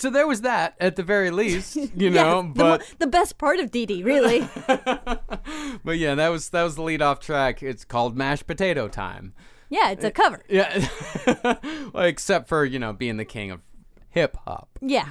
[0.00, 2.40] So there was that at the very least, you Yes, know.
[2.42, 4.48] the, mo- but the best part of Dee Dee, really.
[4.66, 7.62] but yeah, that was that was the lead off track.
[7.62, 9.34] It's called Mashed Potato Time.
[9.68, 10.42] Yeah, it's a eh, cover.
[10.48, 10.88] Yeah.
[11.92, 13.60] well, except for, you know, being the king of
[14.08, 14.70] hip hop.
[14.80, 15.10] Yeah.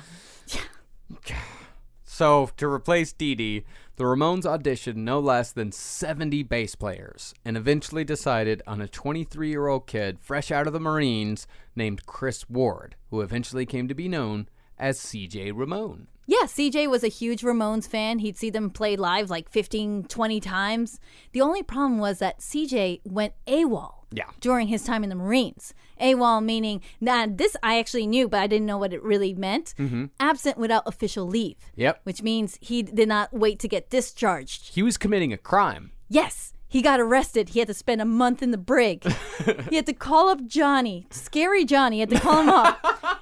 [2.04, 7.56] So, to replace Dee Dee, the Ramones auditioned no less than 70 bass players and
[7.56, 11.46] eventually decided on a 23 year old kid fresh out of the Marines
[11.76, 14.50] named Chris Ward, who eventually came to be known
[14.80, 16.08] as CJ Ramone.
[16.28, 18.20] Yeah, CJ was a huge Ramones fan.
[18.20, 21.00] He'd see them play live like 15, 20 times.
[21.32, 24.26] The only problem was that CJ went AWOL Yeah.
[24.40, 25.74] during his time in the Marines.
[26.00, 29.74] AWOL meaning, now this I actually knew, but I didn't know what it really meant.
[29.80, 30.06] Mm-hmm.
[30.20, 32.02] Absent without official leave, Yep.
[32.04, 34.76] which means he did not wait to get discharged.
[34.76, 35.94] He was committing a crime.
[36.10, 37.50] Yes, he got arrested.
[37.50, 39.04] He had to spend a month in the brig.
[39.72, 42.80] he had to call up Johnny, scary Johnny, he had to call him up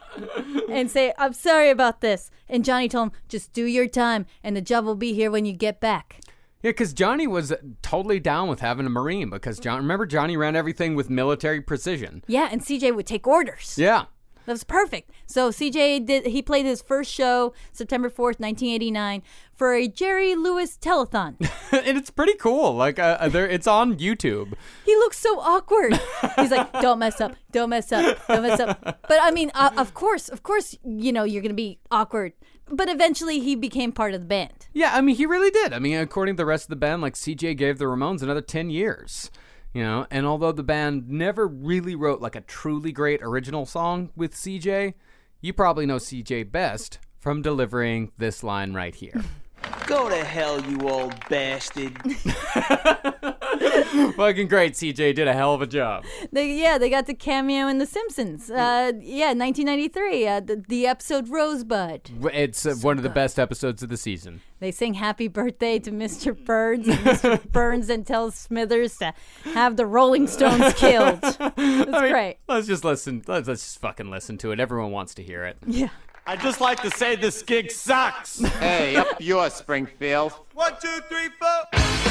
[0.77, 2.29] and say, I'm sorry about this.
[2.47, 5.43] And Johnny told him, just do your time and the job will be here when
[5.43, 6.21] you get back.
[6.61, 7.51] Yeah, because Johnny was
[7.81, 12.23] totally down with having a Marine because John, remember, Johnny ran everything with military precision.
[12.27, 13.75] Yeah, and CJ would take orders.
[13.77, 14.05] Yeah.
[14.47, 15.11] That was perfect.
[15.25, 19.21] So CJ did he played his first show September 4th, 1989
[19.53, 21.35] for a Jerry Lewis telethon.
[21.73, 22.73] and it's pretty cool.
[22.73, 24.53] Like, uh, uh, there, it's on YouTube.
[24.85, 25.99] he looks so awkward.
[26.37, 27.35] He's like, "Don't mess up.
[27.51, 28.25] Don't mess up.
[28.29, 31.49] Don't mess up." But I mean, uh, of course, of course, you know, you're going
[31.49, 32.31] to be awkward.
[32.69, 34.67] But eventually he became part of the band.
[34.73, 35.73] Yeah, I mean, he really did.
[35.73, 38.41] I mean, according to the rest of the band, like CJ gave the Ramones another
[38.41, 39.29] 10 years.
[39.73, 44.09] You know, and although the band never really wrote like a truly great original song
[44.15, 44.93] with CJ,
[45.41, 49.23] you probably know CJ best from delivering this line right here.
[49.85, 51.97] Go to hell, you old bastard.
[54.15, 56.03] Fucking great, CJ did a hell of a job.
[56.31, 58.49] They, yeah, they got the cameo in The Simpsons.
[58.49, 62.09] Uh, yeah, 1993, uh, the, the episode Rosebud.
[62.33, 64.41] It's uh, one of the best episodes of the season.
[64.59, 66.35] They sing happy birthday to Mr.
[66.45, 67.51] Burns, and Mr.
[67.51, 69.13] Burns then tells Smithers to
[69.53, 71.19] have the Rolling Stones killed.
[71.23, 72.37] It's I mean, great.
[72.47, 73.23] Let's just listen.
[73.27, 74.59] Let's, let's just fucking listen to it.
[74.59, 75.57] Everyone wants to hear it.
[75.65, 75.89] Yeah.
[76.29, 78.39] I'd just like to say this gig sucks.
[78.59, 80.33] Hey, up yours, Springfield.
[80.53, 82.06] One, two, three, four.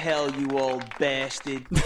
[0.00, 1.66] Hell, you old bastard.
[1.70, 1.80] and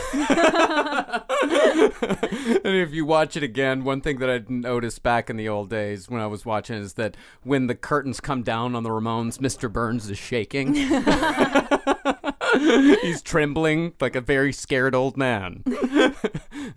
[2.65, 6.09] if you watch it again, one thing that I noticed back in the old days
[6.09, 9.70] when I was watching is that when the curtains come down on the Ramones, Mr.
[9.70, 10.74] Burns is shaking.
[13.03, 15.65] He's trembling like a very scared old man.
[15.66, 16.15] and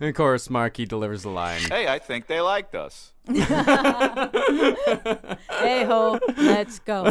[0.00, 1.60] of course, Marky delivers the line.
[1.60, 3.12] Hey, I think they liked us.
[3.28, 3.44] Hey
[5.84, 7.08] ho, let's go.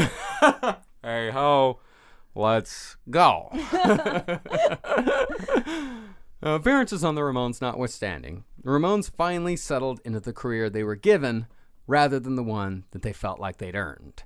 [1.01, 1.79] Hey ho,
[2.37, 3.49] let's go.
[3.51, 4.37] Uh,
[6.41, 11.47] appearances on the Ramones notwithstanding, the Ramones finally settled into the career they were given
[11.87, 14.23] rather than the one that they felt like they'd earned.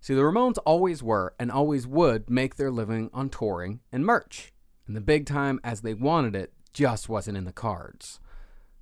[0.00, 4.52] See, the Ramones always were and always would make their living on touring and merch,
[4.86, 8.18] and the big time as they wanted it just wasn't in the cards.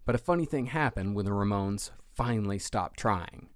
[0.06, 3.50] But a funny thing happened when the Ramones finally stopped trying.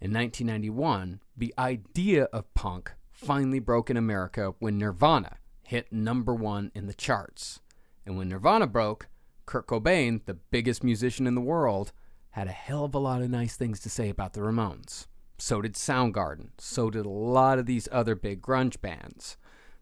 [0.00, 6.70] In 1991, the idea of punk finally broke in America when Nirvana hit number one
[6.74, 7.60] in the charts.
[8.06, 9.08] And when Nirvana broke,
[9.44, 11.92] Kurt Cobain, the biggest musician in the world,
[12.30, 15.08] had a hell of a lot of nice things to say about the Ramones.
[15.36, 16.50] So did Soundgarden.
[16.58, 19.36] So did a lot of these other big grunge bands.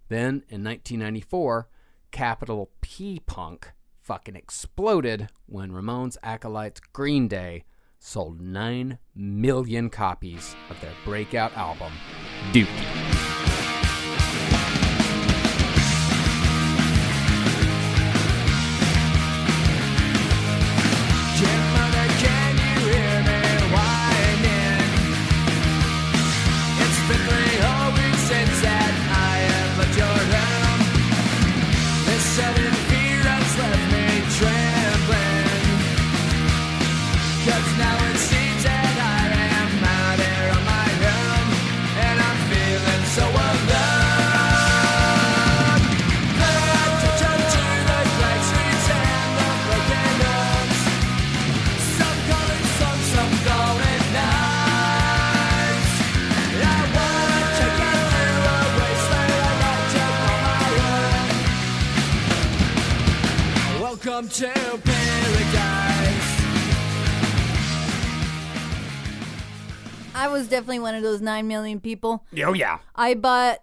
[0.08, 1.68] Then, in 1994,
[2.10, 7.64] capital P Punk fucking exploded when Ramones acolytes Green Day
[8.06, 11.92] sold 9 million copies of their breakout album,
[12.52, 13.35] Dookie.
[70.46, 72.24] Was definitely one of those 9 million people.
[72.44, 72.78] Oh, yeah.
[72.94, 73.62] I bought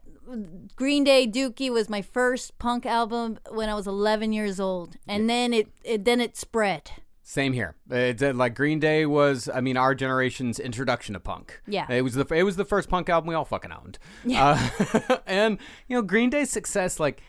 [0.76, 4.96] Green Day Dookie was my first punk album when I was 11 years old.
[5.08, 6.92] And then it, it then it spread.
[7.22, 7.76] Same here.
[7.90, 11.62] It's uh, like Green Day was, I mean, our generation's introduction to punk.
[11.66, 11.90] Yeah.
[11.90, 13.98] It was the it was the first punk album we all fucking owned.
[14.26, 14.70] Yeah.
[15.08, 15.58] Uh, and
[15.88, 17.22] you know, Green Day's success, like,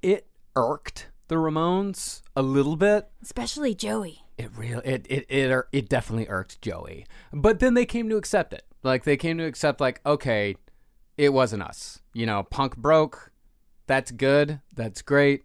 [0.00, 0.26] it
[0.56, 3.10] irked the Ramones a little bit.
[3.22, 4.23] Especially Joey.
[4.36, 7.06] It really, it it it, it definitely irked Joey.
[7.32, 8.64] But then they came to accept it.
[8.82, 10.56] Like they came to accept, like, okay,
[11.16, 12.00] it wasn't us.
[12.12, 13.32] You know, punk broke.
[13.86, 14.60] That's good.
[14.74, 15.44] That's great.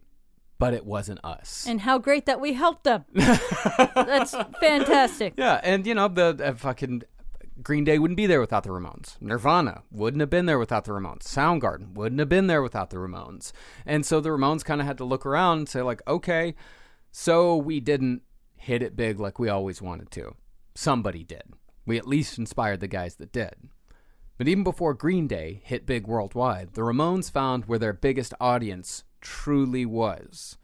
[0.57, 1.65] But it wasn't us.
[1.67, 3.05] And how great that we helped them.
[3.13, 5.35] That's fantastic.
[5.37, 7.03] Yeah, and you know the fucking
[7.63, 9.15] Green Day wouldn't be there without the Ramones.
[9.21, 11.23] Nirvana wouldn't have been there without the Ramones.
[11.23, 13.51] Soundgarden wouldn't have been there without the Ramones.
[13.85, 16.55] And so the Ramones kind of had to look around and say like, okay,
[17.11, 18.21] so we didn't
[18.60, 20.36] hit it big like we always wanted to.
[20.76, 21.53] Somebody did.
[21.86, 23.56] We at least inspired the guys that did.
[24.38, 29.03] But even before Green Day hit big worldwide, the Ramones found where their biggest audience
[29.22, 30.57] truly was.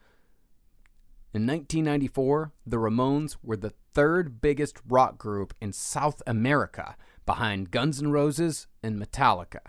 [1.34, 6.96] In 1994, the Ramones were the third biggest rock group in South America,
[7.26, 9.60] behind Guns N' Roses and Metallica,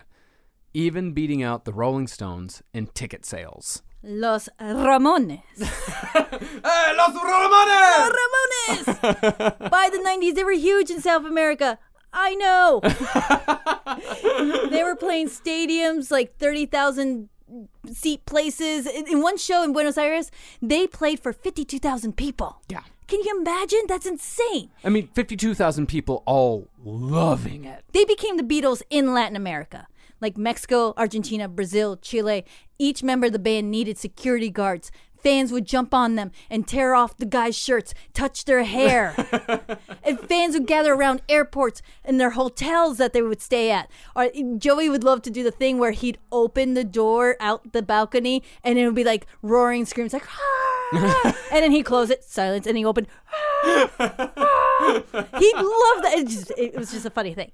[0.75, 3.83] even beating out the Rolling Stones in ticket sales.
[4.07, 5.43] Los Ramones.
[5.59, 8.13] hey, Los Ramones!
[8.15, 9.71] Ramones!
[9.71, 11.79] By the 90s, they were huge in South America.
[12.13, 12.81] I know.
[14.71, 17.29] they were playing stadiums like 30,000
[17.93, 18.87] seat places.
[18.87, 20.31] In in one show in Buenos Aires,
[20.63, 22.63] they played for 52,000 people.
[22.69, 22.83] Yeah.
[23.09, 23.81] Can you imagine?
[23.89, 24.71] That's insane.
[24.85, 27.85] I mean, 52,000 people all loving it.
[27.93, 29.89] They became the Beatles in Latin America.
[30.21, 32.45] Like Mexico, Argentina, Brazil, Chile.
[32.79, 34.91] Each member of the band needed security guards.
[35.23, 39.15] Fans would jump on them and tear off the guys' shirts, touch their hair.
[40.05, 43.91] and fans would gather around airports and their hotels that they would stay at.
[44.15, 47.83] Or Joey would love to do the thing where he'd open the door out the
[47.83, 50.77] balcony and it would be like roaring screams like "Ah!"
[51.51, 53.09] and then he'd close it, silence, and he opened
[53.99, 56.13] he loved that.
[56.17, 57.51] It, just, it was just a funny thing.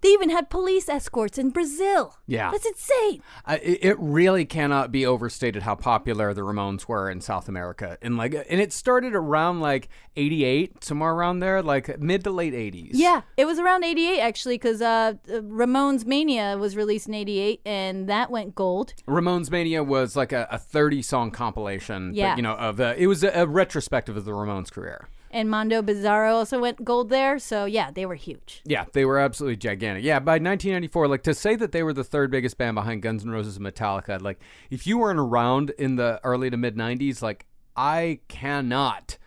[0.00, 2.16] They even had police escorts in Brazil.
[2.26, 2.50] Yeah.
[2.50, 3.22] That's insane.
[3.44, 7.98] I, it it really cannot be overstated how popular the Ramones were in South America.
[8.02, 12.52] And like, and it started around like 88, somewhere around there, like mid to late
[12.54, 12.90] 80s.
[12.92, 18.08] Yeah, it was around 88 actually because uh, Ramones Mania was released in 88 and
[18.08, 18.94] that went gold.
[19.06, 22.10] Ramones Mania was like a, a 30 song compilation.
[22.10, 22.36] but, Yeah.
[22.36, 25.08] you know, of the, it was a, a retrospective of the Ramones career.
[25.36, 27.38] And Mondo Bizarro also went gold there.
[27.38, 28.62] So yeah, they were huge.
[28.64, 30.02] Yeah, they were absolutely gigantic.
[30.02, 33.22] Yeah, by 1994, like to say that they were the third biggest band behind Guns
[33.22, 34.40] N' Roses and Metallica, like
[34.70, 37.44] if you weren't around in the early to mid 90s, like
[37.76, 39.18] I cannot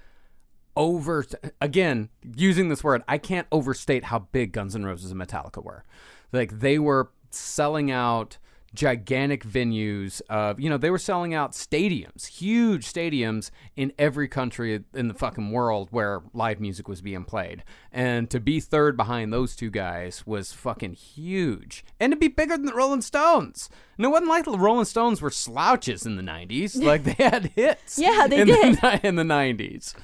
[0.75, 1.27] over
[1.61, 5.85] again using this word, I can't overstate how big Guns N' Roses and Metallica were.
[6.31, 8.39] Like they were selling out
[8.73, 14.83] gigantic venues of you know they were selling out stadiums huge stadiums in every country
[14.93, 17.63] in the fucking world where live music was being played.
[17.91, 21.83] And to be third behind those two guys was fucking huge.
[21.99, 23.69] And to be bigger than the rolling stones.
[23.97, 27.51] And it wasn't like the rolling stones were slouches in the 90s like they had
[27.55, 28.75] hits Yeah, they in did.
[28.81, 29.95] the, in the 90s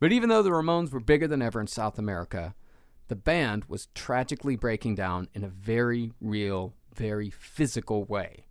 [0.00, 2.54] but even though the ramones were bigger than ever in south america
[3.08, 8.46] the band was tragically breaking down in a very real, very physical way.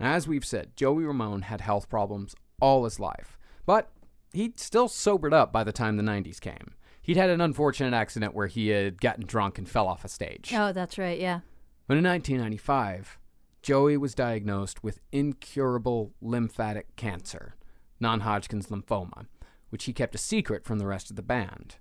[0.00, 3.90] As we've said, Joey Ramone had health problems all his life, but
[4.32, 6.74] he'd still sobered up by the time the 90s came.
[7.00, 10.52] He'd had an unfortunate accident where he had gotten drunk and fell off a stage.
[10.54, 11.20] Oh, that's right.
[11.20, 11.40] Yeah.
[11.88, 13.18] But in 1995,
[13.60, 17.56] Joey was diagnosed with incurable lymphatic cancer,
[18.00, 19.26] non Hodgkin's lymphoma,
[19.70, 21.76] which he kept a secret from the rest of the band.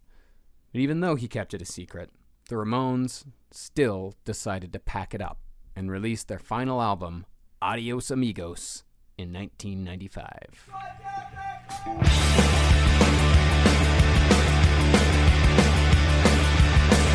[0.72, 2.10] But even though he kept it a secret,
[2.50, 5.40] the Ramones still decided to pack it up
[5.76, 7.26] and released their final album,
[7.62, 8.84] Adios Amigos,
[9.18, 10.70] in 1995.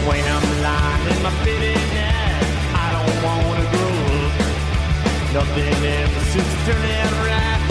[0.07, 1.31] When I'm lying in my
[2.75, 3.97] I don't wanna grow.
[5.33, 7.66] Nothing ever seems to turn out right,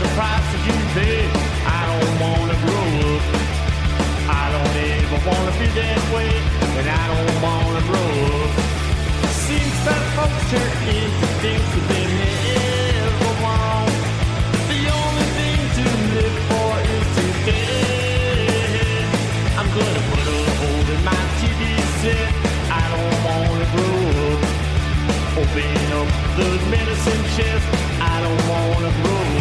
[0.00, 0.76] the price that you
[1.76, 3.22] I don't wanna grow up.
[4.32, 6.32] I don't ever wanna be that way,
[6.78, 8.50] and I don't wanna grow up.
[9.44, 13.92] Seems that folks turn into things that they never want.
[14.72, 15.84] The only thing to
[16.16, 19.04] live for is today.
[19.58, 21.60] I'm gonna put a hole in my TV
[22.00, 22.30] set.
[22.72, 24.40] I don't wanna grow up.
[25.40, 26.08] Open up
[26.38, 27.66] the medicine chest.
[28.00, 29.39] I don't wanna grow up.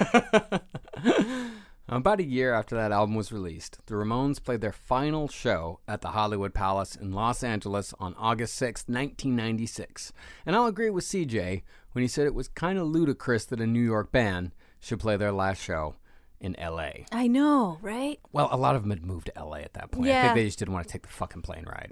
[1.88, 6.00] About a year after that album was released, the Ramones played their final show at
[6.00, 10.12] the Hollywood Palace in Los Angeles on August 6, 1996.
[10.44, 11.62] And I'll agree with CJ
[11.92, 14.50] when he said it was kind of ludicrous that a New York band
[14.80, 15.94] should play their last show
[16.40, 16.90] in LA.
[17.12, 18.20] I know, right?
[18.32, 20.06] Well, a lot of them had moved to LA at that point.
[20.06, 20.22] I Yeah.
[20.24, 21.88] think they just didn't want to take the fucking plane ride.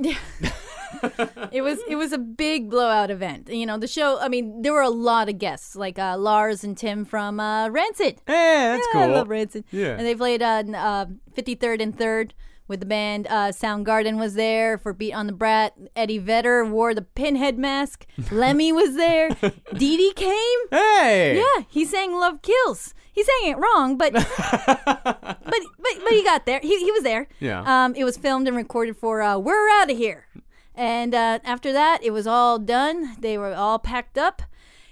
[1.53, 3.49] it was it was a big blowout event.
[3.49, 4.19] You know, the show.
[4.21, 7.69] I mean, there were a lot of guests, like uh, Lars and Tim from uh,
[7.69, 8.21] Rancid.
[8.29, 9.15] Yeah, that's yeah, I cool.
[9.15, 9.65] love Rancid.
[9.71, 9.97] Yeah.
[9.97, 11.07] and they played uh, uh,
[11.37, 12.35] 53rd and Third
[12.69, 13.27] with the band.
[13.27, 15.75] Uh, Soundgarden was there for Beat on the Brat.
[15.97, 18.07] Eddie Vedder wore the pinhead mask.
[18.31, 19.31] Lemmy was there.
[19.77, 20.59] Dee Dee came.
[20.71, 21.37] Hey.
[21.37, 24.27] Yeah, he sang "Love Kills." He saying it wrong, but but
[25.47, 26.59] but but he got there.
[26.61, 27.29] He he was there.
[27.39, 27.63] Yeah.
[27.65, 30.27] Um, it was filmed and recorded for uh, "We're Out of Here,"
[30.75, 33.15] and uh, after that, it was all done.
[33.21, 34.43] They were all packed up.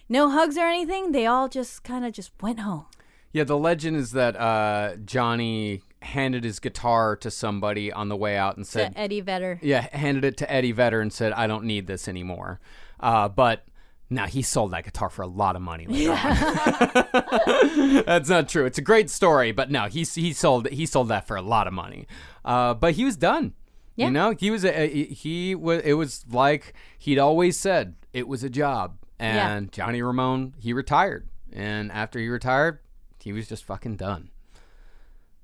[0.09, 1.11] No hugs or anything.
[1.11, 2.86] They all just kind of just went home.
[3.32, 8.36] Yeah, the legend is that uh, Johnny handed his guitar to somebody on the way
[8.36, 9.59] out and said, to Eddie Vedder.
[9.62, 12.61] Yeah, handed it to Eddie Vedder and said, "I don't need this anymore."
[13.01, 13.65] Uh, but
[14.14, 15.86] now he sold that guitar for a lot of money.
[15.86, 15.93] On.
[18.06, 18.64] That's not true.
[18.66, 21.66] It's a great story, but no, he he sold he sold that for a lot
[21.66, 22.06] of money.
[22.44, 23.55] Uh, but he was done.
[23.97, 24.06] Yeah.
[24.06, 25.82] You know, he was a, he was.
[25.82, 28.97] It was like he'd always said it was a job.
[29.20, 29.55] Yeah.
[29.55, 32.80] And Johnny Ramone, he retired, and after he retired,
[33.20, 34.30] he was just fucking done.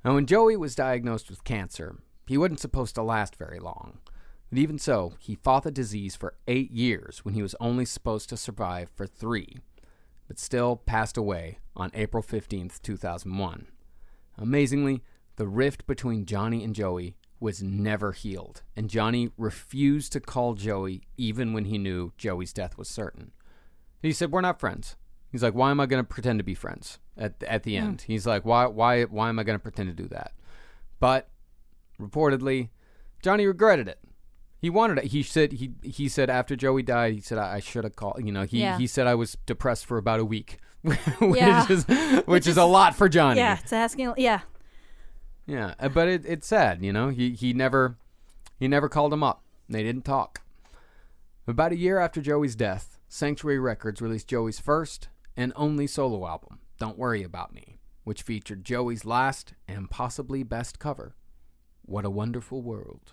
[0.04, 3.98] Now, when Joey was diagnosed with cancer, he wasn't supposed to last very long.
[4.50, 8.28] But even so, he fought the disease for eight years when he was only supposed
[8.30, 9.58] to survive for three,
[10.26, 13.66] but still passed away on April 15th, 2001.
[14.38, 15.02] Amazingly,
[15.36, 21.02] the rift between Johnny and Joey was never healed, and Johnny refused to call Joey
[21.16, 23.32] even when he knew Joey's death was certain.
[24.02, 24.96] He said, "We're not friends."
[25.30, 27.84] He's like, "Why am I going to pretend to be friends at at the hmm.
[27.84, 30.32] end?" He's like, "Why why why am I going to pretend to do that?"
[30.98, 31.28] But
[32.00, 32.70] reportedly,
[33.22, 34.00] Johnny regretted it.
[34.60, 35.04] He wanted it.
[35.04, 38.24] He said he he said after Joey died, he said I, I should have called.
[38.24, 38.76] You know, he Yeah.
[38.78, 40.98] he said I was depressed for about a week, which
[41.38, 41.66] Yeah.
[41.70, 41.84] is
[42.26, 43.38] which, is, a lot for Johnny.
[43.38, 44.14] Yeah, it's asking.
[44.16, 44.40] Yeah,
[45.46, 47.08] Yeah, uh, but it, it's sad, you know.
[47.10, 47.96] He he never
[48.58, 49.42] he never called him up.
[49.68, 50.42] They didn't talk.
[51.46, 56.58] About a year after Joey's death, Sanctuary Records released Joey's first and only solo album,
[56.78, 61.14] Don't Worry About Me, which featured Joey's last and possibly best cover,
[61.82, 63.12] What a Wonderful World.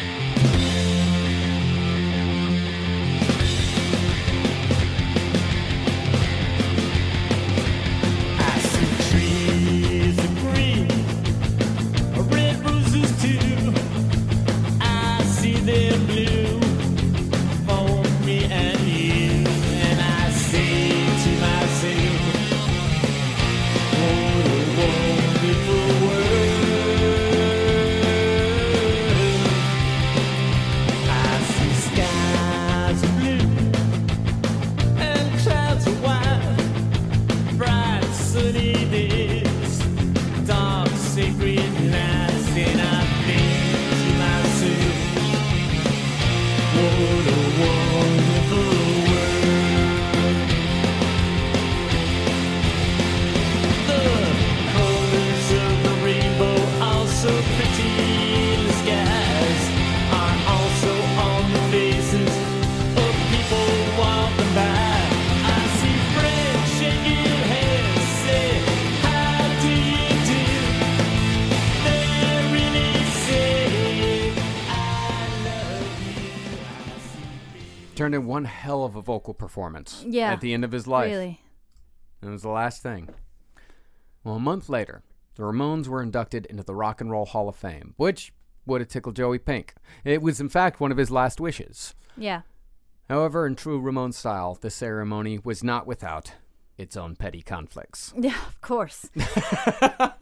[78.01, 81.11] Turned in one hell of a vocal performance Yeah, at the end of his life.
[81.11, 81.39] really.
[82.23, 83.09] It was the last thing.
[84.23, 85.03] Well, a month later,
[85.35, 88.33] the Ramones were inducted into the Rock and Roll Hall of Fame, which
[88.65, 89.75] would have tickled Joey Pink.
[90.03, 91.93] It was, in fact, one of his last wishes.
[92.17, 92.41] yeah.
[93.07, 96.33] However, in true Ramone style, the ceremony was not without
[96.79, 98.15] its own petty conflicts.
[98.19, 99.11] Yeah, of course.
[99.13, 100.15] the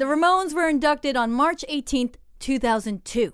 [0.00, 3.32] Ramones were inducted on March 18th, 2002.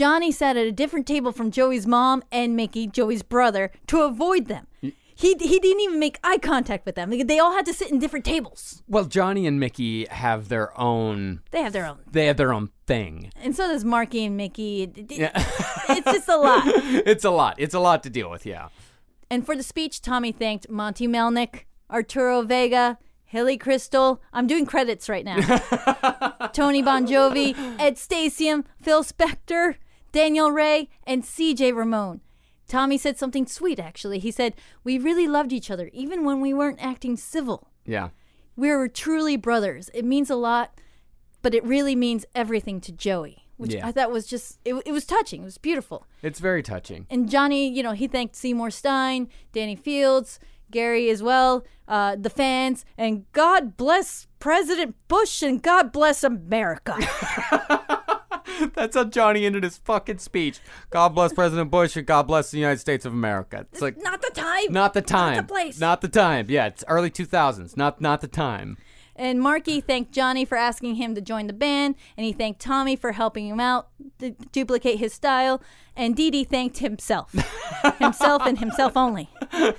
[0.00, 4.46] Johnny sat at a different table from Joey's mom and Mickey, Joey's brother, to avoid
[4.46, 4.66] them.
[4.80, 7.10] He, he didn't even make eye contact with them.
[7.10, 8.82] Like, They all had to sit in different tables.
[8.88, 11.42] Well, Johnny and Mickey have their own.
[11.50, 11.98] They have their own.
[12.10, 13.30] They have their own thing.
[13.36, 14.84] And so does Marky and Mickey.
[14.84, 15.32] It- it- Yeah.
[15.90, 16.62] it's just a lot.
[16.66, 17.56] it's a lot.
[17.58, 18.46] It's a lot to deal with.
[18.46, 18.68] Yeah.
[19.28, 22.96] And for the speech, Tommy thanked Monte Melnick, Arturo Vega,
[23.26, 24.20] Hilly Kristal.
[24.32, 25.36] I'm doing credits right now.
[26.54, 29.74] Tony Bongiovi, Ed Stasium, Phil Spector,
[30.12, 32.20] Daniel Rey, and CJ Ramone.
[32.68, 34.18] Tommy said something sweet, actually.
[34.20, 34.54] He said,
[34.84, 37.68] We really loved each other, even when we weren't acting civil.
[37.84, 38.10] Yeah.
[38.56, 39.90] We were truly brothers.
[39.94, 40.78] It means a lot,
[41.42, 43.86] but it really means everything to Joey, which Yeah.
[43.86, 45.42] I thought was just, it, it was touching.
[45.42, 46.06] It was beautiful.
[46.22, 47.06] It's very touching.
[47.10, 50.38] And Johnny, you know, he thanked Seymour Stein, Danny Fields,
[50.70, 56.96] Gary as well, uh, the fans, and God bless President Bush and God bless America.
[58.74, 60.60] That's how Johnny ended his fucking speech.
[60.90, 63.66] God bless President Bush and God bless the United States of America.
[63.72, 64.72] It's like not the time.
[64.72, 65.36] not the time.
[65.36, 65.80] Not the place.
[65.80, 66.46] Not the time.
[66.48, 67.76] Yeah, it's early 2000s.
[67.76, 68.76] Not not the time.
[69.16, 72.96] And Marky thanked Johnny for asking him to join the band, and he thanked Tommy
[72.96, 73.88] for helping him out
[74.18, 75.60] to duplicate his style.
[75.94, 77.30] And Dee Dee thanked himself,
[77.98, 79.28] himself and himself only.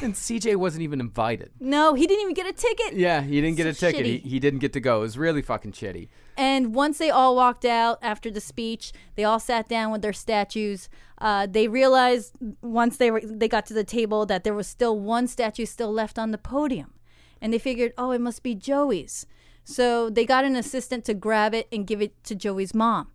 [0.00, 1.50] And CJ wasn't even invited.
[1.60, 2.94] No, he didn't even get a ticket.
[2.94, 4.06] Yeah, he didn't get a ticket.
[4.06, 4.98] He, he didn't get to go.
[4.98, 6.08] It was really fucking shitty.
[6.36, 10.12] And once they all walked out after the speech, they all sat down with their
[10.12, 10.88] statues.
[11.18, 14.98] Uh, they realized once they were they got to the table that there was still
[14.98, 16.92] one statue still left on the podium,
[17.40, 19.26] and they figured, oh, it must be Joey's.
[19.64, 23.08] So they got an assistant to grab it and give it to Joey's mom.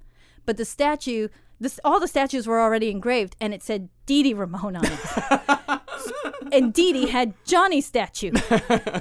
[0.45, 1.27] But the statue,
[1.59, 5.59] this all the statues were already engraved, and it said Dee Dee Ramone on it.
[6.51, 8.31] and Dee Dee had Johnny's statue.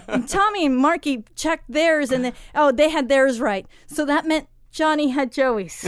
[0.09, 3.67] and Tommy and Marky checked theirs, and they, oh, they had theirs right.
[3.87, 5.85] So that meant Johnny had Joey's.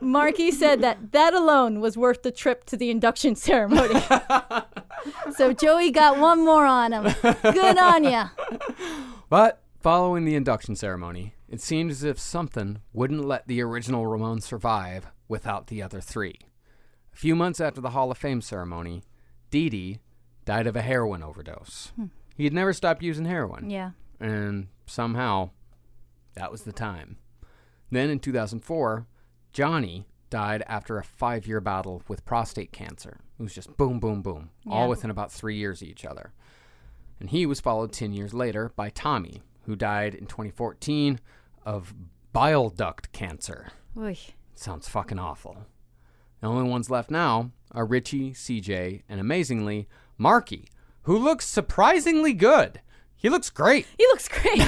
[0.00, 4.00] Marky said that that alone was worth the trip to the induction ceremony.
[5.36, 7.14] so Joey got one more on him.
[7.42, 8.28] Good on ya.
[9.28, 14.42] But following the induction ceremony, it seemed as if something wouldn't let the original Ramones
[14.42, 16.38] survive without the other three.
[17.12, 19.02] A few months after the Hall of Fame ceremony,
[19.50, 19.98] Dee Dee
[20.44, 21.92] died of a heroin overdose.
[21.96, 22.06] Hmm.
[22.36, 23.68] He had never stopped using heroin.
[23.70, 23.90] Yeah.
[24.18, 25.50] And somehow,
[26.34, 27.18] that was the time.
[27.90, 29.06] Then in 2004,
[29.52, 33.18] Johnny died after a five year battle with prostate cancer.
[33.38, 34.72] It was just boom, boom, boom, Yeah.
[34.72, 36.32] all within about three years of each other.
[37.20, 41.20] And he was followed 10 years later by Tommy, who died in 2014
[41.66, 41.92] of
[42.32, 43.68] bile duct cancer.
[43.96, 44.16] Oy.
[44.54, 45.66] Sounds fucking awful.
[46.42, 49.88] The only ones left now are Richie, CJ, and amazingly,
[50.18, 50.68] Marky,
[51.02, 52.80] who looks surprisingly good.
[53.14, 53.86] He looks great.
[53.96, 54.60] He looks great.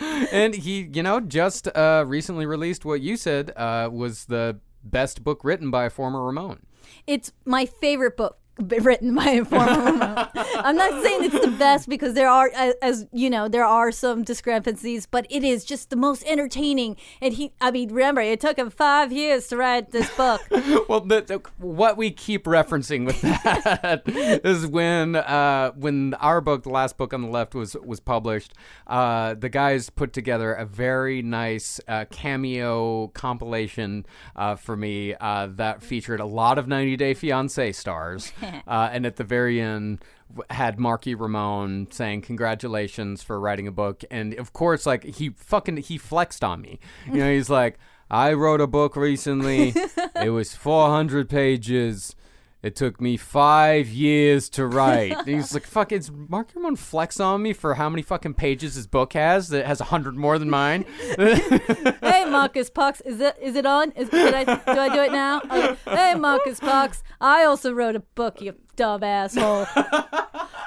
[0.32, 5.22] and he, you know, just uh, recently released what you said uh, was the best
[5.22, 6.60] book written by a former Ramone.
[7.06, 10.28] It's my favorite book written by a former.
[10.34, 13.90] I'm not saying it's the best because there are, as, as you know, there are
[13.90, 16.96] some discrepancies, but it is just the most entertaining.
[17.20, 20.42] And he, I mean, remember, it took him five years to write this book.
[20.88, 26.62] well, the, the, what we keep referencing with that is when uh, when our book,
[26.62, 28.54] the last book on the left, was was published.
[28.86, 34.04] Uh, the guys put together a very nice uh, cameo compilation
[34.36, 38.32] uh, for me uh, that featured a lot of 90 Day Fiance stars,
[38.66, 40.02] uh, and at the very end
[40.50, 45.78] had Marky Ramone saying congratulations for writing a book, and of course, like he fucking
[45.78, 46.78] he flexed on me.
[47.06, 47.78] You know, he's like.
[48.14, 49.72] I wrote a book recently.
[50.22, 52.14] it was 400 pages.
[52.62, 55.16] It took me five years to write.
[55.18, 58.76] And he's like, fuck, is Mark Ramone flex on me for how many fucking pages
[58.76, 60.84] his book has that has a 100 more than mine?
[61.18, 63.90] hey, Marcus Parks, is it is it on?
[63.92, 65.40] Is, I, do I do it now?
[65.40, 65.76] Okay.
[65.86, 69.66] Hey, Marcus Parks, I also wrote a book, you dumb asshole.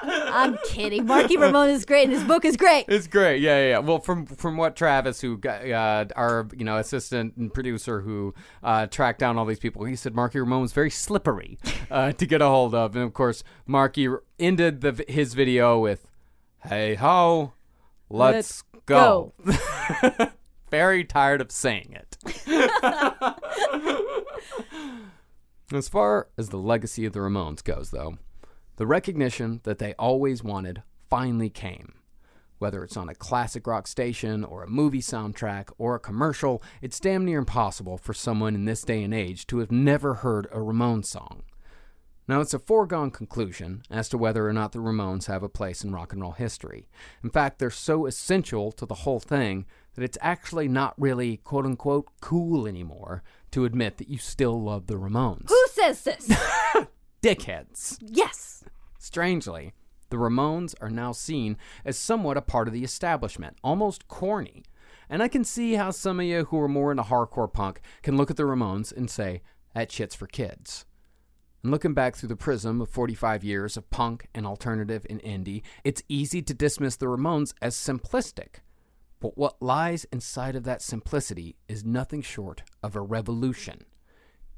[0.08, 1.06] I'm kidding.
[1.06, 2.86] Marky Ramone is great, and his book is great.
[2.88, 3.40] It's great.
[3.40, 3.78] Yeah, yeah, yeah.
[3.78, 8.86] Well, from from what Travis, who uh, our you know assistant and producer, who uh,
[8.86, 11.58] tracked down all these people, he said Marky Ramone was very slippery
[11.90, 14.08] uh, to get a hold of, and of course, Marky
[14.38, 16.06] ended the his video with,
[16.64, 17.52] "Hey ho,
[18.08, 19.32] let's, Let's go."
[20.70, 22.16] very tired of saying it.
[25.72, 28.18] As far as the legacy of the Ramones goes, though,
[28.76, 31.94] the recognition that they always wanted finally came.
[32.58, 37.00] Whether it's on a classic rock station or a movie soundtrack or a commercial, it's
[37.00, 40.58] damn near impossible for someone in this day and age to have never heard a
[40.58, 41.42] Ramones song.
[42.28, 45.82] Now, it's a foregone conclusion as to whether or not the Ramones have a place
[45.82, 46.88] in rock and roll history.
[47.24, 51.66] In fact, they're so essential to the whole thing that it's actually not really quote
[51.66, 53.22] unquote cool anymore
[53.56, 55.48] to admit that you still love the Ramones.
[55.48, 56.28] Who says this?
[57.22, 57.96] Dickheads.
[58.02, 58.62] yes.
[58.98, 59.72] Strangely,
[60.10, 64.62] the Ramones are now seen as somewhat a part of the establishment, almost corny.
[65.08, 68.18] And I can see how some of you who are more into hardcore punk can
[68.18, 69.40] look at the Ramones and say,
[69.72, 70.84] that shit's for kids.
[71.62, 75.62] And looking back through the prism of 45 years of punk and alternative and indie,
[75.82, 78.56] it's easy to dismiss the Ramones as simplistic.
[79.20, 83.84] But what lies inside of that simplicity is nothing short of a revolution.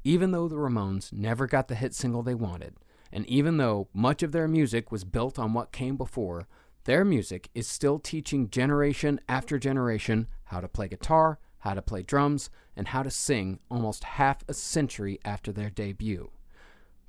[0.03, 2.75] even though the Ramones never got the hit single they wanted,
[3.11, 6.47] and even though much of their music was built on what came before,
[6.85, 12.01] their music is still teaching generation after generation how to play guitar, how to play
[12.01, 16.31] drums, and how to sing almost half a century after their debut.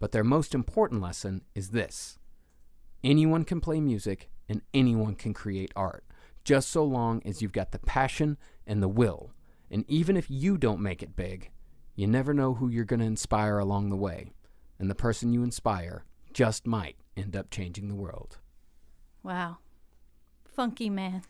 [0.01, 2.19] But their most important lesson is this
[3.05, 6.05] anyone can play music and anyone can create art,
[6.51, 8.37] just so long as you've got the passion
[8.67, 9.31] and the will.
[9.71, 11.49] And even if you don't make it big,
[11.95, 14.33] you never know who you're going to inspire along the way.
[14.77, 18.39] And the person you inspire just might end up changing the world.
[19.23, 19.59] Wow.
[20.45, 21.23] Funky man.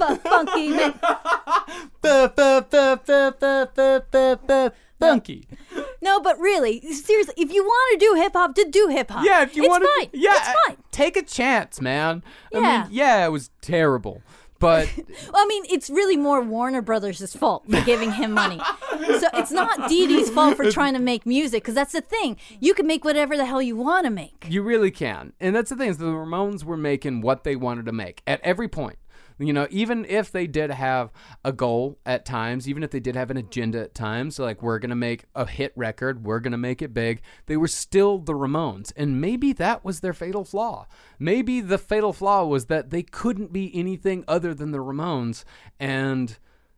[0.00, 0.94] Funky man.
[4.98, 5.46] Funky.
[6.02, 9.24] No, but really, seriously, if you want to do hip hop, to do hip hop.
[9.24, 10.76] Yeah, if you want to, yeah, it's uh, fine.
[10.90, 12.22] take a chance, man.
[12.54, 12.82] I Yeah.
[12.84, 14.22] mean, yeah, it was terrible,
[14.58, 18.60] but Well, I mean, it's really more Warner Brothers' fault for giving him money.
[19.18, 22.36] so it's not Dee Dee's fault for trying to make music, because that's the thing.
[22.60, 24.46] You can make whatever the hell you want to make.
[24.48, 25.32] You really can.
[25.40, 28.40] And that's the thing is the Ramones were making what they wanted to make at
[28.42, 28.96] every point.
[29.40, 31.10] You know, even if they did have
[31.44, 34.78] a goal at times, even if they did have an agenda at times, like we're
[34.78, 38.18] going to make a hit record, we're going to make it big, they were still
[38.18, 38.92] the Ramones.
[38.96, 40.86] And maybe that was their fatal flaw.
[41.18, 45.44] Maybe the fatal flaw was that they couldn't be anything other than the Ramones
[45.78, 46.36] and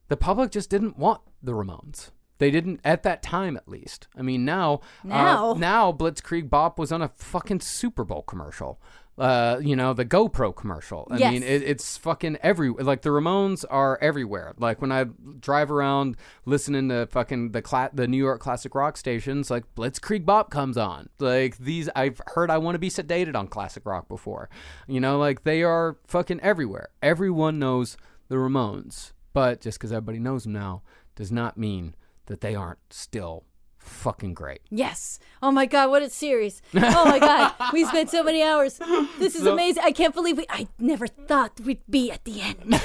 [0.08, 2.10] the public just didn't want the Ramones.
[2.38, 4.08] They didn't at that time, at least.
[4.16, 5.50] I mean, now, Now?
[5.50, 8.80] uh, now Blitzkrieg Bop was on a fucking Super Bowl commercial.
[9.22, 11.06] Uh, you know, the GoPro commercial.
[11.08, 11.32] I Yes.
[11.32, 14.52] mean, it, it's fucking every like the Ramones are everywhere.
[14.58, 15.04] Like when I
[15.38, 20.26] drive around listening to fucking the cla- the New York classic rock stations, like Blitzkrieg
[20.26, 21.08] Bop comes on.
[21.20, 24.50] Like these, I've heard I want to be sedated on classic rock before.
[24.88, 26.88] You know, like they are fucking everywhere.
[27.00, 27.96] Everyone knows
[28.28, 30.82] the Ramones, but just because everybody knows them now
[31.14, 31.94] does not mean
[32.26, 33.44] that they aren't still
[33.84, 34.60] fucking great.
[34.70, 35.18] Yes.
[35.42, 36.62] Oh my God, what a series.
[36.74, 38.78] Oh my God, we spent so many hours.
[39.18, 39.82] This is So- amazing.
[39.84, 42.80] I can't believe we, I never thought we'd be at the end.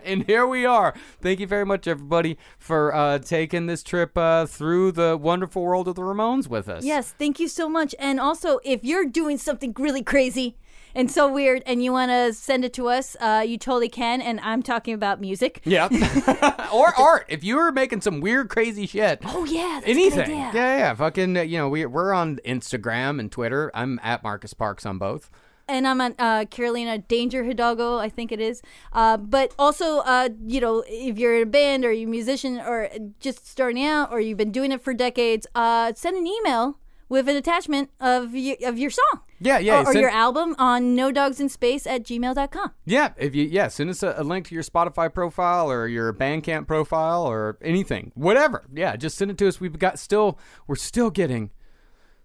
[0.04, 0.94] and here we are.
[1.20, 5.88] Thank you very much, everybody, for uh, taking this trip uh, through the wonderful world
[5.88, 6.84] of the Ramones with us.
[6.84, 7.94] Yes, thank you so much.
[7.98, 10.56] And also, if you're doing something really crazy
[10.94, 14.20] and so weird and you want to send it to us, uh, you totally can.
[14.20, 15.60] And I'm talking about music.
[15.64, 15.88] Yeah.
[16.72, 17.26] or art.
[17.28, 19.20] If you were making some weird, crazy shit.
[19.24, 19.80] Oh, yeah.
[19.84, 20.30] That's a good Anything.
[20.38, 20.94] Yeah, yeah.
[20.94, 23.70] Fucking, you know, we, we're on Instagram and Twitter.
[23.74, 25.30] I'm at Marcus Parks on both.
[25.68, 28.62] and I'm on uh, Carolina Danger Hidalgo, I think it is.
[28.92, 32.58] Uh, but also, uh, you know, if you're in a band or you're a musician
[32.60, 32.90] or
[33.20, 37.28] just starting out or you've been doing it for decades, uh, send an email with
[37.28, 39.20] an attachment of your, of your song.
[39.40, 42.70] Yeah, yeah, Or, or send- your album on no dogs in space at gmail.com.
[42.84, 46.12] Yeah, if you yeah, send us a, a link to your Spotify profile or your
[46.12, 48.64] Bandcamp profile or anything, whatever.
[48.72, 49.60] Yeah, just send it to us.
[49.60, 51.50] We've got still we're still getting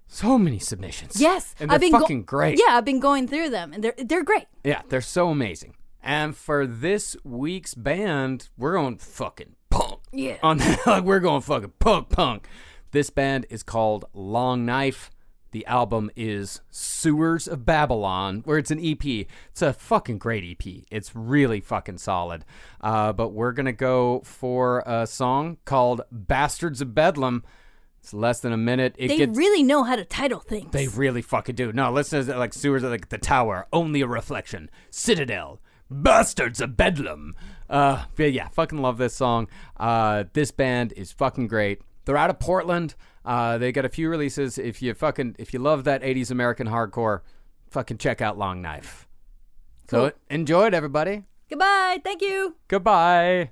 [0.08, 1.20] so many submissions.
[1.20, 2.60] Yes, and they're I've been go- fucking great.
[2.60, 4.46] Yeah, I've been going through them, and they're they're great.
[4.64, 5.76] yeah, they're so amazing.
[6.04, 10.00] And for this week's band, we're going fucking punk.
[10.14, 10.38] Yeah.
[10.44, 12.48] on like we're going fucking punk punk.
[12.92, 15.12] This band is called Long Knife.
[15.52, 19.04] The album is Sewers of Babylon, where it's an EP.
[19.50, 20.84] It's a fucking great EP.
[20.92, 22.46] It's really fucking solid.
[22.82, 27.44] Uh, but we're gonna go for a song called Bastards of Bedlam.
[28.02, 28.96] It's less than a minute.
[28.98, 30.72] It they gets really know how to title things.
[30.72, 31.74] they really fucking do.
[31.74, 34.70] No, listen to like sewers are like the tower, only a reflection.
[34.90, 35.60] Citadel,
[35.90, 37.36] bastards of bedlam.
[37.70, 39.48] Uh, yeah, fucking love this song.
[39.78, 41.82] Uh, this band is fucking great.
[42.08, 42.96] They're out of Portland.
[43.26, 44.58] Uh, they got a few releases.
[44.58, 47.20] If you fucking if you love that '80s American hardcore,
[47.70, 49.08] fucking check out Long Knife.
[49.90, 51.26] So enjoy it, everybody.
[51.50, 52.00] Goodbye.
[52.04, 52.56] Thank you.
[52.70, 53.52] Goodbye.